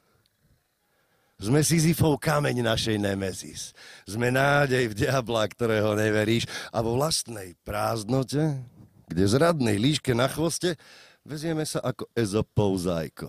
Sme 1.41 1.65
Sisyfov 1.65 2.21
kameň 2.21 2.65
našej 2.65 2.97
nemezis. 3.01 3.77
Sme 4.05 4.29
nádej 4.29 4.93
v 4.93 4.97
diabla, 5.05 5.49
ktorého 5.49 5.97
neveríš 5.97 6.45
a 6.69 6.85
vo 6.85 7.01
vlastnej 7.01 7.57
prázdnote, 7.65 8.61
kde 9.09 9.25
zradnej 9.25 9.81
líške 9.81 10.13
na 10.13 10.29
chvoste 10.29 10.77
vezieme 11.25 11.65
sa 11.65 11.81
ako 11.81 12.09
Ezopov 12.13 12.77
zajko. 12.85 13.29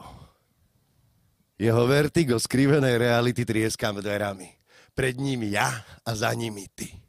Jeho 1.56 1.84
vertigo 1.88 2.36
skrivenej 2.36 3.00
reality 3.00 3.48
trieskam 3.48 4.00
dverami. 4.04 4.50
Pred 4.92 5.16
nimi 5.20 5.56
ja 5.56 5.72
a 6.04 6.12
za 6.12 6.36
nimi 6.36 6.68
ty. 6.74 7.01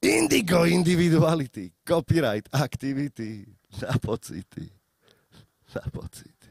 Indigo 0.00 0.62
individuality, 0.64 1.72
copyright 1.82 2.46
activity, 2.54 3.46
za 3.70 3.98
pocity, 3.98 4.70
za 5.66 5.82
pocity. 5.90 6.50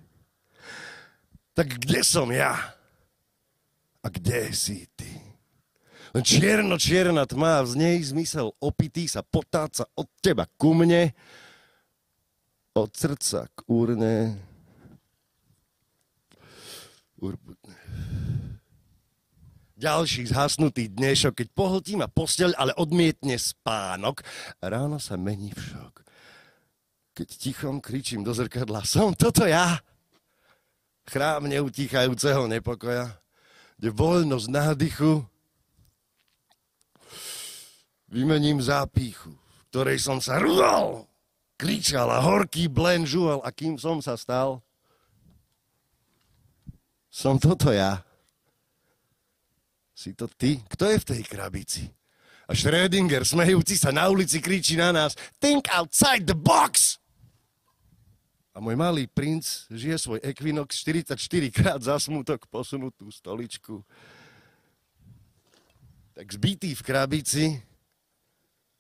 Tak 1.55 1.67
kde 1.79 2.03
som 2.03 2.27
ja? 2.31 2.53
A 4.03 4.07
kde 4.11 4.51
si 4.51 4.87
ty? 4.95 5.09
Čierno, 6.17 6.75
čierna 6.81 7.25
tma, 7.29 7.63
z 7.63 7.73
nej 7.77 7.97
zmysel 8.03 8.51
opitý 8.59 9.07
sa 9.07 9.21
potáca 9.21 9.85
od 9.95 10.09
teba 10.19 10.49
ku 10.57 10.73
mne, 10.73 11.13
od 12.73 12.89
srdca 12.93 13.47
k 13.53 13.57
urne, 13.69 14.37
urputne. 17.21 17.86
Ďalší 19.77 20.33
zhasnutý 20.33 20.89
dnešok, 20.89 21.37
keď 21.37 21.47
pohltí 21.53 21.93
ma 21.93 22.09
posteľ, 22.09 22.57
ale 22.57 22.73
odmietne 22.81 23.37
spánok. 23.37 24.25
Ráno 24.57 24.97
sa 24.97 25.21
mení 25.21 25.53
v 25.53 25.61
šok. 25.61 25.95
Keď 27.13 27.27
tichom 27.37 27.77
kričím 27.77 28.25
do 28.25 28.33
zrkadla, 28.33 28.81
som 28.81 29.13
toto 29.13 29.45
ja. 29.45 29.77
Chrám 31.05 31.45
neutíchajúceho 31.45 32.49
nepokoja 32.49 33.21
kde 33.77 33.89
voľnosť 33.93 34.47
nádychu 34.49 35.21
vymením 38.09 38.57
zápichu, 38.57 39.29
v 39.29 39.61
ktorej 39.69 40.01
som 40.01 40.17
sa 40.17 40.41
rúval, 40.41 41.05
kričal 41.61 42.09
a 42.09 42.17
horký 42.17 42.65
blen 42.65 43.05
žuval 43.05 43.45
a 43.45 43.53
kým 43.53 43.77
som 43.77 44.01
sa 44.01 44.17
stal, 44.17 44.65
som 47.13 47.37
toto 47.37 47.69
ja. 47.69 48.01
Si 49.97 50.13
to 50.13 50.29
ty? 50.29 50.61
Kto 50.69 50.85
je 50.93 51.01
v 51.01 51.07
tej 51.09 51.21
krabici? 51.25 51.89
A 52.45 52.53
Schrödinger, 52.53 53.25
smejúci 53.25 53.73
sa 53.73 53.89
na 53.89 54.05
ulici, 54.13 54.37
kričí 54.37 54.77
na 54.77 54.93
nás 54.93 55.17
Think 55.41 55.65
outside 55.73 56.29
the 56.29 56.37
box! 56.37 57.01
A 58.53 58.61
môj 58.61 58.77
malý 58.77 59.09
princ 59.09 59.65
žije 59.73 59.97
svoj 59.97 60.19
Equinox 60.21 60.81
44 60.85 61.17
krát 61.49 61.81
za 61.81 61.97
smutok 61.97 62.45
posunutú 62.45 63.09
stoličku. 63.09 63.81
Tak 66.13 66.25
zbytý 66.25 66.73
v 66.73 66.81
krabici, 66.81 67.45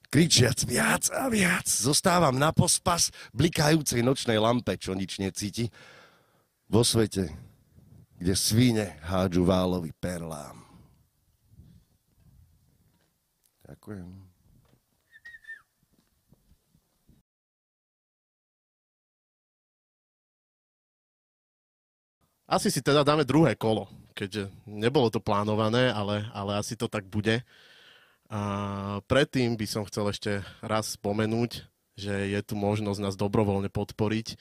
kričiac 0.09 0.65
viac 0.65 1.09
a 1.13 1.29
viac, 1.29 1.65
zostávam 1.65 2.33
na 2.33 2.49
pospas 2.49 3.13
blikajúcej 3.33 4.01
nočnej 4.01 4.41
lampe, 4.41 4.77
čo 4.81 4.97
nič 4.97 5.21
necíti, 5.21 5.69
vo 6.65 6.81
svete, 6.81 7.29
kde 8.17 8.33
svine 8.33 8.97
hádžu 9.05 9.45
válový 9.45 9.93
perlám. 10.01 10.66
Ďakujem. 13.67 14.37
Asi 22.47 22.71
si 22.71 22.79
teda 22.79 23.03
dáme 23.03 23.27
druhé 23.27 23.59
kolo, 23.59 23.91
keďže 24.15 24.47
nebolo 24.63 25.11
to 25.11 25.19
plánované, 25.19 25.91
ale, 25.91 26.23
ale 26.31 26.55
asi 26.55 26.79
to 26.79 26.87
tak 26.87 27.03
bude. 27.03 27.43
A 28.31 28.39
predtým 29.03 29.59
by 29.59 29.67
som 29.67 29.83
chcel 29.83 30.15
ešte 30.15 30.31
raz 30.63 30.95
spomenúť, 30.95 31.67
že 31.99 32.15
je 32.31 32.39
tu 32.47 32.55
možnosť 32.55 33.03
nás 33.03 33.19
dobrovoľne 33.19 33.67
podporiť. 33.67 34.27
E, 34.31 34.35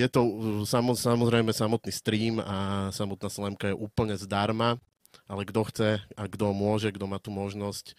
je 0.00 0.08
to 0.08 0.20
samozrejme 0.64 1.52
samotný 1.52 1.92
stream 1.92 2.40
a 2.40 2.88
samotná 2.96 3.28
slemka 3.28 3.68
je 3.68 3.76
úplne 3.76 4.16
zdarma, 4.16 4.80
ale 5.24 5.48
kto 5.48 5.60
chce 5.72 5.90
a 6.04 6.22
kto 6.28 6.52
môže, 6.52 6.92
kto 6.92 7.08
má 7.08 7.16
tú 7.16 7.32
možnosť, 7.32 7.96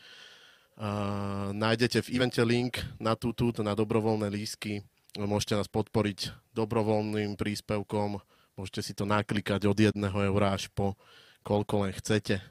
uh, 0.78 1.50
nájdete 1.58 2.06
v 2.06 2.12
evente 2.22 2.42
link 2.46 2.78
na 3.02 3.18
túto, 3.18 3.50
na 3.66 3.74
dobrovoľné 3.74 4.30
lísky. 4.30 4.86
Môžete 5.18 5.58
nás 5.58 5.66
podporiť 5.66 6.30
dobrovoľným 6.54 7.34
príspevkom 7.34 8.22
Môžete 8.58 8.82
si 8.82 8.94
to 8.98 9.06
naklikať 9.06 9.70
od 9.70 9.78
jedného 9.78 10.18
eura 10.18 10.58
až 10.58 10.66
po 10.74 10.98
koľko 11.46 11.86
len 11.86 11.94
chcete. 11.94 12.42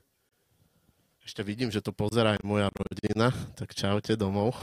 Ešte 1.27 1.43
vidím, 1.43 1.75
že 1.75 1.83
to 1.83 1.91
pozerá 1.91 2.39
aj 2.39 2.47
moja 2.47 2.71
rodina, 2.71 3.35
tak 3.59 3.75
čaute 3.75 4.15
domov. 4.15 4.55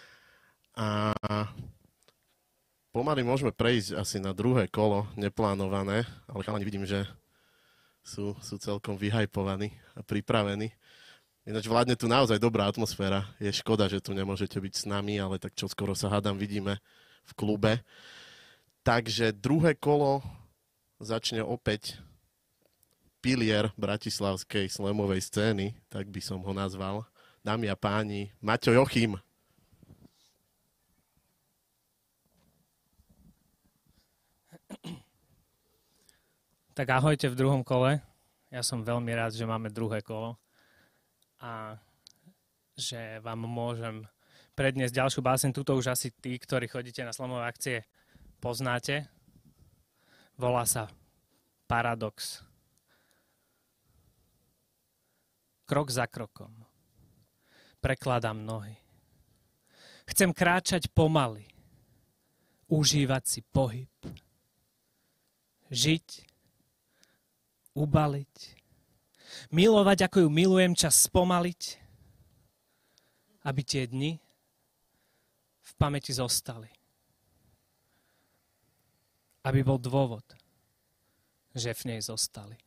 a 0.80 1.12
pomaly 2.96 3.20
môžeme 3.20 3.52
prejsť 3.52 4.00
asi 4.00 4.16
na 4.16 4.32
druhé 4.32 4.64
kolo, 4.72 5.04
neplánované, 5.20 6.08
ale 6.24 6.40
chalani 6.40 6.64
vidím, 6.64 6.88
že 6.88 7.04
sú, 8.06 8.38
sú 8.38 8.54
celkom 8.62 8.94
vyhajpovaní 8.94 9.74
a 9.98 10.00
pripravení. 10.06 10.70
Ináč 11.42 11.66
vládne 11.66 11.98
tu 11.98 12.06
naozaj 12.06 12.38
dobrá 12.38 12.70
atmosféra. 12.70 13.26
Je 13.42 13.50
škoda, 13.50 13.90
že 13.90 13.98
tu 13.98 14.14
nemôžete 14.14 14.58
byť 14.62 14.74
s 14.78 14.84
nami, 14.86 15.18
ale 15.18 15.42
tak 15.42 15.58
čo 15.58 15.66
skoro 15.66 15.94
sa 15.98 16.06
hádam 16.10 16.38
vidíme 16.38 16.78
v 17.26 17.32
klube. 17.34 17.82
Takže 18.86 19.34
druhé 19.34 19.74
kolo 19.74 20.22
začne 21.02 21.42
opäť 21.42 21.98
pilier 23.18 23.74
bratislavskej 23.74 24.70
slemovej 24.70 25.18
scény, 25.26 25.74
tak 25.90 26.06
by 26.06 26.22
som 26.22 26.38
ho 26.38 26.52
nazval. 26.54 27.02
Dámy 27.42 27.66
a 27.70 27.74
páni, 27.78 28.30
Maťo 28.38 28.70
Jochim. 28.70 29.18
Tak 36.76 36.92
ahojte 36.92 37.32
v 37.32 37.40
druhom 37.40 37.64
kole. 37.64 38.04
Ja 38.52 38.60
som 38.60 38.84
veľmi 38.84 39.08
rád, 39.16 39.32
že 39.32 39.48
máme 39.48 39.72
druhé 39.72 40.04
kolo 40.04 40.36
a 41.40 41.80
že 42.76 43.16
vám 43.24 43.48
môžem 43.48 44.04
predniesť 44.52 44.92
ďalšiu 44.92 45.24
báseň. 45.24 45.56
Tuto 45.56 45.72
už 45.72 45.96
asi 45.96 46.12
tí, 46.12 46.36
ktorí 46.36 46.68
chodíte 46.68 47.00
na 47.00 47.16
slomové 47.16 47.48
akcie, 47.48 47.88
poznáte. 48.44 49.08
Volá 50.36 50.68
sa 50.68 50.92
Paradox. 51.64 52.44
Krok 55.64 55.88
za 55.88 56.04
krokom. 56.04 56.52
Prekladám 57.80 58.36
nohy. 58.36 58.76
Chcem 60.12 60.28
kráčať 60.28 60.92
pomaly. 60.92 61.48
Užívať 62.68 63.22
si 63.24 63.40
pohyb. 63.48 63.88
Žiť. 65.72 66.25
Ubaliť. 67.76 68.34
Milovať, 69.52 70.08
ako 70.08 70.24
ju 70.24 70.28
milujem, 70.32 70.72
čas 70.72 70.96
spomaliť. 71.04 71.62
Aby 73.44 73.60
tie 73.62 73.84
dni 73.84 74.16
v 75.60 75.72
pamäti 75.76 76.16
zostali 76.16 76.72
aby 79.46 79.62
bol 79.62 79.78
dôvod, 79.78 80.26
že 81.54 81.70
v 81.70 81.94
nej 81.94 82.00
zostali. 82.02 82.58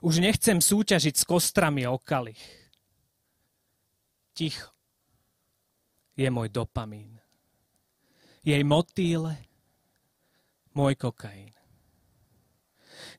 Už 0.00 0.24
nechcem 0.24 0.56
súťažiť 0.56 1.14
s 1.16 1.28
kostrami 1.28 1.84
okalých. 1.84 2.40
Ticho 4.32 4.72
je 6.16 6.28
môj 6.32 6.48
dopamín. 6.48 7.20
Jej 8.44 8.64
motýle, 8.64 9.36
môj 10.72 10.96
kokain. 10.96 11.55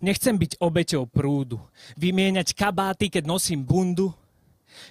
Nechcem 0.01 0.37
byť 0.37 0.61
obeťou 0.61 1.09
prúdu, 1.09 1.61
vymieňať 1.97 2.53
kabáty, 2.53 3.09
keď 3.09 3.23
nosím 3.25 3.65
bundu. 3.65 4.13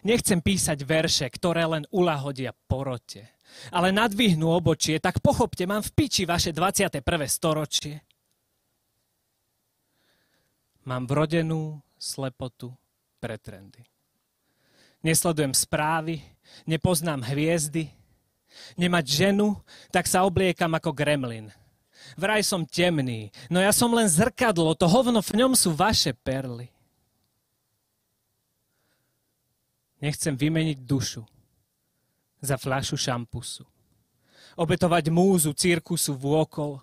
Nechcem 0.03 0.43
písať 0.43 0.83
verše, 0.83 1.27
ktoré 1.31 1.63
len 1.67 1.87
ulahodia 1.95 2.51
porote. 2.67 3.31
Ale 3.71 3.95
nadvihnú 3.95 4.51
obočie, 4.51 4.99
tak 4.99 5.23
pochopte, 5.23 5.65
mám 5.65 5.81
v 5.81 5.95
piči 5.95 6.27
vaše 6.27 6.51
21. 6.51 7.03
storočie. 7.31 8.03
Mám 10.87 11.07
vrodenú 11.07 11.83
slepotu 11.99 12.71
pre 13.19 13.39
trendy. 13.39 13.83
Nesledujem 15.03 15.55
správy, 15.55 16.23
nepoznám 16.67 17.27
hviezdy. 17.27 17.91
Nemať 18.79 19.05
ženu, 19.07 19.59
tak 19.91 20.09
sa 20.09 20.25
obliekam 20.25 20.73
ako 20.75 20.91
gremlin. 20.95 21.51
Vraj 22.15 22.47
som 22.47 22.63
temný, 22.63 23.35
no 23.51 23.59
ja 23.59 23.75
som 23.75 23.91
len 23.91 24.07
zrkadlo, 24.07 24.79
to 24.79 24.87
hovno 24.87 25.19
v 25.19 25.33
ňom 25.43 25.59
sú 25.59 25.75
vaše 25.75 26.15
perly. 26.15 26.71
Nechcem 29.99 30.39
vymeniť 30.39 30.79
dušu 30.87 31.27
za 32.39 32.55
fľašu 32.55 32.95
šampusu. 32.95 33.67
Obetovať 34.55 35.11
múzu 35.11 35.51
cirkusu 35.57 36.15
vôkol. 36.15 36.79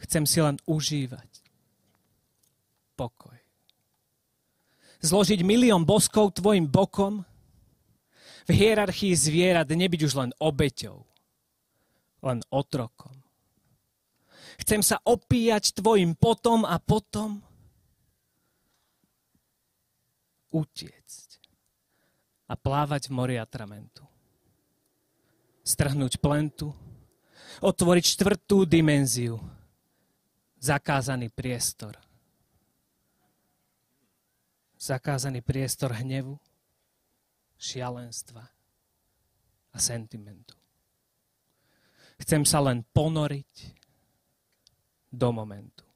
Chcem 0.00 0.24
si 0.24 0.38
len 0.38 0.56
užívať 0.64 1.28
pokoj 2.98 3.38
zložiť 5.02 5.46
milión 5.46 5.86
boskov 5.86 6.34
tvojim 6.34 6.66
bokom, 6.66 7.22
v 8.48 8.50
hierarchii 8.56 9.12
zvierat 9.12 9.68
nebyť 9.68 10.00
už 10.08 10.12
len 10.16 10.30
obeťou, 10.40 11.04
len 12.24 12.40
otrokom. 12.48 13.12
Chcem 14.68 14.84
sa 14.84 15.00
opíjať 15.00 15.80
tvojim 15.80 16.12
potom 16.12 16.68
a 16.68 16.76
potom 16.76 17.40
utiecť 20.52 21.28
a 22.48 22.54
plávať 22.56 23.08
v 23.08 23.16
mori 23.16 23.36
atramentu. 23.40 24.04
Strhnúť 25.64 26.20
plentu, 26.20 26.76
otvoriť 27.64 28.04
štvrtú 28.12 28.68
dimenziu, 28.68 29.40
zakázaný 30.60 31.32
priestor– 31.32 31.96
zakázaný 34.78 35.42
priestor 35.42 35.90
hnevu, 35.90 36.38
šialenstva 37.58 38.46
a 39.74 39.78
sentimentu. 39.82 40.54
Chcem 42.22 42.46
sa 42.46 42.62
len 42.62 42.86
ponoriť 42.94 43.77
do 45.12 45.28
momentu. 45.32 45.88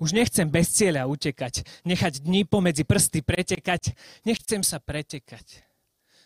Už 0.00 0.16
nechcem 0.16 0.48
bez 0.48 0.72
cieľa 0.72 1.04
utekať, 1.04 1.84
nechať 1.84 2.24
dní 2.24 2.48
pomedzi 2.48 2.88
prsty 2.88 3.20
pretekať, 3.20 3.92
nechcem 4.24 4.64
sa 4.64 4.80
pretekať. 4.80 5.60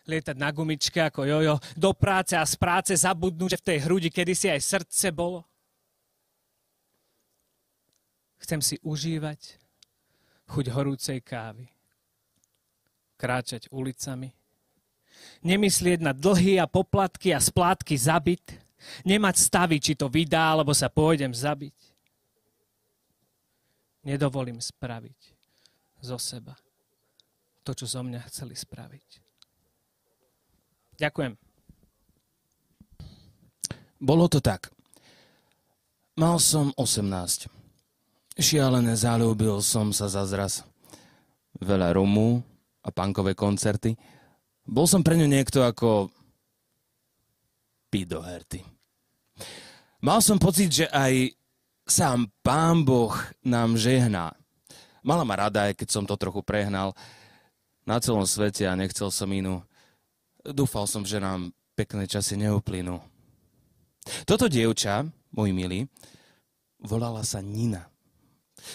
Lietať 0.06 0.36
na 0.38 0.54
gumičke 0.54 1.02
ako 1.02 1.26
jojo, 1.26 1.58
do 1.74 1.90
práce 1.90 2.38
a 2.38 2.46
z 2.46 2.54
práce 2.54 2.92
zabudnúť, 2.94 3.58
že 3.58 3.60
v 3.60 3.66
tej 3.66 3.78
hrudi 3.88 4.08
kedysi 4.14 4.52
aj 4.52 4.60
srdce 4.62 5.10
bolo. 5.10 5.42
Chcem 8.38 8.60
si 8.60 8.76
užívať 8.84 9.56
chuť 10.52 10.66
horúcej 10.70 11.18
kávy. 11.24 11.66
Kráčať 13.16 13.72
ulicami. 13.72 14.36
Nemyslieť 15.40 16.04
na 16.04 16.12
dlhy 16.12 16.60
a 16.60 16.68
poplatky 16.68 17.32
a 17.32 17.40
splátky 17.40 17.96
zabiť. 17.96 18.63
Nemať 19.04 19.36
stavy, 19.40 19.76
či 19.80 19.96
to 19.96 20.06
vydá, 20.10 20.54
alebo 20.54 20.72
sa 20.76 20.92
pôjdem 20.92 21.32
zabiť. 21.32 21.76
Nedovolím 24.04 24.60
spraviť 24.60 25.20
zo 26.04 26.20
seba 26.20 26.52
to, 27.64 27.72
čo 27.72 27.88
zo 27.88 28.04
mňa 28.04 28.20
chceli 28.28 28.52
spraviť. 28.52 29.10
Ďakujem. 31.00 31.32
Bolo 34.04 34.28
to 34.28 34.44
tak. 34.44 34.68
Mal 36.20 36.36
som 36.38 36.70
18. 36.76 37.48
Šialené 38.36 38.94
zalúbil 38.94 39.64
som 39.64 39.90
sa 39.90 40.06
zazraz. 40.12 40.62
Veľa 41.58 41.96
rumu 41.96 42.44
a 42.84 42.92
punkové 42.92 43.32
koncerty. 43.32 43.96
Bol 44.68 44.84
som 44.84 45.00
pre 45.00 45.16
ňu 45.16 45.24
niekto 45.24 45.64
ako 45.64 46.12
do 47.94 48.18
herty. 48.18 48.73
Mal 50.04 50.20
som 50.20 50.36
pocit, 50.36 50.68
že 50.68 50.86
aj 50.92 51.32
sám 51.88 52.28
pán 52.44 52.84
Boh 52.84 53.16
nám 53.40 53.80
žehná. 53.80 54.36
Mala 55.00 55.24
ma 55.24 55.48
rada, 55.48 55.72
aj 55.72 55.80
keď 55.80 55.88
som 55.88 56.04
to 56.04 56.12
trochu 56.20 56.44
prehnal. 56.44 56.92
Na 57.88 57.96
celom 57.96 58.28
svete 58.28 58.68
a 58.68 58.76
nechcel 58.76 59.08
som 59.08 59.32
inú. 59.32 59.64
Dúfal 60.44 60.84
som, 60.84 61.08
že 61.08 61.16
nám 61.16 61.56
pekné 61.72 62.04
časy 62.04 62.36
neuplynú. 62.36 63.00
Toto 64.28 64.44
dievča, 64.44 65.08
môj 65.32 65.56
milý, 65.56 65.88
volala 66.84 67.24
sa 67.24 67.40
Nina. 67.40 67.88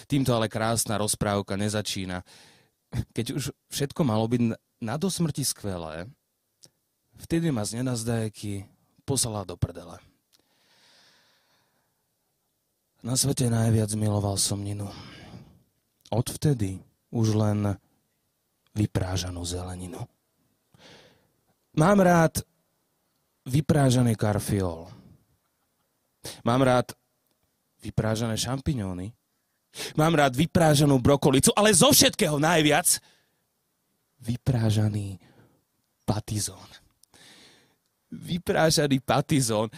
Týmto 0.09 0.33
ale 0.33 0.49
krásna 0.49 0.97
rozprávka 0.97 1.53
nezačína. 1.53 2.25
Keď 3.13 3.37
už 3.37 3.53
všetko 3.69 4.01
malo 4.01 4.25
byť 4.25 4.57
na 4.81 4.97
do 4.97 5.13
smrti 5.13 5.45
skvelé, 5.45 6.09
vtedy 7.21 7.53
ma 7.53 7.61
z 7.61 7.85
nenazdajky 7.85 8.65
poslala 9.05 9.45
do 9.45 9.53
prdele. 9.53 10.08
Na 12.99 13.15
svete 13.15 13.47
najviac 13.47 13.95
miloval 13.95 14.35
som 14.35 14.59
Ninu. 14.59 14.91
Odvtedy 16.11 16.83
už 17.15 17.31
len 17.31 17.79
vyprážanú 18.75 19.39
zeleninu. 19.47 20.03
Mám 21.79 22.03
rád 22.03 22.43
vyprážaný 23.47 24.19
karfiol. 24.19 24.91
Mám 26.43 26.61
rád 26.67 26.91
vyprážané 27.79 28.35
šampiňóny. 28.35 29.15
Mám 29.95 30.19
rád 30.19 30.35
vyprážanú 30.35 30.99
brokolicu, 30.99 31.55
ale 31.55 31.71
zo 31.71 31.95
všetkého 31.95 32.35
najviac 32.35 32.99
vyprážaný 34.19 35.23
patizón. 36.03 36.67
Vyprážaný 38.11 38.99
patizón 38.99 39.71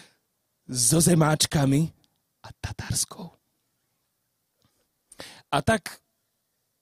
so 0.65 0.97
zemáčkami 0.97 2.00
a 2.41 2.49
tatarskou. 2.61 3.29
A 5.51 5.57
tak 5.61 6.01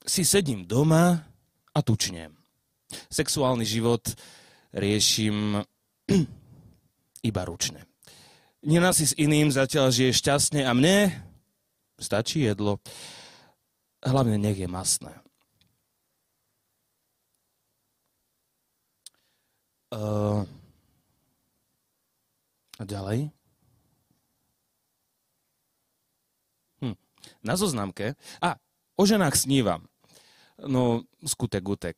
si 0.05 0.23
sedím 0.25 0.63
doma 0.63 1.23
a 1.75 1.79
tučnem. 1.81 2.35
Sexuálny 3.11 3.65
život 3.65 4.01
riešim 4.73 5.61
iba 7.29 7.41
ručne. 7.45 7.85
Nina 8.65 8.91
si 8.91 9.07
s 9.07 9.15
iným 9.15 9.51
zatiaľ 9.51 9.91
žije 9.91 10.11
šťastne 10.15 10.67
a 10.67 10.71
mne 10.75 11.29
Stačí 11.99 12.47
jedlo. 12.47 12.79
Hlavne 13.99 14.39
nech 14.39 14.55
je 14.55 14.67
masné. 14.71 15.11
Uh, 19.91 20.47
a 22.79 22.83
ďalej? 22.87 23.35
Na 27.49 27.57
zoznamke. 27.57 28.13
A, 28.45 28.61
o 28.93 29.03
ženách 29.09 29.33
snívam. 29.33 29.81
No, 30.69 31.01
skutek 31.25 31.65
gutek. 31.65 31.97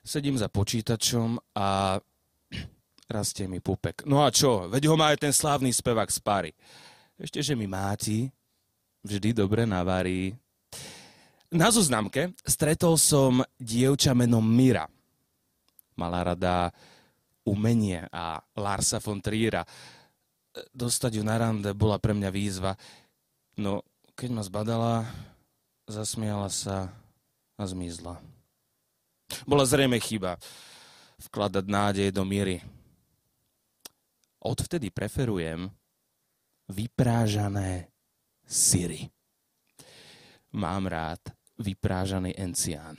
Sedím 0.00 0.40
za 0.40 0.48
počítačom 0.48 1.36
a 1.52 2.00
rastie 3.12 3.44
mi 3.44 3.60
pupek. 3.60 4.08
No 4.08 4.24
a 4.24 4.32
čo? 4.32 4.72
Veď 4.72 4.88
ho 4.88 4.96
má 4.96 5.12
aj 5.12 5.28
ten 5.28 5.34
slávny 5.36 5.68
spevák 5.68 6.08
z 6.08 6.20
pary. 6.24 6.52
Ešte, 7.20 7.44
že 7.44 7.52
mi 7.52 7.68
máti 7.68 8.32
vždy 9.04 9.36
dobre 9.36 9.68
navarí. 9.68 10.32
Na 11.52 11.68
zoznamke 11.68 12.32
stretol 12.48 12.96
som 12.96 13.44
dievča 13.60 14.16
menom 14.16 14.42
Mira. 14.42 14.88
Mala 16.00 16.32
rada 16.32 16.72
umenie 17.44 18.08
a 18.08 18.40
Larsa 18.56 18.96
von 18.96 19.20
Triera. 19.20 19.60
Dostať 20.72 21.20
ju 21.20 21.22
na 21.22 21.36
rande 21.36 21.76
bola 21.76 22.00
pre 22.00 22.16
mňa 22.16 22.30
výzva. 22.32 22.72
No, 23.60 23.84
keď 24.16 24.28
ma 24.32 24.42
zbadala, 24.44 24.94
zasmiala 25.88 26.48
sa 26.52 26.92
a 27.58 27.64
zmizla. 27.64 28.20
Bola 29.48 29.64
zrejme 29.64 29.96
chyba 29.96 30.36
vkladať 31.28 31.64
nádej 31.64 32.08
do 32.12 32.22
míry. 32.26 32.60
Odvtedy 34.42 34.90
preferujem 34.90 35.70
vyprážané 36.68 37.88
syry. 38.42 39.08
Mám 40.52 40.90
rád 40.90 41.22
vyprážaný 41.56 42.34
encián. 42.36 42.98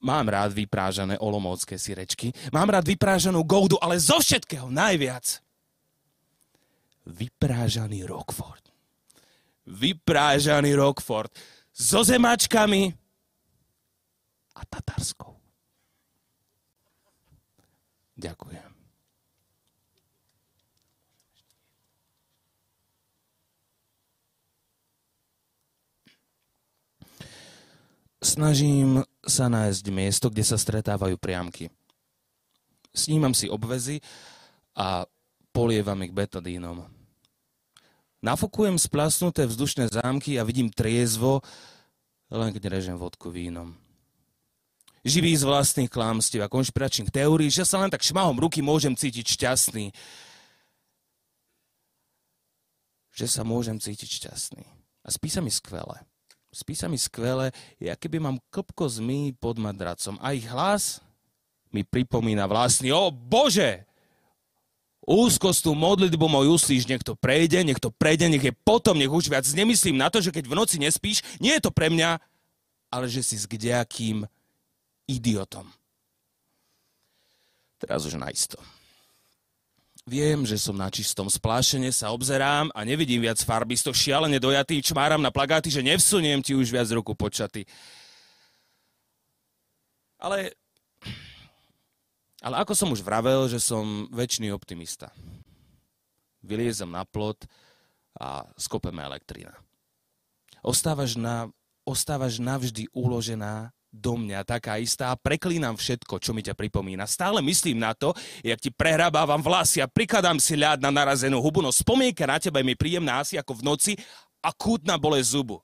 Mám 0.00 0.32
rád 0.32 0.56
vyprážané 0.56 1.20
olomoucké 1.20 1.76
syrečky. 1.76 2.32
Mám 2.56 2.72
rád 2.72 2.88
vyprážanú 2.88 3.44
goudu, 3.44 3.76
ale 3.84 4.00
zo 4.00 4.16
všetkého 4.16 4.72
najviac 4.72 5.44
vyprážaný 7.04 8.08
Rockford. 8.08 8.69
Vyprážaný 9.70 10.74
Rockford 10.74 11.30
so 11.70 12.02
zemačkami 12.02 12.92
a 14.58 14.60
tatarskou. 14.66 15.38
Ďakujem. 18.20 18.70
Snažím 28.20 29.00
sa 29.24 29.48
nájsť 29.48 29.84
miesto, 29.88 30.28
kde 30.28 30.44
sa 30.44 30.60
stretávajú 30.60 31.16
priamky. 31.16 31.72
Snímam 32.92 33.32
si 33.32 33.48
obvezy 33.48 34.04
a 34.76 35.08
polievam 35.56 35.96
ich 36.04 36.12
betadínom. 36.12 36.99
Nafokujem 38.20 38.76
splasnuté 38.76 39.48
vzdušné 39.48 39.88
zámky 39.96 40.36
a 40.36 40.44
vidím 40.44 40.68
triezvo, 40.68 41.40
len 42.28 42.52
keď 42.52 42.68
režem 42.68 42.96
vodku 43.00 43.32
vínom. 43.32 43.72
Živý 45.00 45.32
z 45.32 45.48
vlastných 45.48 45.88
klámstiev 45.88 46.44
a 46.44 46.52
konšpiračných 46.52 47.08
teórií, 47.08 47.48
že 47.48 47.64
sa 47.64 47.80
len 47.80 47.88
tak 47.88 48.04
šmahom 48.04 48.36
ruky 48.36 48.60
môžem 48.60 48.92
cítiť 48.92 49.24
šťastný. 49.24 49.96
Že 53.16 53.26
sa 53.26 53.42
môžem 53.42 53.80
cítiť 53.80 54.20
šťastný. 54.20 54.64
A 55.00 55.08
spí 55.08 55.32
sa 55.32 55.40
mi 55.40 55.48
skvele. 55.48 56.04
Spí 56.52 56.76
sa 56.76 56.92
mi 56.92 57.00
skvele, 57.00 57.56
ja 57.80 57.96
keby 57.96 58.20
mám 58.20 58.42
klpko 58.52 58.84
zmy 58.84 59.32
pod 59.40 59.56
madracom. 59.56 60.20
A 60.20 60.36
ich 60.36 60.44
hlas 60.44 61.00
mi 61.72 61.80
pripomína 61.80 62.44
vlastný. 62.44 62.92
O 62.92 63.08
Bože! 63.08 63.89
Úzkostnú 65.10 65.74
modlitbu 65.74 66.22
môj 66.30 66.54
uslíš, 66.54 66.86
nech 66.86 67.02
to 67.02 67.18
prejde, 67.18 67.66
nech 67.66 67.82
to 67.82 67.90
prejde, 67.90 68.30
nech 68.30 68.46
je 68.46 68.54
potom, 68.62 68.94
nech 68.94 69.10
už 69.10 69.26
viac 69.26 69.42
nemyslím 69.50 69.98
na 69.98 70.06
to, 70.06 70.22
že 70.22 70.30
keď 70.30 70.46
v 70.46 70.54
noci 70.54 70.78
nespíš, 70.78 71.26
nie 71.42 71.58
je 71.58 71.66
to 71.66 71.74
pre 71.74 71.90
mňa, 71.90 72.22
ale 72.94 73.10
že 73.10 73.26
si 73.26 73.34
s 73.34 73.50
kdejakým 73.50 74.22
idiotom. 75.10 75.66
Teraz 77.82 78.06
už 78.06 78.14
naisto. 78.14 78.60
Viem, 80.06 80.46
že 80.46 80.56
som 80.56 80.78
na 80.78 80.88
čistom 80.88 81.26
splášene, 81.26 81.90
sa 81.90 82.14
obzerám 82.14 82.70
a 82.72 82.86
nevidím 82.86 83.26
viac 83.26 83.42
farby, 83.42 83.74
to 83.76 83.90
šialene 83.90 84.38
dojatý, 84.38 84.78
čmáram 84.80 85.20
na 85.20 85.34
plagáty, 85.34 85.68
že 85.70 85.84
nevsuniem 85.84 86.40
ti 86.40 86.54
už 86.54 86.70
viac 86.70 86.88
ruku 86.94 87.18
počaty. 87.18 87.66
Ale 90.20 90.54
ale 92.40 92.60
ako 92.60 92.72
som 92.72 92.88
už 92.92 93.04
vravel, 93.04 93.48
že 93.48 93.60
som 93.60 94.08
väčší 94.10 94.48
optimista. 94.52 95.12
Vyliezem 96.40 96.88
na 96.88 97.04
plot 97.04 97.44
a 98.16 98.48
skopeme 98.56 99.04
elektrina. 99.04 99.52
Ostávaš, 100.64 101.16
na, 101.16 101.48
ostávaš 101.84 102.40
navždy 102.40 102.88
uložená 102.92 103.72
do 103.90 104.14
mňa 104.14 104.46
taká 104.46 104.78
istá 104.78 105.10
a 105.10 105.18
preklínam 105.18 105.74
všetko, 105.74 106.22
čo 106.22 106.30
mi 106.30 106.46
ťa 106.46 106.54
pripomína. 106.54 107.10
Stále 107.10 107.42
myslím 107.42 107.82
na 107.82 107.90
to, 107.90 108.14
jak 108.40 108.62
ti 108.62 108.70
prehrabávam 108.70 109.42
vlasy 109.42 109.82
a 109.82 109.90
prikladám 109.90 110.38
si 110.38 110.54
ľad 110.54 110.78
na 110.78 110.94
narazenú 110.94 111.42
hubu, 111.42 111.58
no 111.58 111.74
spomienka 111.74 112.22
na 112.22 112.38
teba 112.38 112.62
je 112.62 112.70
mi 112.70 112.78
príjemná 112.78 113.18
asi 113.18 113.34
ako 113.34 113.58
v 113.58 113.66
noci 113.66 113.92
a 114.40 114.54
kútna 114.54 114.94
bole 114.94 115.18
zubu. 115.20 115.58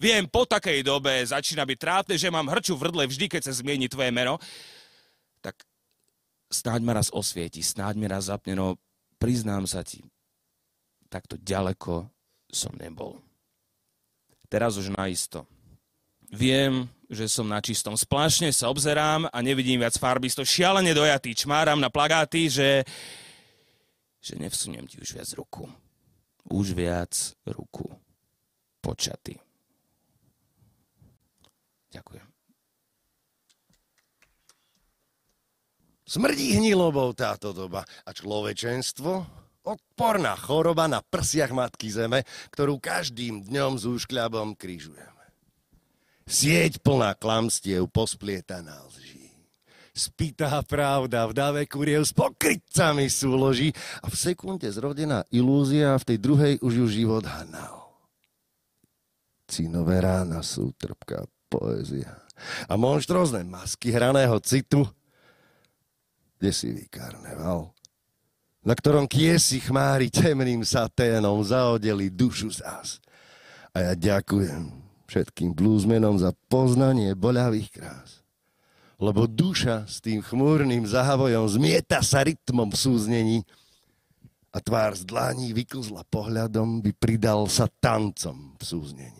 Viem, 0.00 0.26
po 0.26 0.48
takej 0.48 0.82
dobe 0.82 1.12
začína 1.22 1.62
byť 1.62 1.78
trápne, 1.78 2.14
že 2.16 2.32
mám 2.32 2.48
hrču 2.48 2.74
v 2.74 2.88
vždy, 2.88 3.26
keď 3.28 3.42
sa 3.46 3.52
zmieni 3.52 3.86
tvoje 3.86 4.08
meno. 4.10 4.40
Snáď 6.50 6.80
ma 6.82 6.98
raz 6.98 7.08
osvieti, 7.14 7.62
snáď 7.62 7.94
mi 7.94 8.06
raz 8.10 8.26
zapne, 8.26 8.58
no 8.58 8.74
priznám 9.22 9.70
sa 9.70 9.86
ti, 9.86 10.02
takto 11.06 11.38
ďaleko 11.38 12.10
som 12.50 12.74
nebol. 12.74 13.22
Teraz 14.50 14.74
už 14.74 14.90
naisto. 14.90 15.46
Viem, 16.30 16.90
že 17.10 17.26
som 17.26 17.46
na 17.46 17.58
čistom. 17.58 17.94
Splášne 17.98 18.54
sa 18.54 18.70
obzerám 18.70 19.26
a 19.30 19.38
nevidím 19.42 19.82
viac 19.82 19.98
farby. 19.98 20.30
To 20.30 20.46
šialene 20.46 20.94
dojatý. 20.94 21.34
Čmáram 21.34 21.82
na 21.82 21.90
plagáty, 21.90 22.46
že, 22.46 22.86
že 24.22 24.34
nevsuniem 24.38 24.86
ti 24.86 24.98
už 24.98 25.14
viac 25.18 25.30
ruku. 25.34 25.66
Už 26.46 26.74
viac 26.74 27.14
ruku. 27.46 27.86
Počaty. 28.78 29.38
Ďakujem. 31.90 32.29
Smrdí 36.10 36.58
hnilobou 36.58 37.14
táto 37.14 37.54
doba 37.54 37.86
a 38.02 38.10
človečenstvo 38.10 39.22
odporná 39.62 40.34
choroba 40.34 40.90
na 40.90 40.98
prsiach 41.06 41.54
Matky 41.54 41.86
Zeme, 41.86 42.26
ktorú 42.50 42.82
každým 42.82 43.46
dňom 43.46 43.78
s 43.78 43.86
úškľabom 43.86 44.58
križujeme. 44.58 45.24
Sieť 46.26 46.82
plná 46.82 47.14
klamstiev 47.14 47.86
posplietaná 47.94 48.90
lží. 48.90 49.30
Spitá 49.94 50.58
pravda 50.66 51.30
v 51.30 51.32
dave 51.34 51.62
kuriev 51.70 52.02
s 52.02 52.10
pokrytcami 52.10 53.06
súloží 53.06 53.70
a 54.02 54.10
v 54.10 54.16
sekunde 54.18 54.66
zrodená 54.66 55.22
ilúzia 55.30 55.94
v 55.94 56.06
tej 56.10 56.18
druhej 56.18 56.54
už 56.58 56.72
ju 56.74 56.86
život 56.90 57.22
hanal. 57.22 57.86
Cínové 59.46 60.02
rána 60.02 60.42
sú 60.42 60.74
trpká 60.74 61.22
poézia 61.46 62.18
a 62.66 62.74
monštrozné 62.74 63.46
masky 63.46 63.94
hraného 63.94 64.34
citu– 64.42 64.82
desivý 66.40 66.88
karneval, 66.88 67.70
na 68.64 68.72
ktorom 68.72 69.04
kiesi 69.04 69.60
chmári 69.60 70.08
temným 70.08 70.64
saténom 70.64 71.36
zaodeli 71.44 72.08
dušu 72.08 72.56
z 72.56 72.64
nás. 72.64 72.88
A 73.76 73.92
ja 73.92 73.92
ďakujem 73.94 74.72
všetkým 75.06 75.52
blúzmenom 75.54 76.16
za 76.18 76.32
poznanie 76.48 77.12
boľavých 77.14 77.68
krás. 77.70 78.24
Lebo 79.00 79.24
duša 79.24 79.88
s 79.88 80.00
tým 80.04 80.20
chmúrnym 80.20 80.84
zahavojom 80.84 81.48
zmieta 81.48 82.04
sa 82.04 82.20
rytmom 82.20 82.68
v 82.68 82.76
súznení 82.76 83.38
a 84.50 84.58
tvár 84.60 84.98
z 84.98 85.06
dlání 85.06 85.54
vyklzla 85.56 86.04
pohľadom, 86.10 86.82
by 86.82 86.90
pridal 86.98 87.46
sa 87.46 87.70
tancom 87.80 88.58
v 88.58 88.62
súznení 88.66 89.19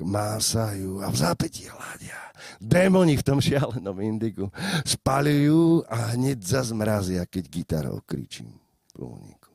másajú 0.00 1.04
a 1.04 1.12
v 1.12 1.16
zápätí 1.20 1.68
hľadia. 1.68 2.16
Démoni 2.56 3.20
v 3.20 3.26
tom 3.26 3.38
šialenom 3.38 3.96
indiku 4.00 4.48
spalujú 4.88 5.84
a 5.86 6.16
hneď 6.16 6.40
zazmrazia, 6.40 7.28
keď 7.28 7.44
gitarou 7.52 8.00
kričím 8.02 8.56
po 8.96 9.12
úniku. 9.20 9.52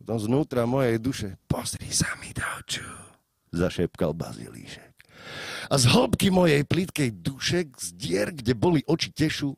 Potom 0.00 0.18
znútra 0.18 0.66
mojej 0.66 0.98
duše, 0.98 1.38
pozri 1.46 1.86
sa 1.94 2.18
mi 2.18 2.34
do 2.34 2.42
oču, 2.58 2.88
zašepkal 3.54 4.16
Bazilíšek. 4.16 4.96
A 5.70 5.74
z 5.78 5.84
hĺbky 5.86 6.32
mojej 6.34 6.66
plitkej 6.66 7.14
duše, 7.14 7.70
z 7.78 7.86
dier, 7.94 8.34
kde 8.34 8.56
boli 8.58 8.80
oči 8.88 9.14
tešu, 9.14 9.54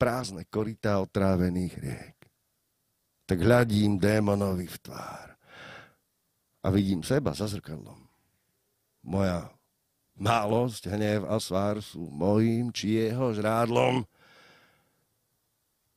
prázdne 0.00 0.48
korytá 0.48 1.02
otrávených 1.04 1.74
riek. 1.78 2.16
Tak 3.26 3.38
hľadím 3.38 3.98
démonovi 4.00 4.66
v 4.70 4.78
tvár 4.78 5.31
a 6.62 6.70
vidím 6.70 7.02
seba 7.02 7.34
za 7.34 7.50
zrkadlom. 7.50 7.98
Moja 9.02 9.50
málosť, 10.14 10.94
hnev 10.94 11.26
a 11.26 11.42
svár 11.42 11.82
sú 11.82 12.06
mojím 12.06 12.70
či 12.70 13.02
jeho 13.02 13.34
žrádlom. 13.34 14.06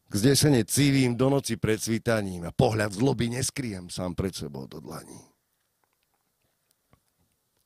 K 0.09 0.13
zdesene 0.17 0.65
cílim 0.65 1.13
do 1.13 1.29
noci 1.29 1.53
pred 1.57 1.77
svítaním 1.77 2.49
a 2.49 2.53
pohľad 2.53 2.97
zloby 2.97 3.29
neskriem 3.29 3.93
sám 3.93 4.17
pred 4.17 4.33
sebou 4.33 4.65
do 4.65 4.81
dlaní. 4.81 5.21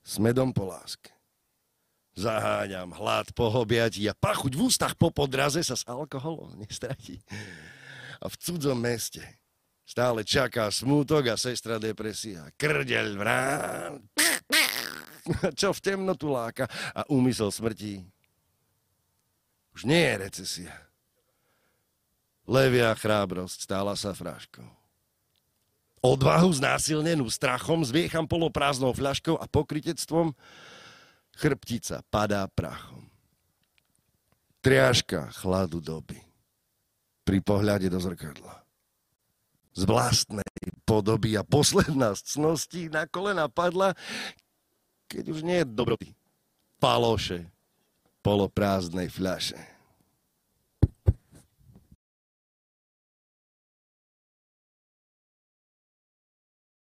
Smedom 0.03 0.51
po 0.51 0.67
láske. 0.67 1.15
Zaháňam 2.19 2.91
hlad 2.91 3.31
po 3.31 3.47
hobiati 3.47 4.03
a 4.11 4.17
pachuť 4.17 4.51
v 4.59 4.61
ústach 4.67 4.97
po 4.99 5.07
podraze 5.07 5.63
sa 5.63 5.77
s 5.77 5.87
alkoholom 5.87 6.59
nestratí. 6.59 7.23
A 8.19 8.27
v 8.27 8.35
cudzom 8.35 8.75
meste 8.75 9.23
Stále 9.89 10.21
čaká 10.21 10.69
smútok 10.69 11.33
a 11.33 11.35
sestra 11.35 11.81
depresia. 11.81 12.45
Krdeľ 12.53 13.07
vrán. 13.17 13.97
Čo 15.59 15.73
v 15.73 15.81
temnotu 15.81 16.29
láka 16.29 16.69
a 16.93 17.09
úmysel 17.09 17.49
smrti. 17.49 18.05
Už 19.73 19.89
nie 19.89 19.97
je 19.97 20.15
recesia. 20.21 20.75
Levia 22.45 22.93
chrábrosť 22.93 23.65
stála 23.65 23.97
sa 23.97 24.13
fráškou. 24.13 24.65
Odvahu 26.05 26.53
znásilnenú 26.53 27.25
strachom 27.33 27.81
zviecham 27.81 28.29
poloprázdnou 28.29 28.93
fľaškou 28.93 29.41
a 29.41 29.49
pokritectvom 29.49 30.37
chrbtica 31.33 32.05
padá 32.13 32.45
prachom. 32.45 33.09
Triažka 34.61 35.33
chladu 35.33 35.81
doby 35.81 36.21
pri 37.25 37.41
pohľade 37.41 37.89
do 37.89 37.97
zrkadla 37.97 38.68
z 39.73 39.83
vlastnej 39.85 40.45
podoby 40.83 41.37
a 41.37 41.45
posledná 41.45 42.17
z 42.17 42.37
cností 42.37 42.89
na 42.89 43.05
kolena 43.05 43.45
padla, 43.47 43.93
keď 45.09 45.25
už 45.29 45.39
nie 45.45 45.61
je 45.61 45.67
dobroty. 45.69 46.09
Paloše 46.79 47.49
poloprázdnej 48.21 49.07
fľaše. 49.07 49.79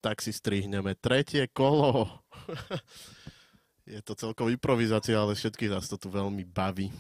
tak 0.06 0.22
si 0.22 0.30
strihneme 0.30 0.94
tretie 0.94 1.50
kolo. 1.50 2.06
Je 3.90 3.98
to 4.06 4.14
celkom 4.14 4.54
improvizácia, 4.54 5.18
ale 5.18 5.34
všetky 5.34 5.66
nás 5.66 5.90
to 5.90 5.98
tu 5.98 6.14
veľmi 6.14 6.46
baví. 6.46 6.94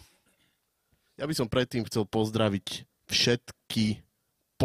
Ja 1.13 1.29
by 1.29 1.37
som 1.37 1.45
predtým 1.45 1.85
chcel 1.85 2.09
pozdraviť 2.09 2.81
všetky 3.05 4.04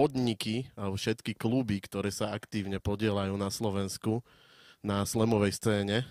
podniky 0.01 0.65
alebo 0.81 0.97
všetky 0.97 1.37
kluby, 1.37 1.77
ktoré 1.85 2.09
sa 2.09 2.33
aktívne 2.33 2.81
podielajú 2.81 3.37
na 3.37 3.53
Slovensku 3.53 4.25
na 4.81 5.05
slemovej 5.05 5.61
scéne. 5.61 6.09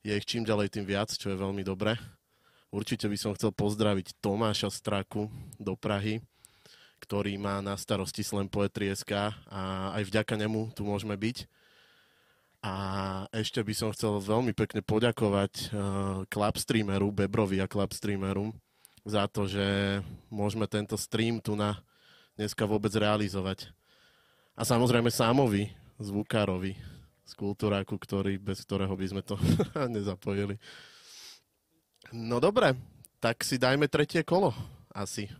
Je 0.00 0.16
ich 0.16 0.24
čím 0.24 0.48
ďalej 0.48 0.72
tým 0.72 0.88
viac, 0.88 1.12
čo 1.12 1.28
je 1.28 1.36
veľmi 1.36 1.60
dobré. 1.60 2.00
Určite 2.72 3.12
by 3.12 3.16
som 3.20 3.36
chcel 3.36 3.52
pozdraviť 3.52 4.16
Tomáša 4.24 4.72
Straku 4.72 5.28
do 5.60 5.76
Prahy, 5.76 6.24
ktorý 7.04 7.36
má 7.36 7.60
na 7.60 7.76
starosti 7.76 8.24
Slam 8.24 8.48
Poetry 8.48 8.88
SK 8.96 9.36
a 9.52 9.92
aj 9.92 10.08
vďaka 10.08 10.32
nemu 10.40 10.72
tu 10.72 10.88
môžeme 10.88 11.12
byť. 11.12 11.44
A 12.64 12.74
ešte 13.28 13.60
by 13.60 13.74
som 13.76 13.92
chcel 13.92 14.24
veľmi 14.24 14.56
pekne 14.56 14.80
poďakovať 14.80 15.52
uh, 15.52 15.68
Club 16.32 16.56
Streameru, 16.56 17.12
Bebrovi 17.12 17.60
a 17.60 17.68
Club 17.68 17.92
Streameru 17.92 18.56
za 19.04 19.28
to, 19.28 19.44
že 19.44 20.00
môžeme 20.32 20.64
tento 20.64 20.96
stream 20.96 21.44
tu 21.44 21.52
na 21.52 21.76
dneska 22.36 22.64
vôbec 22.64 22.92
realizovať. 22.94 23.72
A 24.52 24.62
samozrejme 24.64 25.08
Sámovi, 25.08 25.72
zvukárovi 25.96 26.76
z 27.24 27.32
Kultúráku, 27.32 27.96
ktorý, 27.96 28.36
bez 28.36 28.60
ktorého 28.64 28.92
by 28.92 29.06
sme 29.08 29.22
to 29.24 29.38
nezapojili. 29.96 30.60
No 32.12 32.42
dobre, 32.42 32.76
tak 33.22 33.40
si 33.46 33.56
dajme 33.56 33.88
tretie 33.88 34.20
kolo 34.20 34.52
asi. 34.92 35.32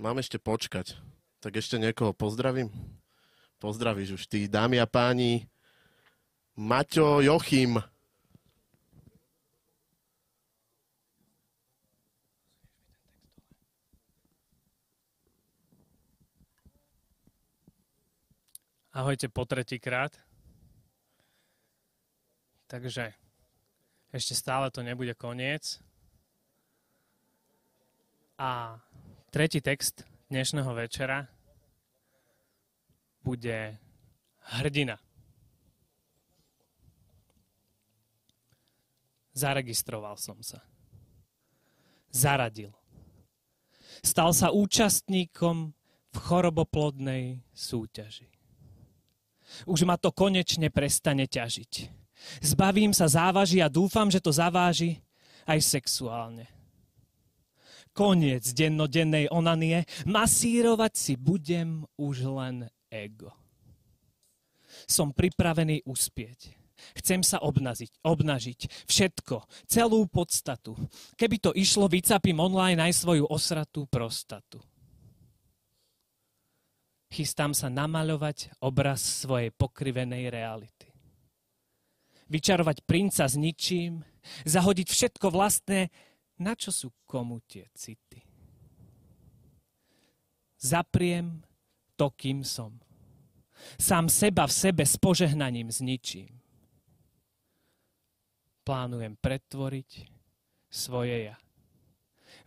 Mám 0.00 0.24
ešte 0.24 0.40
počkať. 0.40 0.96
Tak 1.44 1.60
ešte 1.60 1.76
niekoho 1.76 2.16
pozdravím. 2.16 2.72
Pozdravíš 3.60 4.16
už 4.16 4.22
ty, 4.24 4.48
dámy 4.48 4.80
a 4.80 4.88
páni. 4.88 5.44
Maťo 6.56 7.20
Jochim. 7.20 7.76
Ahojte 18.90 19.30
po 19.30 19.46
tretíkrát. 19.46 20.10
Takže 22.66 23.14
ešte 24.10 24.34
stále 24.34 24.70
to 24.74 24.82
nebude 24.82 25.14
koniec. 25.14 25.78
A 28.40 28.82
Tretí 29.30 29.62
text 29.62 30.02
dnešného 30.26 30.74
večera 30.74 31.22
bude 33.22 33.78
hrdina. 34.58 34.98
Zaregistroval 39.30 40.18
som 40.18 40.42
sa. 40.42 40.66
Zaradil. 42.10 42.74
Stal 44.02 44.34
sa 44.34 44.50
účastníkom 44.50 45.70
v 46.10 46.16
choroboplodnej 46.18 47.46
súťaži. 47.54 48.39
Už 49.66 49.86
ma 49.88 49.98
to 49.98 50.14
konečne 50.14 50.70
prestane 50.70 51.26
ťažiť. 51.26 51.72
Zbavím 52.44 52.92
sa 52.92 53.08
závaží 53.08 53.58
a 53.64 53.72
dúfam, 53.72 54.12
že 54.12 54.20
to 54.20 54.30
zaváži 54.30 55.00
aj 55.48 55.58
sexuálne 55.64 56.48
koniec 57.92 58.46
dennodennej 58.54 59.28
onanie, 59.30 59.84
masírovať 60.06 60.92
si 60.94 61.14
budem 61.18 61.84
už 61.98 62.26
len 62.30 62.56
ego. 62.88 63.34
Som 64.86 65.10
pripravený 65.10 65.82
uspieť. 65.84 66.54
Chcem 66.96 67.20
sa 67.20 67.44
obnaziť, 67.44 68.00
obnažiť 68.00 68.88
všetko, 68.88 69.68
celú 69.68 70.08
podstatu. 70.08 70.72
Keby 71.20 71.36
to 71.36 71.50
išlo, 71.52 71.92
vycapím 71.92 72.40
online 72.40 72.80
aj 72.80 73.04
svoju 73.04 73.28
osratú 73.28 73.84
prostatu. 73.84 74.64
Chystám 77.10 77.50
sa 77.50 77.66
namaľovať 77.66 78.62
obraz 78.62 79.02
svojej 79.02 79.50
pokrivenej 79.50 80.30
reality. 80.30 80.94
Vyčarovať 82.30 82.86
princa 82.86 83.26
s 83.26 83.34
ničím, 83.34 84.06
zahodiť 84.46 84.86
všetko 84.86 85.26
vlastné 85.34 85.90
na 86.38 86.54
čo 86.54 86.70
sú 86.70 86.94
komu 87.04 87.42
tie 87.44 87.66
city? 87.74 88.22
Zapriem 90.56 91.42
to, 91.98 92.08
kým 92.14 92.46
som. 92.46 92.78
Sám 93.76 94.08
seba 94.08 94.48
v 94.48 94.56
sebe 94.56 94.84
s 94.88 94.96
požehnaním 94.96 95.68
zničím. 95.68 96.32
Plánujem 98.64 99.18
pretvoriť 99.20 100.08
svoje 100.70 101.28
ja. 101.28 101.36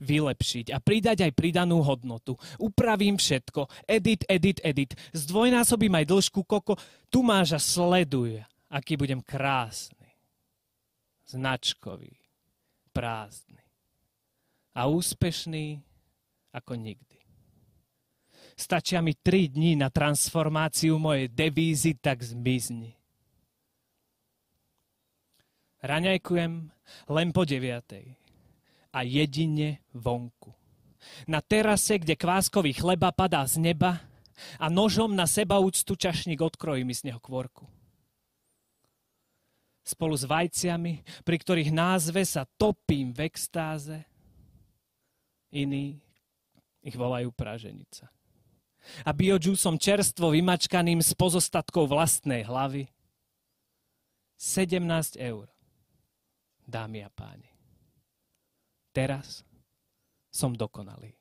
Vylepšiť 0.04 0.76
a 0.76 0.84
pridať 0.84 1.24
aj 1.24 1.32
pridanú 1.32 1.80
hodnotu. 1.80 2.36
Upravím 2.60 3.16
všetko. 3.16 3.88
Edit, 3.88 4.28
edit, 4.28 4.60
edit. 4.60 4.99
Zdvojnásobím 5.16 5.95
aj 5.95 6.06
dĺžku 6.12 6.43
koko. 6.43 6.76
Tu 7.08 7.24
máš 7.24 7.56
a 7.56 7.60
sleduj, 7.64 8.43
aký 8.68 8.99
budem 8.99 9.24
krásny. 9.24 10.12
Značkový. 11.24 12.20
Prázdny 12.91 13.64
a 14.74 14.89
úspešný 14.89 15.82
ako 16.54 16.74
nikdy. 16.78 17.18
Stačia 18.54 19.01
mi 19.01 19.18
tri 19.18 19.49
dní 19.49 19.74
na 19.74 19.89
transformáciu 19.89 21.01
mojej 21.01 21.26
devízy, 21.30 21.97
tak 21.97 22.22
zmizni. 22.22 22.93
Raňajkujem 25.82 26.54
len 27.10 27.28
po 27.34 27.43
deviatej 27.43 28.14
a 28.94 29.02
jedine 29.02 29.82
vonku. 29.91 30.54
Na 31.28 31.41
terase, 31.44 32.00
kde 32.00 32.16
kváskový 32.16 32.72
chleba 32.78 33.12
padá 33.12 33.44
z 33.44 33.60
neba 33.60 34.00
a 34.62 34.70
nožom 34.72 35.12
na 35.12 35.28
seba 35.28 35.60
úctu 35.60 35.98
čašník 35.98 36.39
odkrojí 36.39 36.88
mi 36.88 36.96
z 36.96 37.12
neho 37.12 37.20
kvorku. 37.20 37.68
Spolu 39.84 40.16
s 40.16 40.24
vajciami, 40.24 41.04
pri 41.28 41.38
ktorých 41.41 41.76
názve 41.76 42.24
sa 42.24 42.48
topím 42.56 43.12
v 43.12 43.28
extáze– 43.28 44.00
iní 45.54 46.02
ich 46.82 46.98
volajú 46.98 47.30
praženica. 47.32 48.10
A 49.08 49.16
biojusom 49.16 49.80
čerstvo 49.80 50.34
vymačkaným 50.34 51.00
z 51.00 51.16
pozostatkov 51.16 51.88
vlastnej 51.88 52.44
hlavy 52.44 52.91
17 54.36 55.16
eur. 55.24 55.48
Dámy 56.68 57.08
a 57.08 57.10
páni. 57.14 57.53
Teraz 58.94 59.41
som 60.30 60.54
dokonalý. 60.54 61.18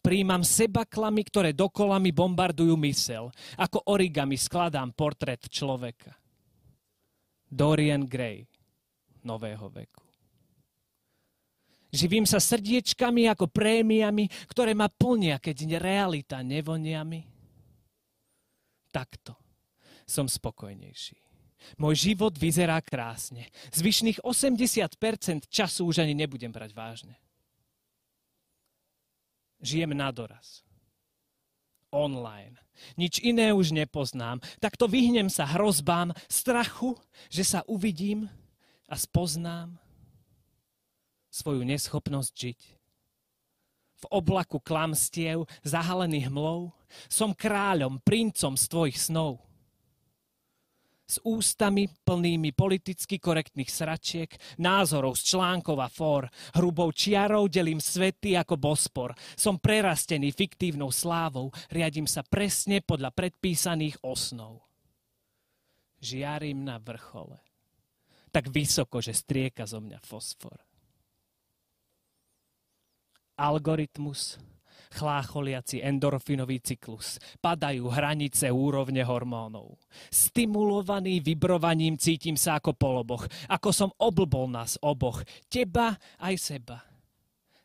Príjmam 0.00 0.40
seba 0.40 0.88
klamy, 0.88 1.28
ktoré 1.28 1.52
dokola 1.52 2.00
mi 2.00 2.08
bombardujú 2.08 2.72
mysel. 2.88 3.28
Ako 3.60 3.84
origami 3.92 4.40
skladám 4.40 4.96
portrét 4.96 5.44
človeka. 5.50 6.16
Dorian 7.50 8.08
Gray 8.08 8.46
nového 9.26 9.68
veku. 9.68 10.06
Živím 11.90 12.22
sa 12.22 12.38
srdiečkami 12.38 13.26
ako 13.26 13.50
prémiami, 13.50 14.30
ktoré 14.46 14.78
ma 14.78 14.86
plnia, 14.86 15.42
keď 15.42 15.74
realita 15.76 16.38
nevoniami. 16.38 17.26
Takto 18.94 19.34
som 20.06 20.30
spokojnejší. 20.30 21.29
Môj 21.76 22.12
život 22.12 22.34
vyzerá 22.36 22.80
krásne. 22.80 23.48
Zvyšných 23.74 24.24
80% 24.24 25.48
času 25.48 25.86
už 25.86 26.02
ani 26.02 26.14
nebudem 26.16 26.50
brať 26.50 26.70
vážne. 26.72 27.14
Žijem 29.60 29.92
na 29.92 30.08
doraz. 30.08 30.64
Online. 31.92 32.56
Nič 32.96 33.20
iné 33.20 33.52
už 33.52 33.76
nepoznám. 33.76 34.40
Takto 34.56 34.88
vyhnem 34.88 35.28
sa 35.28 35.44
hrozbám, 35.44 36.16
strachu, 36.30 36.96
že 37.28 37.44
sa 37.44 37.60
uvidím 37.68 38.30
a 38.88 38.96
spoznám 38.96 39.76
svoju 41.30 41.62
neschopnosť 41.62 42.32
žiť. 42.34 42.60
V 44.00 44.04
oblaku 44.08 44.58
klamstiev, 44.58 45.44
zahalených 45.60 46.32
hmlou, 46.32 46.72
som 47.06 47.36
kráľom, 47.36 48.00
princom 48.00 48.56
z 48.56 48.64
tvojich 48.66 48.98
snov. 48.98 49.44
S 51.10 51.18
ústami 51.26 51.90
plnými 51.90 52.54
politicky 52.54 53.18
korektných 53.18 53.66
sračiek, 53.66 54.30
názorov 54.62 55.18
z 55.18 55.34
článkov 55.34 55.82
a 55.82 55.90
fór, 55.90 56.30
hrubou 56.54 56.94
čiarou 56.94 57.50
delím 57.50 57.82
svety 57.82 58.38
ako 58.38 58.54
bospor. 58.54 59.18
Som 59.34 59.58
prerastený 59.58 60.30
fiktívnou 60.30 60.94
slávou, 60.94 61.50
riadím 61.74 62.06
sa 62.06 62.22
presne 62.22 62.78
podľa 62.78 63.10
predpísaných 63.10 64.06
osnov. 64.06 64.62
Žiarím 65.98 66.62
na 66.62 66.78
vrchole. 66.78 67.42
Tak 68.30 68.46
vysoko, 68.54 69.02
že 69.02 69.10
strieka 69.10 69.66
zo 69.66 69.82
mňa 69.82 69.98
fosfor 70.06 70.70
algoritmus 73.40 74.36
chlácholiaci 74.90 75.80
endorfinový 75.80 76.58
cyklus. 76.60 77.22
Padajú 77.38 77.88
hranice 77.88 78.50
úrovne 78.50 79.06
hormónov. 79.06 79.78
Stimulovaný 80.10 81.22
vibrovaním 81.22 81.96
cítim 81.96 82.34
sa 82.34 82.58
ako 82.58 82.74
poloboch, 82.74 83.24
ako 83.46 83.70
som 83.70 83.90
oblbol 83.96 84.50
nás 84.50 84.76
oboch, 84.82 85.22
teba 85.46 85.94
aj 86.18 86.34
seba. 86.36 86.78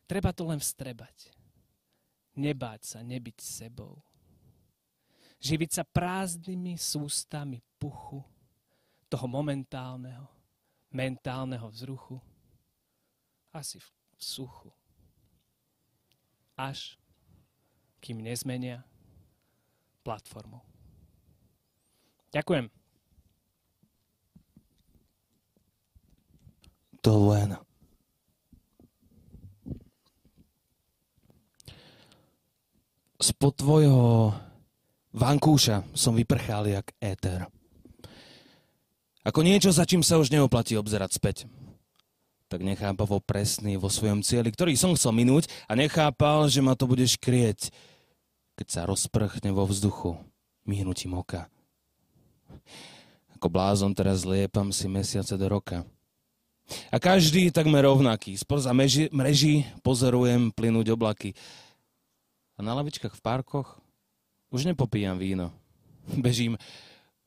Treba 0.06 0.30
to 0.30 0.46
len 0.46 0.62
vstrebať. 0.62 1.34
Nebáť 2.38 2.80
sa, 2.84 2.98
nebyť 3.02 3.36
sebou. 3.42 3.98
Živiť 5.42 5.70
sa 5.70 5.82
prázdnymi 5.84 6.78
sústami 6.78 7.60
puchu, 7.76 8.22
toho 9.06 9.26
momentálneho, 9.30 10.26
mentálneho 10.90 11.70
vzruchu, 11.70 12.18
asi 13.54 13.78
v 13.78 13.88
suchu 14.18 14.70
až 16.56 16.96
kým 18.00 18.22
nezmenia 18.22 18.84
platformu. 20.06 20.62
Ďakujem. 22.30 22.70
To 27.02 27.12
len. 27.30 27.50
Spod 33.16 33.56
tvojho 33.56 34.36
vankúša 35.16 35.88
som 35.96 36.12
vyprchal 36.14 36.68
jak 36.68 36.92
éter. 37.00 37.48
Ako 39.26 39.42
niečo, 39.42 39.74
za 39.74 39.82
čím 39.88 40.06
sa 40.06 40.20
už 40.22 40.30
neoplatí 40.30 40.78
obzerať 40.78 41.10
späť 41.18 41.36
tak 42.56 42.64
nechápavo 42.64 43.20
presný 43.20 43.76
vo 43.76 43.92
svojom 43.92 44.24
cieli, 44.24 44.48
ktorý 44.48 44.80
som 44.80 44.96
chcel 44.96 45.12
minúť 45.12 45.44
a 45.68 45.76
nechápal, 45.76 46.48
že 46.48 46.64
ma 46.64 46.72
to 46.72 46.88
budeš 46.88 47.20
krieť, 47.20 47.68
keď 48.56 48.66
sa 48.72 48.80
rozprchne 48.88 49.52
vo 49.52 49.68
vzduchu 49.68 50.16
myhnutím 50.64 51.20
oka. 51.20 51.52
Ako 53.36 53.52
blázon 53.52 53.92
teraz 53.92 54.24
liepam 54.24 54.72
si 54.72 54.88
mesiace 54.88 55.36
do 55.36 55.44
roka. 55.52 55.84
A 56.88 56.96
každý 56.96 57.52
takmer 57.52 57.84
rovnaký. 57.84 58.32
Spoza 58.40 58.72
mreží, 58.72 59.12
mreží 59.12 59.68
pozorujem 59.84 60.48
plynúť 60.48 60.96
oblaky. 60.96 61.36
A 62.56 62.64
na 62.64 62.72
lavičkách 62.72 63.12
v 63.12 63.20
parkoch 63.20 63.76
už 64.48 64.64
nepopíjam 64.64 65.20
víno. 65.20 65.52
Bežím 66.08 66.56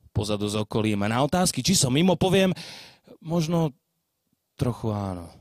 pozadu 0.10 0.50
z 0.50 0.58
okolím 0.58 1.06
a 1.06 1.14
na 1.14 1.22
otázky, 1.22 1.62
či 1.62 1.78
som 1.78 1.94
mimo, 1.94 2.18
poviem, 2.18 2.50
možno 3.22 3.78
Trochu 4.60 4.92
áno. 4.92 5.32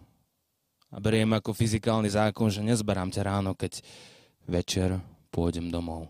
A 0.94 1.02
beriem 1.02 1.28
ako 1.34 1.50
fyzikálny 1.50 2.06
zákon, 2.14 2.46
že 2.48 2.62
nezberám 2.62 3.10
ťa 3.10 3.26
ráno, 3.26 3.52
keď 3.58 3.82
večer 4.46 4.94
pôjdem 5.34 5.68
domov. 5.68 6.06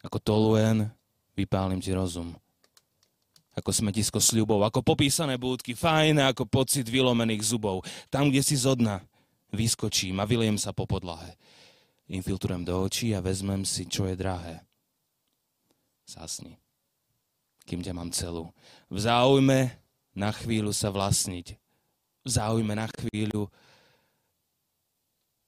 Ako 0.00 0.16
toluen 0.18 0.88
vypálim 1.36 1.78
ti 1.78 1.92
rozum. 1.92 2.32
Ako 3.52 3.68
smetisko 3.68 4.16
sľubov, 4.16 4.64
ako 4.64 4.80
popísané 4.80 5.36
búdky, 5.36 5.76
fajné 5.76 6.32
ako 6.32 6.48
pocit 6.48 6.88
vylomených 6.88 7.42
zubov. 7.44 7.84
Tam, 8.08 8.30
kde 8.32 8.40
si 8.40 8.56
zodna, 8.56 9.04
vyskočím 9.52 10.18
a 10.22 10.26
vyliem 10.26 10.56
sa 10.56 10.72
po 10.72 10.88
podlahe. 10.88 11.36
Infiltrujem 12.08 12.64
do 12.64 12.74
očí 12.80 13.12
a 13.12 13.20
vezmem 13.20 13.68
si, 13.68 13.84
čo 13.84 14.08
je 14.08 14.16
drahé. 14.16 14.64
Sasni, 16.08 16.56
kým 17.68 17.84
ťa 17.84 17.92
mám 17.92 18.08
celú. 18.14 18.48
V 18.88 18.98
záujme 19.04 19.76
na 20.18 20.34
chvíľu 20.34 20.74
sa 20.74 20.90
vlastniť. 20.90 21.54
V 22.26 22.28
záujme 22.28 22.74
na 22.74 22.90
chvíľu 22.90 23.46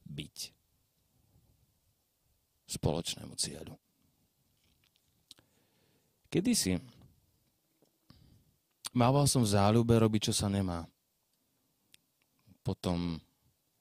byť 0.07 0.55
spoločnému 2.71 3.35
cieľu. 3.35 3.75
Kedysi 6.31 6.79
mával 8.95 9.27
som 9.27 9.43
v 9.43 9.51
záľube 9.51 9.91
robiť, 9.99 10.31
čo 10.31 10.35
sa 10.35 10.47
nemá. 10.47 10.87
Potom 12.63 13.19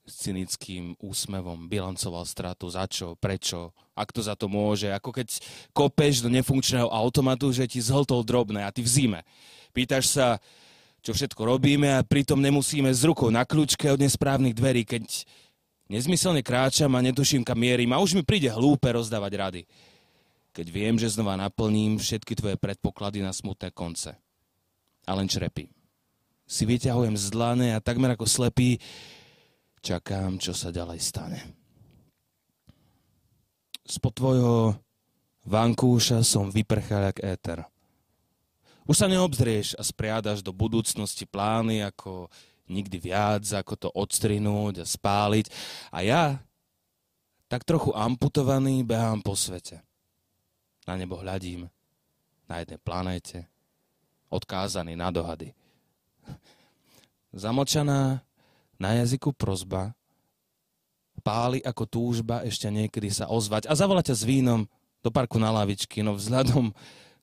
s 0.02 0.26
cynickým 0.26 0.98
úsmevom 0.98 1.70
bilancoval 1.70 2.26
stratu, 2.26 2.66
za 2.66 2.90
čo, 2.90 3.14
prečo, 3.14 3.70
ak 3.94 4.10
to 4.10 4.18
za 4.26 4.34
to 4.34 4.50
môže. 4.50 4.90
Ako 4.90 5.14
keď 5.14 5.38
kopeš 5.70 6.26
do 6.26 6.30
nefunkčného 6.32 6.90
automatu, 6.90 7.54
že 7.54 7.70
ti 7.70 7.78
zhltol 7.78 8.26
drobné 8.26 8.66
a 8.66 8.74
ty 8.74 8.82
v 8.82 8.90
zime. 8.90 9.20
Pýtaš 9.70 10.10
sa, 10.10 10.26
čo 11.00 11.16
všetko 11.16 11.40
robíme 11.42 11.88
a 11.96 12.04
pritom 12.04 12.36
nemusíme 12.40 12.92
z 12.92 13.02
rukou 13.08 13.32
na 13.32 13.48
kľúčke 13.48 13.88
od 13.88 14.00
nesprávnych 14.00 14.52
dverí, 14.52 14.84
keď 14.84 15.24
nezmyselne 15.88 16.44
kráčam 16.44 16.92
a 16.94 17.00
netuším, 17.00 17.42
kam 17.42 17.58
mierim 17.58 17.90
a 17.90 18.00
už 18.00 18.20
mi 18.20 18.22
príde 18.22 18.52
hlúpe 18.52 18.86
rozdávať 18.92 19.32
rady. 19.36 19.62
Keď 20.52 20.66
viem, 20.68 20.98
že 21.00 21.08
znova 21.08 21.38
naplním 21.38 21.96
všetky 21.96 22.36
tvoje 22.36 22.56
predpoklady 22.58 23.22
na 23.24 23.32
smutné 23.32 23.70
konce. 23.70 24.18
A 25.08 25.10
len 25.16 25.30
črepím. 25.30 25.70
Si 26.44 26.66
vyťahujem 26.66 27.14
z 27.14 27.26
dlane 27.30 27.68
a 27.72 27.82
takmer 27.82 28.18
ako 28.18 28.26
slepý 28.26 28.76
čakám, 29.80 30.36
čo 30.42 30.50
sa 30.52 30.74
ďalej 30.74 30.98
stane. 31.00 31.40
Spod 33.86 34.14
tvojho 34.14 34.74
vankúša 35.46 36.22
som 36.26 36.50
vyprchal 36.50 37.10
jak 37.10 37.18
éter. 37.24 37.58
Už 38.90 38.98
sa 38.98 39.06
neobzrieš 39.06 39.78
a 39.78 39.86
spriadaš 39.86 40.42
do 40.42 40.50
budúcnosti 40.50 41.22
plány 41.22 41.86
ako 41.86 42.26
nikdy 42.66 42.98
viac, 42.98 43.46
ako 43.46 43.78
to 43.78 43.88
odstrinúť 43.94 44.82
a 44.82 44.86
spáliť. 44.86 45.46
A 45.94 46.02
ja, 46.02 46.42
tak 47.46 47.62
trochu 47.62 47.94
amputovaný, 47.94 48.82
behám 48.82 49.22
po 49.22 49.38
svete. 49.38 49.78
Na 50.90 50.98
nebo 50.98 51.22
hľadím, 51.22 51.70
na 52.50 52.66
jednej 52.66 52.82
planéte, 52.82 53.46
odkázaný 54.26 54.98
na 54.98 55.14
dohady. 55.14 55.54
Zamočaná 57.30 58.26
na 58.74 58.90
jazyku 58.98 59.30
prozba, 59.30 59.94
páli 61.22 61.62
ako 61.62 61.86
túžba 61.86 62.42
ešte 62.42 62.66
niekedy 62.66 63.06
sa 63.06 63.30
ozvať 63.30 63.70
a 63.70 63.72
zavolať 63.78 64.10
ťa 64.10 64.16
s 64.18 64.26
vínom 64.26 64.66
do 64.98 65.14
parku 65.14 65.38
na 65.38 65.54
lavičky, 65.54 66.02
no 66.02 66.18
vzhľadom 66.18 66.74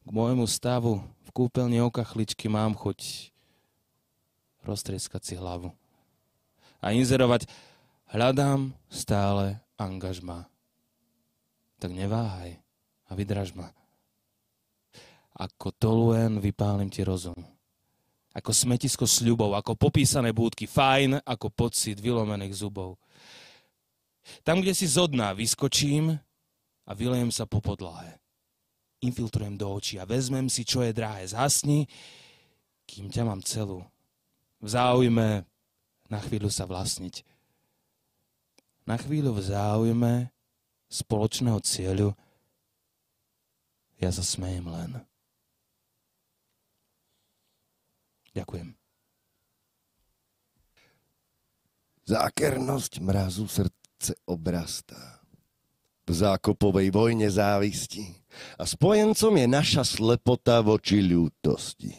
k 0.07 0.09
môjmu 0.15 0.47
stavu 0.47 1.03
kúpeľni 1.37 1.85
okachličky 1.85 2.49
mám 2.49 2.73
chuť 2.73 3.29
roztrieskať 4.65 5.21
si 5.21 5.33
hlavu. 5.37 5.69
A 6.81 6.97
inzerovať 6.97 7.45
hľadám 8.09 8.73
stále 8.89 9.61
angažma. 9.77 10.49
Tak 11.77 11.93
neváhaj 11.93 12.57
a 13.05 13.11
vydraž 13.13 13.53
ma. 13.53 13.69
Ako 15.37 15.69
toluen 15.77 16.41
vypálim 16.41 16.89
ti 16.89 17.05
rozum. 17.05 17.37
Ako 18.33 18.49
smetisko 18.49 19.05
sľubov, 19.05 19.53
ako 19.53 19.77
popísané 19.77 20.33
búdky, 20.33 20.65
fajn 20.65 21.21
ako 21.21 21.53
pocit 21.53 22.01
vylomených 22.01 22.65
zubov. 22.65 22.97
Tam, 24.41 24.57
kde 24.57 24.73
si 24.73 24.89
zodná, 24.89 25.37
vyskočím 25.37 26.17
a 26.85 26.91
vylejem 26.97 27.29
sa 27.29 27.45
po 27.45 27.61
podlahe 27.61 28.17
infiltrujem 29.01 29.57
do 29.57 29.69
očí 29.69 30.01
a 30.01 30.09
vezmem 30.09 30.49
si, 30.49 30.65
čo 30.65 30.81
je 30.81 30.95
drahé. 30.95 31.27
Zhasni, 31.29 31.85
kým 32.87 33.11
ťa 33.13 33.23
mám 33.27 33.41
celú. 33.45 33.85
V 34.57 34.67
záujme 34.73 35.45
na 36.09 36.19
chvíľu 36.23 36.49
sa 36.49 36.65
vlastniť. 36.65 37.21
Na 38.87 38.95
chvíľu 38.95 39.35
v 39.37 39.41
záujme 39.51 40.13
spoločného 40.87 41.59
cieľu 41.61 42.15
ja 43.97 44.13
sa 44.13 44.21
smejem 44.21 44.65
len. 44.69 44.91
Ďakujem. 48.37 48.77
Zákernosť 52.05 53.01
mrazu 53.01 53.49
srdce 53.49 54.13
obrastá. 54.29 55.16
V 56.07 56.11
zákopovej 56.15 56.87
vojne 56.95 57.27
závisti 57.27 58.15
a 58.55 58.63
spojencom 58.63 59.33
je 59.35 59.47
naša 59.49 59.83
slepota 59.83 60.63
voči 60.63 61.03
ľútosti. 61.03 61.91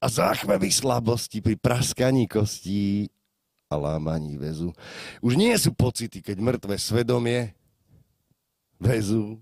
A 0.00 0.06
záchvevy 0.08 0.68
slabosti 0.68 1.40
pri 1.40 1.56
praskaní 1.56 2.28
kostí 2.28 3.08
a 3.72 3.80
lámaní 3.80 4.36
väzu. 4.36 4.76
Už 5.24 5.40
nie 5.40 5.52
sú 5.56 5.72
pocity, 5.72 6.20
keď 6.20 6.36
mŕtve 6.44 6.76
svedomie 6.76 7.56
väzu 8.76 9.40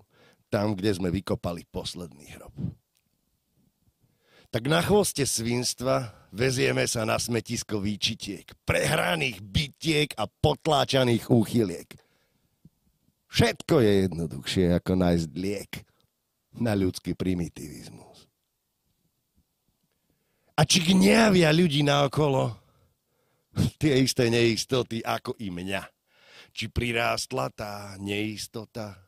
tam, 0.51 0.79
kde 0.79 0.95
sme 0.95 1.11
vykopali 1.11 1.67
posledný 1.67 2.39
hrob. 2.39 2.55
Tak 4.49 4.65
na 4.71 4.81
chvoste 4.81 5.29
svinstva 5.29 6.15
vezieme 6.33 6.89
sa 6.89 7.05
na 7.05 7.21
smetisko 7.21 7.83
výčitiek, 7.83 8.49
prehraných 8.65 9.43
bytiek 9.45 10.15
a 10.15 10.31
potláčaných 10.31 11.27
úchyliek– 11.27 11.91
Všetko 13.29 13.75
je 13.85 13.93
jednoduchšie 14.09 14.67
ako 14.81 14.93
nájsť 14.97 15.29
liek 15.37 15.73
na 16.59 16.73
ľudský 16.75 17.13
primitivizmus. 17.13 18.27
A 20.59 20.67
či 20.67 20.83
gňavia 20.83 21.55
ľudí 21.55 21.87
naokolo 21.87 22.51
tie 23.79 24.03
isté 24.03 24.27
neistoty 24.27 25.05
ako 25.07 25.39
i 25.39 25.55
mňa. 25.55 25.87
či 26.59 26.67
prirástla 26.67 27.55
tá 27.55 27.95
neistota 28.03 28.99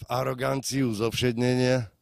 v 0.00 0.02
aroganciu 0.08 0.88
zovšednenia, 0.96 1.93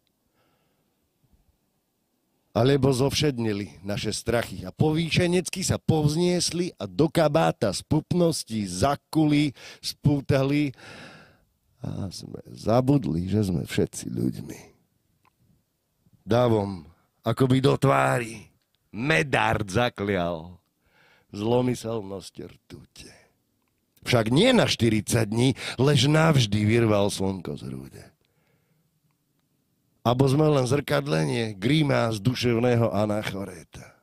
alebo 2.53 2.93
zovšednili 2.93 3.81
naše 3.81 4.13
strachy 4.13 4.61
a 4.69 4.71
povýšenecky 4.71 5.65
sa 5.65 5.81
povzniesli 5.81 6.77
a 6.77 6.85
do 6.85 7.09
kabáta 7.09 7.73
z 7.73 7.81
pupnosti 7.89 8.69
zakuli, 8.69 9.57
spútali 9.81 10.77
a 11.81 12.13
sme 12.13 12.45
zabudli, 12.53 13.27
že 13.27 13.49
sme 13.49 13.65
všetci 13.65 14.13
ľuďmi. 14.13 14.61
Dávom, 16.23 16.87
akoby 17.25 17.59
do 17.59 17.75
tvári, 17.81 18.47
medard 18.93 19.67
zaklial 19.67 20.61
zlomyselnosť 21.33 22.35
rtute. 22.47 23.11
Však 24.05 24.29
nie 24.29 24.53
na 24.53 24.69
40 24.69 25.09
dní, 25.25 25.49
lež 25.81 26.07
navždy 26.07 26.69
vyrval 26.69 27.09
slnko 27.09 27.57
z 27.57 27.63
hrúde. 27.71 28.12
Abo 30.03 30.27
sme 30.27 30.51
len 30.51 30.67
zrkadlenie, 30.67 31.55
gríma 31.55 32.11
z 32.11 32.19
duševného 32.19 32.91
anachoréta. 32.91 33.95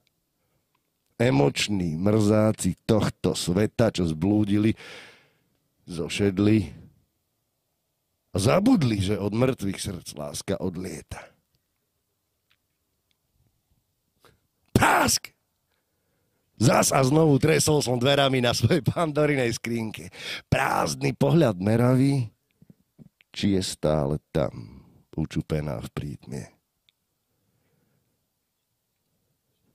Emoční 1.20 2.00
mrzáci 2.00 2.80
tohto 2.88 3.36
sveta, 3.36 3.92
čo 3.92 4.08
zblúdili, 4.08 4.80
zošedli 5.84 6.72
a 8.32 8.38
zabudli, 8.40 9.04
že 9.04 9.20
od 9.20 9.36
mŕtvych 9.36 9.80
srdc 9.84 10.10
láska 10.16 10.56
odlieta. 10.64 11.20
Pásk! 14.72 15.36
Zas 16.56 16.96
a 16.96 17.04
znovu 17.04 17.36
tresol 17.40 17.84
som 17.84 18.00
dverami 18.00 18.40
na 18.40 18.56
svojej 18.56 18.84
pandorinej 18.84 19.52
skrinke. 19.56 20.12
Prázdny 20.48 21.12
pohľad 21.12 21.60
meravý, 21.60 22.32
či 23.36 23.60
je 23.60 23.64
stále 23.64 24.24
tam, 24.32 24.79
učupená 25.16 25.82
v 25.82 25.90
prítmie. 25.90 26.46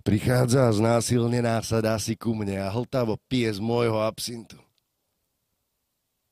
Prichádza 0.05 0.69
znásilnená 0.69 1.65
sa 1.65 1.81
si 1.97 2.13
ku 2.13 2.37
mne 2.37 2.61
a 2.61 2.69
hltavo 2.69 3.17
pije 3.25 3.57
z 3.57 3.61
môjho 3.65 4.05
absintu. 4.05 4.61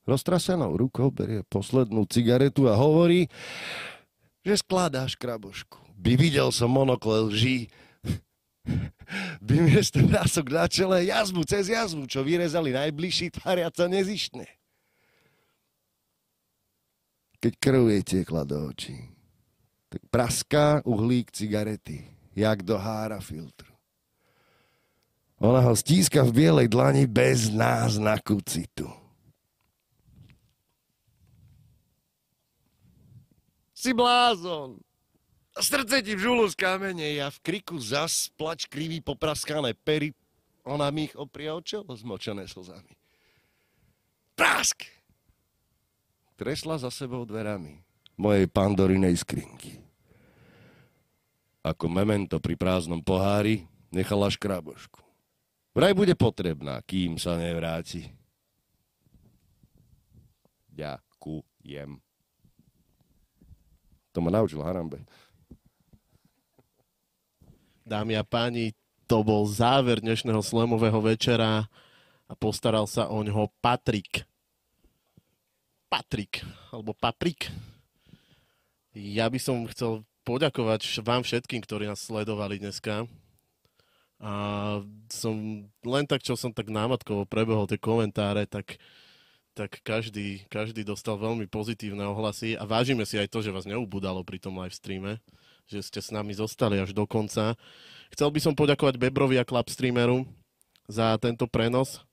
Roztrasenou 0.05 0.77
rukou 0.77 1.09
berie 1.09 1.41
poslednú 1.49 2.05
cigaretu 2.05 2.69
a 2.69 2.77
hovorí, 2.77 3.31
že 4.45 4.61
skladáš 4.61 5.17
krabošku. 5.17 5.81
By 5.97 6.13
videl 6.19 6.53
som 6.53 6.69
monokle 6.69 7.33
lží, 7.33 7.71
by 9.47 9.55
miesto 9.63 10.05
vrások 10.05 10.53
na 10.53 10.69
čele 10.69 11.09
jazvu 11.09 11.41
cez 11.41 11.71
jazvu, 11.71 12.05
čo 12.05 12.21
vyrezali 12.21 12.75
najbližší 12.75 13.41
tvariaca 13.41 13.89
nezištne. 13.89 14.45
Keď 17.43 17.53
krv 17.59 17.91
jej 17.91 18.03
tiekla 18.07 18.47
do 18.47 18.71
očí, 18.71 18.95
tak 19.91 19.99
praská 20.07 20.79
uhlík 20.87 21.27
cigarety, 21.27 22.07
jak 22.31 22.63
do 22.63 22.79
hára 22.79 23.19
filtru. 23.19 23.67
Ona 25.43 25.59
ho 25.59 25.75
stíska 25.75 26.23
v 26.23 26.31
bielej 26.31 26.71
dlani 26.71 27.03
bez 27.03 27.51
náznaku 27.51 28.39
citu. 28.47 28.87
Si 33.75 33.91
blázon, 33.91 34.79
Srdce 35.59 35.99
ti 35.99 36.15
v 36.15 36.23
žulu 36.23 36.47
z 36.47 36.55
kamene, 36.55 37.19
ja 37.19 37.27
v 37.27 37.43
kriku 37.43 37.75
zas 37.75 38.31
plač 38.39 38.71
krivý 38.71 39.03
popraskané 39.03 39.75
pery, 39.75 40.15
ona 40.63 40.87
mi 40.95 41.11
ich 41.11 41.15
oprie 41.19 41.51
o 41.51 41.59
čelo 41.59 41.91
zmočené 41.91 42.47
slzami. 42.47 42.95
Prask! 44.39 44.92
Tresla 46.43 46.75
za 46.75 46.91
sebou 46.91 47.23
dverami 47.23 47.79
mojej 48.19 48.51
pandorinej 48.51 49.15
skrinky. 49.15 49.79
Ako 51.63 51.87
memento 51.87 52.35
pri 52.43 52.59
prázdnom 52.59 52.99
pohári 52.99 53.63
nechala 53.95 54.27
škrabošku. 54.27 54.99
Vraj 55.71 55.95
bude 55.95 56.11
potrebná, 56.19 56.83
kým 56.83 57.15
sa 57.15 57.39
nevráti. 57.39 58.11
Ďakujem. 60.67 62.03
To 64.11 64.17
ma 64.19 64.27
naučil 64.35 64.59
Harambe. 64.67 64.99
Dámy 67.87 68.19
a 68.19 68.27
páni, 68.27 68.75
to 69.07 69.23
bol 69.23 69.47
záver 69.47 70.03
dnešného 70.03 70.43
slemového 70.43 70.99
večera 70.99 71.71
a 72.27 72.33
postaral 72.35 72.83
sa 72.83 73.07
o 73.07 73.23
ňoho 73.23 73.47
Patrik. 73.63 74.27
Patrik, 75.93 76.41
alebo 76.73 76.97
Paprik. 76.97 77.53
Ja 78.97 79.29
by 79.29 79.37
som 79.37 79.69
chcel 79.69 80.01
poďakovať 80.25 81.05
vám 81.05 81.21
všetkým, 81.21 81.61
ktorí 81.61 81.85
nás 81.85 82.01
sledovali 82.01 82.57
dneska. 82.57 83.05
A 84.17 84.33
som 85.13 85.69
len 85.85 86.05
tak, 86.09 86.25
čo 86.25 86.33
som 86.33 86.49
tak 86.49 86.73
námatkovo 86.73 87.29
prebehol 87.29 87.69
tie 87.69 87.77
komentáre, 87.77 88.49
tak, 88.49 88.81
tak 89.53 89.85
každý, 89.85 90.41
každý 90.49 90.81
dostal 90.81 91.13
veľmi 91.21 91.45
pozitívne 91.45 92.09
ohlasy 92.09 92.57
a 92.57 92.65
vážime 92.65 93.05
si 93.05 93.21
aj 93.21 93.29
to, 93.29 93.45
že 93.45 93.53
vás 93.53 93.69
neubudalo 93.69 94.25
pri 94.25 94.41
tom 94.41 94.57
live 94.57 94.73
streame 94.73 95.21
že 95.63 95.79
ste 95.79 96.03
s 96.03 96.11
nami 96.11 96.35
zostali 96.35 96.75
až 96.75 96.91
do 96.91 97.07
konca. 97.07 97.55
Chcel 98.11 98.29
by 98.29 98.39
som 98.43 98.53
poďakovať 98.53 98.99
Bebrovi 98.99 99.39
a 99.39 99.47
Clubstreameru 99.47 100.27
za 100.91 101.15
tento 101.23 101.47
prenos, 101.47 102.03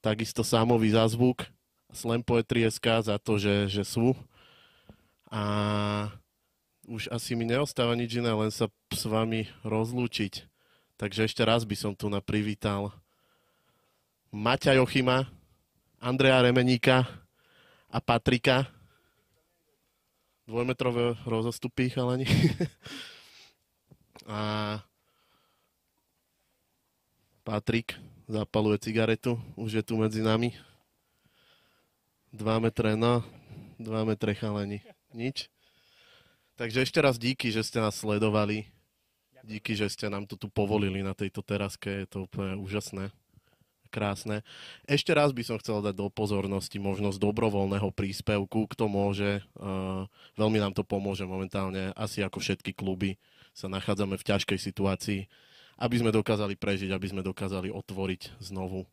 takisto 0.00 0.40
Sámovi 0.40 0.88
za 0.88 1.04
zvuk, 1.04 1.44
Slam 1.92 2.24
Poetry.sk 2.24 3.04
za 3.04 3.16
to, 3.20 3.36
že, 3.36 3.68
že 3.68 3.84
sú. 3.84 4.16
A 5.28 5.42
už 6.88 7.08
asi 7.12 7.38
mi 7.38 7.46
neostáva 7.46 7.94
nič 7.94 8.18
iné, 8.18 8.32
len 8.32 8.50
sa 8.50 8.66
s 8.90 9.04
vami 9.06 9.48
rozlúčiť. 9.62 10.48
Takže 10.96 11.28
ešte 11.28 11.44
raz 11.44 11.62
by 11.62 11.76
som 11.78 11.92
tu 11.94 12.10
naprivítal 12.10 12.90
Maťa 14.32 14.80
Jochima, 14.80 15.28
Andrea 16.00 16.40
Remeníka 16.40 17.04
a 17.92 18.00
Patrika 18.00 18.66
dvojmetrové 20.46 21.16
rozostupy 21.24 21.90
chalani. 21.90 22.26
a 24.26 24.40
Patrik 27.42 27.96
zapaluje 28.28 28.78
cigaretu, 28.78 29.40
už 29.56 29.80
je 29.80 29.82
tu 29.82 29.98
medzi 29.98 30.22
nami. 30.22 30.54
2 32.32 32.64
metre, 32.64 32.96
no, 32.96 33.20
2 33.76 34.08
metre 34.08 34.32
chalani. 34.32 34.80
Nič. 35.12 35.52
Takže 36.56 36.84
ešte 36.84 36.98
raz 37.04 37.20
díky, 37.20 37.52
že 37.52 37.60
ste 37.60 37.84
nás 37.84 38.00
sledovali. 38.00 38.68
Díky, 39.44 39.76
že 39.76 39.92
ste 39.92 40.08
nám 40.08 40.24
to 40.24 40.40
tu 40.40 40.48
povolili 40.48 41.04
na 41.04 41.12
tejto 41.12 41.44
teraske. 41.44 42.04
Je 42.04 42.08
to 42.08 42.24
úplne 42.24 42.56
úžasné 42.56 43.12
krásne. 43.92 44.40
Ešte 44.88 45.12
raz 45.12 45.36
by 45.36 45.44
som 45.44 45.60
chcel 45.60 45.84
dať 45.84 45.92
do 45.92 46.08
pozornosti 46.08 46.80
možnosť 46.80 47.20
dobrovoľného 47.20 47.92
príspevku, 47.92 48.64
kto 48.72 48.88
môže. 48.88 49.44
Uh, 49.52 50.08
veľmi 50.40 50.56
nám 50.56 50.72
to 50.72 50.80
pomôže 50.80 51.28
momentálne, 51.28 51.92
asi 51.92 52.24
ako 52.24 52.40
všetky 52.40 52.72
kluby 52.72 53.20
sa 53.52 53.68
nachádzame 53.68 54.16
v 54.16 54.26
ťažkej 54.32 54.56
situácii, 54.56 55.20
aby 55.76 55.96
sme 56.00 56.08
dokázali 56.08 56.56
prežiť, 56.56 56.88
aby 56.88 57.06
sme 57.12 57.20
dokázali 57.20 57.68
otvoriť 57.68 58.40
znovu 58.40 58.88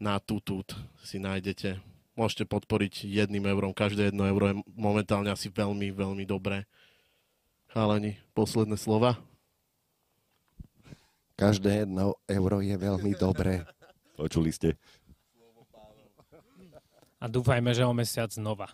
na 0.00 0.16
tutut 0.16 0.72
si 1.04 1.20
nájdete. 1.20 1.91
Môžete 2.12 2.44
podporiť 2.44 3.08
jedným 3.08 3.48
eurom, 3.48 3.72
každé 3.72 4.12
jedno 4.12 4.28
euro 4.28 4.52
je 4.52 4.56
momentálne 4.76 5.32
asi 5.32 5.48
veľmi, 5.48 5.96
veľmi 5.96 6.28
dobré. 6.28 6.68
Chalani, 7.72 8.20
posledné 8.36 8.76
slova? 8.76 9.16
Každé 11.40 11.88
jedno 11.88 12.20
euro 12.28 12.60
je 12.60 12.76
veľmi 12.76 13.16
dobré. 13.16 13.64
Počuli 14.12 14.52
ste. 14.52 14.76
A 17.16 17.24
dúfajme, 17.30 17.72
že 17.72 17.88
o 17.88 17.96
mesiac 17.96 18.28
znova. 18.28 18.68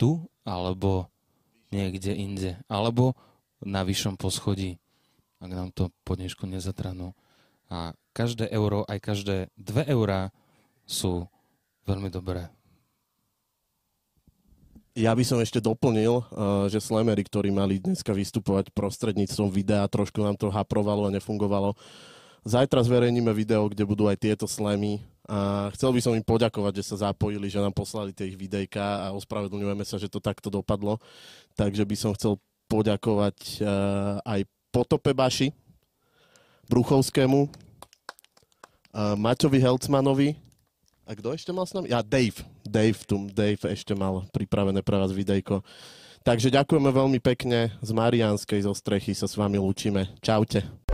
Tu 0.00 0.16
alebo 0.48 1.12
niekde 1.68 2.16
inde. 2.16 2.56
Alebo 2.72 3.12
na 3.60 3.84
vyššom 3.84 4.16
poschodí, 4.16 4.80
ak 5.44 5.50
nám 5.52 5.68
to 5.76 5.92
po 6.06 6.16
dnešku 6.16 6.48
nezatranú. 6.48 7.12
A 7.68 7.92
každé 8.16 8.48
euro, 8.50 8.88
aj 8.88 8.98
každé 9.00 9.36
dve 9.54 9.84
eurá 9.88 10.32
sú 10.88 11.28
veľmi 11.84 12.08
dobré. 12.08 12.48
Ja 14.98 15.14
by 15.14 15.22
som 15.22 15.38
ešte 15.38 15.62
doplnil, 15.62 16.10
uh, 16.10 16.66
že 16.66 16.82
slamery, 16.82 17.22
ktorí 17.22 17.54
mali 17.54 17.78
dneska 17.78 18.10
vystupovať 18.10 18.74
prostredníctvom 18.74 19.46
videa, 19.52 19.86
trošku 19.86 20.18
nám 20.18 20.34
to 20.34 20.50
haprovalo 20.50 21.06
a 21.06 21.14
nefungovalo, 21.14 21.78
Zajtra 22.48 22.80
zverejníme 22.80 23.28
video, 23.34 23.68
kde 23.68 23.84
budú 23.84 24.06
aj 24.06 24.24
tieto 24.24 24.46
slamy 24.46 25.04
a 25.28 25.68
chcel 25.76 25.92
by 25.92 26.00
som 26.00 26.16
im 26.16 26.24
poďakovať, 26.24 26.80
že 26.80 26.88
sa 26.88 27.10
zapojili, 27.10 27.52
že 27.52 27.60
nám 27.60 27.76
poslali 27.76 28.16
tie 28.16 28.32
ich 28.32 28.40
videjka 28.40 28.80
a 28.80 29.06
ospravedlňujeme 29.12 29.84
sa, 29.84 30.00
že 30.00 30.08
to 30.08 30.16
takto 30.16 30.48
dopadlo. 30.48 30.96
Takže 31.52 31.84
by 31.84 31.96
som 31.98 32.16
chcel 32.16 32.40
poďakovať 32.72 33.60
uh, 33.60 34.24
aj 34.24 34.48
Potope 34.72 35.12
Baši, 35.12 35.52
Bruchovskému, 36.68 37.48
uh, 37.48 39.16
Maťovi 39.16 39.58
Helcmanovi. 39.58 40.36
A 41.08 41.16
kto 41.16 41.32
ešte 41.32 41.48
mal 41.56 41.64
s 41.64 41.72
nami? 41.72 41.88
Ja, 41.88 42.04
Dave. 42.04 42.44
Dave, 42.68 43.00
tu, 43.08 43.32
Dave 43.32 43.64
ešte 43.72 43.96
mal 43.96 44.28
pripravené 44.28 44.84
pre 44.84 45.00
vás 45.00 45.08
videjko. 45.08 45.64
Takže 46.20 46.52
ďakujeme 46.52 46.92
veľmi 46.92 47.18
pekne 47.24 47.72
z 47.80 47.90
Marianskej 47.96 48.68
zo 48.68 48.76
strechy 48.76 49.16
sa 49.16 49.24
s 49.24 49.32
vami 49.32 49.56
lúčime. 49.56 50.12
Čaute. 50.20 50.87